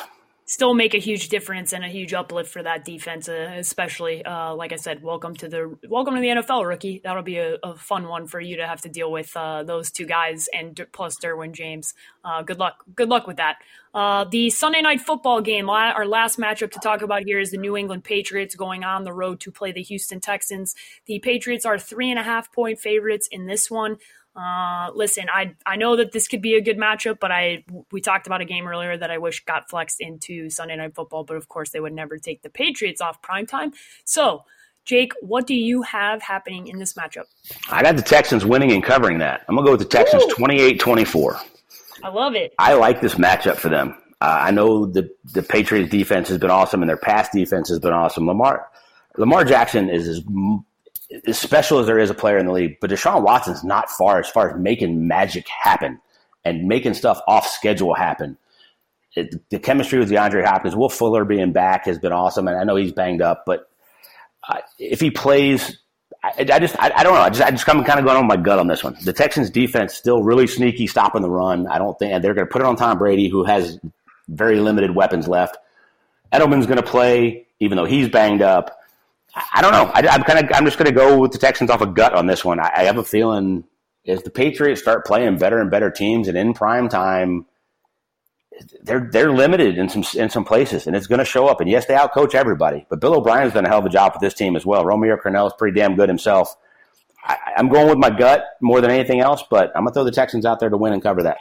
[0.50, 4.52] Still make a huge difference and a huge uplift for that defense, uh, especially uh,
[4.52, 7.00] like I said, welcome to the welcome to the NFL, rookie.
[7.04, 9.92] That'll be a, a fun one for you to have to deal with uh, those
[9.92, 11.94] two guys and plus Derwin James.
[12.24, 13.58] Uh, good luck, good luck with that.
[13.94, 17.56] Uh, the Sunday night football game, our last matchup to talk about here is the
[17.56, 20.74] New England Patriots going on the road to play the Houston Texans.
[21.06, 23.98] The Patriots are three and a half point favorites in this one.
[24.34, 28.00] Uh, listen, I I know that this could be a good matchup, but I we
[28.00, 31.36] talked about a game earlier that I wish got flexed into Sunday Night Football, but
[31.36, 33.72] of course they would never take the Patriots off prime time.
[34.04, 34.44] So,
[34.84, 37.24] Jake, what do you have happening in this matchup?
[37.70, 39.44] I got the Texans winning and covering that.
[39.48, 41.40] I'm gonna go with the Texans 28-24.
[42.04, 42.54] I love it.
[42.58, 43.96] I like this matchup for them.
[44.20, 47.80] Uh, I know the the Patriots defense has been awesome, and their pass defense has
[47.80, 48.26] been awesome.
[48.26, 48.68] Lamar
[49.16, 50.22] Lamar Jackson is as
[51.26, 54.20] as special as there is a player in the league, but Deshaun Watson's not far
[54.20, 56.00] as far as making magic happen
[56.44, 58.38] and making stuff off schedule happen.
[59.16, 62.64] It, the chemistry with DeAndre Hopkins, Will Fuller being back has been awesome, and I
[62.64, 63.68] know he's banged up, but
[64.48, 65.78] uh, if he plays,
[66.22, 67.20] I, I just I, I, don't know.
[67.20, 68.96] I just I just come kind of going on my gut on this one.
[69.02, 71.66] The Texans defense still really sneaky, stopping the run.
[71.66, 73.78] I don't think they're going to put it on Tom Brady, who has
[74.28, 75.56] very limited weapons left.
[76.32, 78.79] Edelman's going to play, even though he's banged up.
[79.34, 79.90] I don't know.
[79.94, 80.50] I, am kind of.
[80.54, 82.58] I'm just going to go with the Texans off a gut on this one.
[82.58, 83.64] I, I, have a feeling
[84.04, 87.46] if the Patriots start playing better and better teams, and in prime time,
[88.82, 91.60] they're they're limited in some in some places, and it's going to show up.
[91.60, 94.20] And yes, they outcoach everybody, but Bill O'Brien's done a hell of a job with
[94.20, 94.84] this team as well.
[94.84, 96.56] Romeo Crennel is pretty damn good himself.
[97.22, 100.04] I, I'm going with my gut more than anything else, but I'm going to throw
[100.04, 101.38] the Texans out there to win and cover that.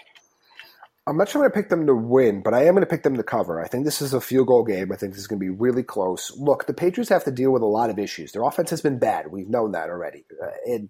[1.09, 2.89] I'm not sure I'm going to pick them to win, but I am going to
[2.89, 3.59] pick them to cover.
[3.59, 4.91] I think this is a field goal game.
[4.91, 6.31] I think this is going to be really close.
[6.37, 8.31] Look, the Patriots have to deal with a lot of issues.
[8.31, 9.31] Their offense has been bad.
[9.31, 10.25] We've known that already.
[10.41, 10.89] Uh, and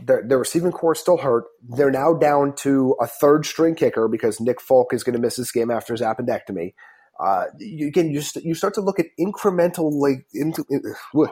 [0.00, 1.44] their, their receiving core is still hurt.
[1.68, 5.34] They're now down to a third string kicker because Nick Folk is going to miss
[5.34, 6.74] this game after his appendectomy.
[7.18, 10.82] Uh, again, you, st- you start to look at incremental, like, in, in,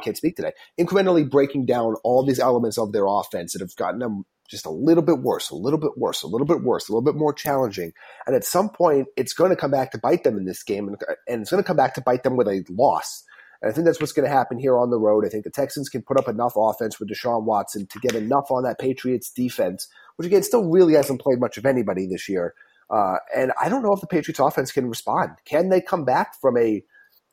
[0.03, 0.51] can't speak today,
[0.81, 4.71] incrementally breaking down all these elements of their offense that have gotten them just a
[4.71, 7.33] little bit worse, a little bit worse, a little bit worse, a little bit more
[7.33, 7.93] challenging.
[8.27, 10.89] And at some point, it's going to come back to bite them in this game,
[10.89, 10.97] and,
[11.29, 13.25] and it's going to come back to bite them with a loss.
[13.61, 15.25] And I think that's what's going to happen here on the road.
[15.25, 18.51] I think the Texans can put up enough offense with Deshaun Watson to get enough
[18.51, 22.55] on that Patriots defense, which again still really hasn't played much of anybody this year.
[22.91, 25.31] Uh, and I don't know if the Patriots offense can respond.
[25.45, 26.85] Can they come back from a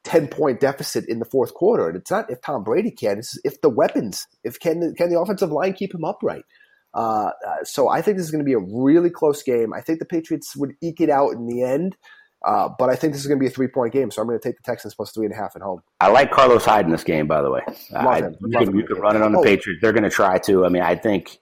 [0.04, 1.88] 10 point deficit in the fourth quarter?
[1.88, 5.20] And it's not if Tom Brady can, it's if the weapons, if can, can the
[5.20, 6.46] offensive line keep him upright?
[6.94, 7.32] Uh,
[7.64, 9.74] so I think this is going to be a really close game.
[9.74, 11.98] I think the Patriots would eke it out in the end.
[12.46, 14.28] Uh, but I think this is going to be a three point game, so I'm
[14.28, 15.82] going to take the Texans plus three and a half at home.
[16.02, 17.62] I like Carlos Hyde in this game, by the way.
[17.96, 19.44] I, you, can, you, can, run it on the oh.
[19.44, 19.80] Patriots.
[19.82, 20.66] They're going to try to.
[20.66, 21.40] I mean, I think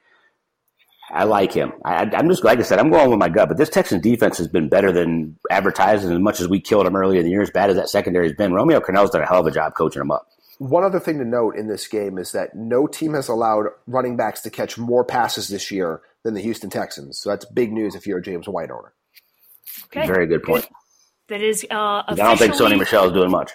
[1.09, 1.73] I like him.
[1.83, 3.47] I, am just like I said, I'm going with my gut.
[3.47, 6.85] But this Texans defense has been better than advertised, and as much as we killed
[6.85, 9.23] him earlier in the year, as bad as that secondary has been, Romeo Crennel's done
[9.23, 10.27] a hell of a job coaching them up.
[10.61, 14.15] One other thing to note in this game is that no team has allowed running
[14.15, 17.19] backs to catch more passes this year than the Houston Texans.
[17.19, 18.93] So that's big news if you're a James White owner.
[19.85, 20.05] Okay.
[20.05, 20.67] Very good point.
[21.29, 21.65] That is.
[21.71, 23.53] Uh, I don't think Sony Michel is doing much.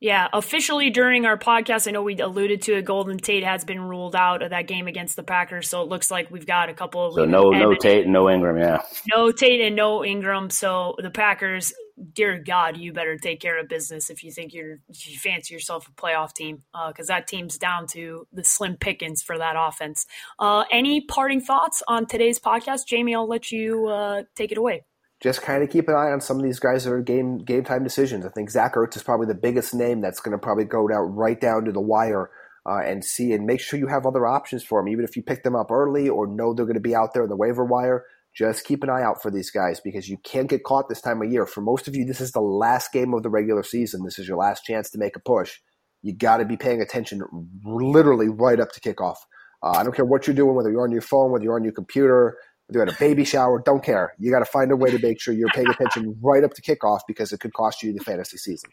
[0.00, 2.84] Yeah, officially during our podcast, I know we alluded to it.
[2.84, 6.10] Golden Tate has been ruled out of that game against the Packers, so it looks
[6.10, 7.14] like we've got a couple of.
[7.14, 8.82] So no, no Tate and no Ingram, yeah.
[9.12, 10.50] No Tate and no Ingram.
[10.50, 11.72] So the Packers
[12.14, 15.88] dear God, you better take care of business if you think you're you fancy yourself
[15.88, 20.06] a playoff team, because uh, that team's down to the slim pickings for that offense.
[20.38, 23.14] Uh, any parting thoughts on today's podcast, Jamie?
[23.14, 24.84] I'll let you uh, take it away.
[25.20, 27.64] Just kind of keep an eye on some of these guys that are game game
[27.64, 28.24] time decisions.
[28.24, 31.14] I think Zach Ertz is probably the biggest name that's going to probably go down
[31.14, 32.30] right down to the wire.
[32.66, 35.22] Uh, and see and make sure you have other options for them, even if you
[35.22, 37.64] pick them up early or know they're going to be out there in the waiver
[37.64, 38.04] wire
[38.38, 41.20] just keep an eye out for these guys because you can't get caught this time
[41.20, 41.44] of year.
[41.44, 44.04] For most of you, this is the last game of the regular season.
[44.04, 45.58] This is your last chance to make a push.
[46.02, 47.22] You got to be paying attention
[47.64, 49.16] literally right up to kickoff.
[49.60, 51.64] Uh, I don't care what you're doing, whether you're on your phone, whether you're on
[51.64, 52.36] your computer,
[52.70, 54.14] you're at a baby shower, don't care.
[54.18, 56.62] You got to find a way to make sure you're paying attention right up to
[56.62, 58.70] kickoff because it could cost you the fantasy season.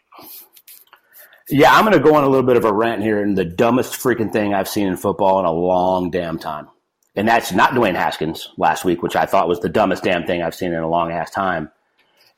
[1.48, 3.44] Yeah, I'm going to go on a little bit of a rant here and the
[3.44, 6.68] dumbest freaking thing I've seen in football in a long damn time
[7.16, 10.42] and that's not Dwayne Haskins last week, which I thought was the dumbest damn thing
[10.42, 11.70] I've seen in a long ass time.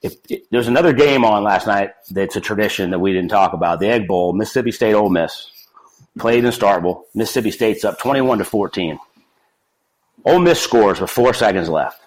[0.00, 3.52] If, if, there's another game on last night that's a tradition that we didn't talk
[3.52, 5.50] about, the Egg Bowl, Mississippi State Ole Miss
[6.16, 7.02] played in Starkville.
[7.14, 9.00] Mississippi State's up 21 to 14.
[10.24, 12.00] Ole Miss scores with four seconds left.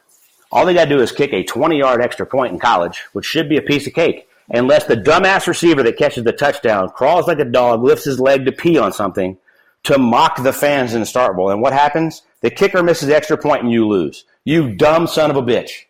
[0.51, 3.25] All they got to do is kick a 20 yard extra point in college, which
[3.25, 7.27] should be a piece of cake, unless the dumbass receiver that catches the touchdown crawls
[7.27, 9.37] like a dog, lifts his leg to pee on something
[9.83, 11.49] to mock the fans in the Start Bowl.
[11.49, 12.21] And what happens?
[12.41, 14.25] The kicker misses the extra point and you lose.
[14.43, 15.85] You dumb son of a bitch.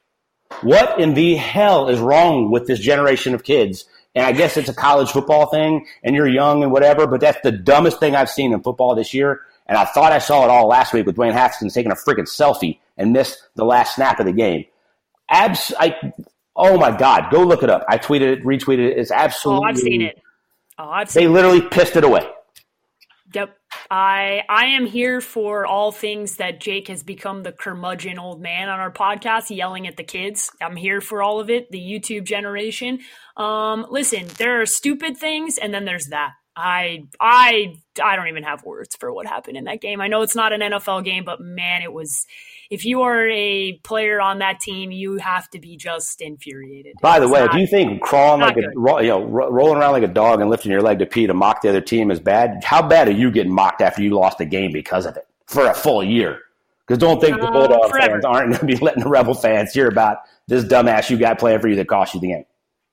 [0.61, 4.69] What in the hell is wrong with this generation of kids And I guess it's
[4.69, 8.29] a college football thing and you're young and whatever, but that's the dumbest thing I've
[8.29, 9.41] seen in football this year.
[9.71, 12.27] And I thought I saw it all last week with Dwayne Haskins taking a freaking
[12.27, 14.65] selfie and missed the last snap of the game.
[15.29, 16.11] Abs, I,
[16.57, 17.85] oh my God, go look it up.
[17.87, 18.97] I tweeted it, retweeted it.
[18.97, 19.65] It's absolutely.
[19.65, 20.21] Oh, I've seen it.
[20.77, 22.27] Oh, I've seen They literally pissed it away.
[23.33, 23.57] Yep.
[23.89, 28.67] I I am here for all things that Jake has become the curmudgeon old man
[28.67, 30.51] on our podcast, yelling at the kids.
[30.61, 31.71] I'm here for all of it.
[31.71, 32.99] The YouTube generation.
[33.37, 36.33] Um, listen, there are stupid things, and then there's that.
[36.61, 39.99] I I I don't even have words for what happened in that game.
[39.99, 42.27] I know it's not an NFL game, but man, it was
[42.69, 46.95] if you are a player on that team, you have to be just infuriated.
[47.01, 48.65] By the way, not, if you think crawling like good.
[48.65, 51.33] a you know rolling around like a dog and lifting your leg to pee to
[51.33, 54.39] mock the other team is bad, how bad are you getting mocked after you lost
[54.39, 56.39] a game because of it for a full year?
[56.87, 59.73] Because don't think uh, the Bulldog fans aren't going to be letting the Rebel fans
[59.73, 62.45] hear about this dumbass you got playing for you that cost you the game.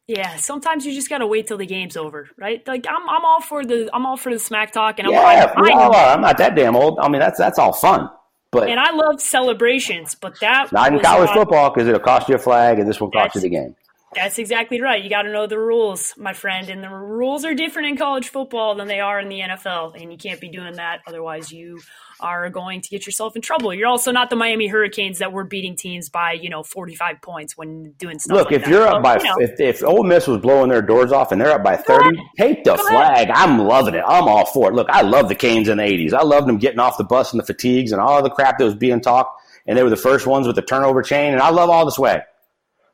[0.08, 2.66] Yeah, sometimes you just gotta wait till the game's over, right?
[2.66, 5.52] Like I'm, I'm all for the, I'm all for the smack talk, and I'm, yeah,
[5.54, 6.98] I'm, I'm, I'm not that damn old.
[6.98, 8.08] I mean, that's that's all fun.
[8.50, 12.26] But and I love celebrations, but that not in college not, football because it'll cost
[12.30, 13.76] you a flag, and this will cost you the game.
[14.14, 15.02] That's exactly right.
[15.02, 18.30] You got to know the rules, my friend, and the rules are different in college
[18.30, 21.00] football than they are in the NFL, and you can't be doing that.
[21.06, 21.80] Otherwise, you
[22.20, 23.72] are going to get yourself in trouble.
[23.72, 27.56] You're also not the Miami Hurricanes that were beating teams by you know 45 points
[27.56, 28.34] when doing stuff.
[28.34, 28.70] Look, like if that.
[28.70, 31.40] you're up by you know, if if Ole Miss was blowing their doors off and
[31.40, 33.28] they're up by 30, take the flag.
[33.32, 34.04] I'm loving it.
[34.06, 34.74] I'm all for it.
[34.74, 36.14] Look, I love the Canes in the 80s.
[36.14, 38.64] I loved them getting off the bus and the fatigues and all the crap that
[38.64, 41.34] was being talked, and they were the first ones with the turnover chain.
[41.34, 42.22] And I love all the swag.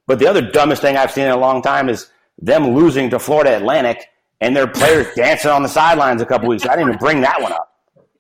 [0.07, 3.19] But the other dumbest thing I've seen in a long time is them losing to
[3.19, 4.07] Florida Atlantic
[4.41, 6.65] and their players dancing on the sidelines a couple weeks.
[6.67, 7.71] I didn't even bring that one up.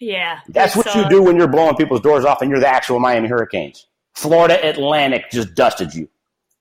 [0.01, 0.40] Yeah.
[0.48, 3.28] That's what you do when you're blowing people's doors off and you're the actual Miami
[3.28, 3.86] Hurricanes.
[4.15, 6.09] Florida Atlantic just dusted you.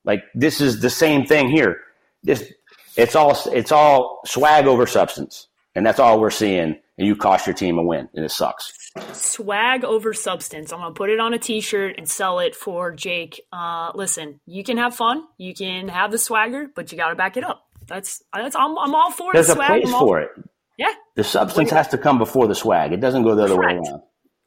[0.06, 1.82] Like this is the same thing here.
[2.24, 2.52] This
[2.96, 5.48] it's all it's all swag over substance.
[5.76, 6.80] And that's all we're seeing.
[6.98, 8.83] And you cost your team a win, and it sucks.
[9.14, 10.72] Swag over substance.
[10.72, 13.42] I'm gonna put it on a T-shirt and sell it for Jake.
[13.52, 17.16] Uh, listen, you can have fun, you can have the swagger, but you got to
[17.16, 17.66] back it up.
[17.88, 19.70] That's that's I'm, I'm all for There's the swag.
[19.70, 20.30] There's a place for it.
[20.78, 20.94] Yeah.
[21.16, 22.94] The substance has to come before the swag.
[22.94, 23.82] It doesn't go the other Correct.
[23.82, 24.02] way around.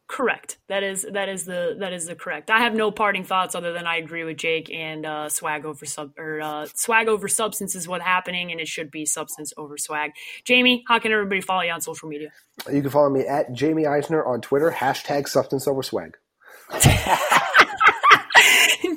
[0.09, 0.59] Correct.
[0.69, 2.49] That is that is the that is the correct.
[2.49, 5.85] I have no parting thoughts other than I agree with Jake and uh, swag over
[5.85, 9.77] sub or uh, swag over substance is what's happening, and it should be substance over
[9.77, 10.13] swag.
[10.45, 12.31] Jamie, how can everybody follow you on social media?
[12.73, 14.71] You can follow me at Jamie Eisner on Twitter.
[14.71, 16.17] Hashtag substance over swag.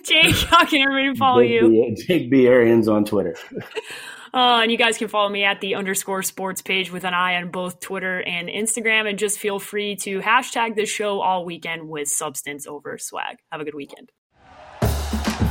[0.04, 1.70] Jake, how can everybody follow Jake you?
[1.70, 2.48] B, Jake B.
[2.48, 3.36] Arians on Twitter.
[4.34, 7.36] Uh, and you guys can follow me at the underscore sports page with an eye
[7.36, 9.10] on both Twitter and Instagram.
[9.10, 13.38] And just feel free to hashtag the show all weekend with substance over swag.
[13.52, 14.12] Have a good weekend.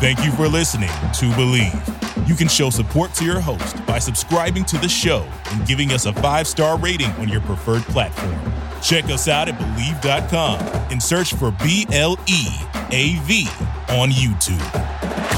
[0.01, 2.29] Thank you for listening to Bleav.
[2.29, 6.07] You can show support to your host by subscribing to the show and giving us
[6.07, 8.39] a five star rating on your preferred platform.
[8.81, 10.61] Check us out at Bleav.com
[10.93, 12.47] and search for B L E
[12.93, 13.49] A V
[13.89, 15.38] on YouTube.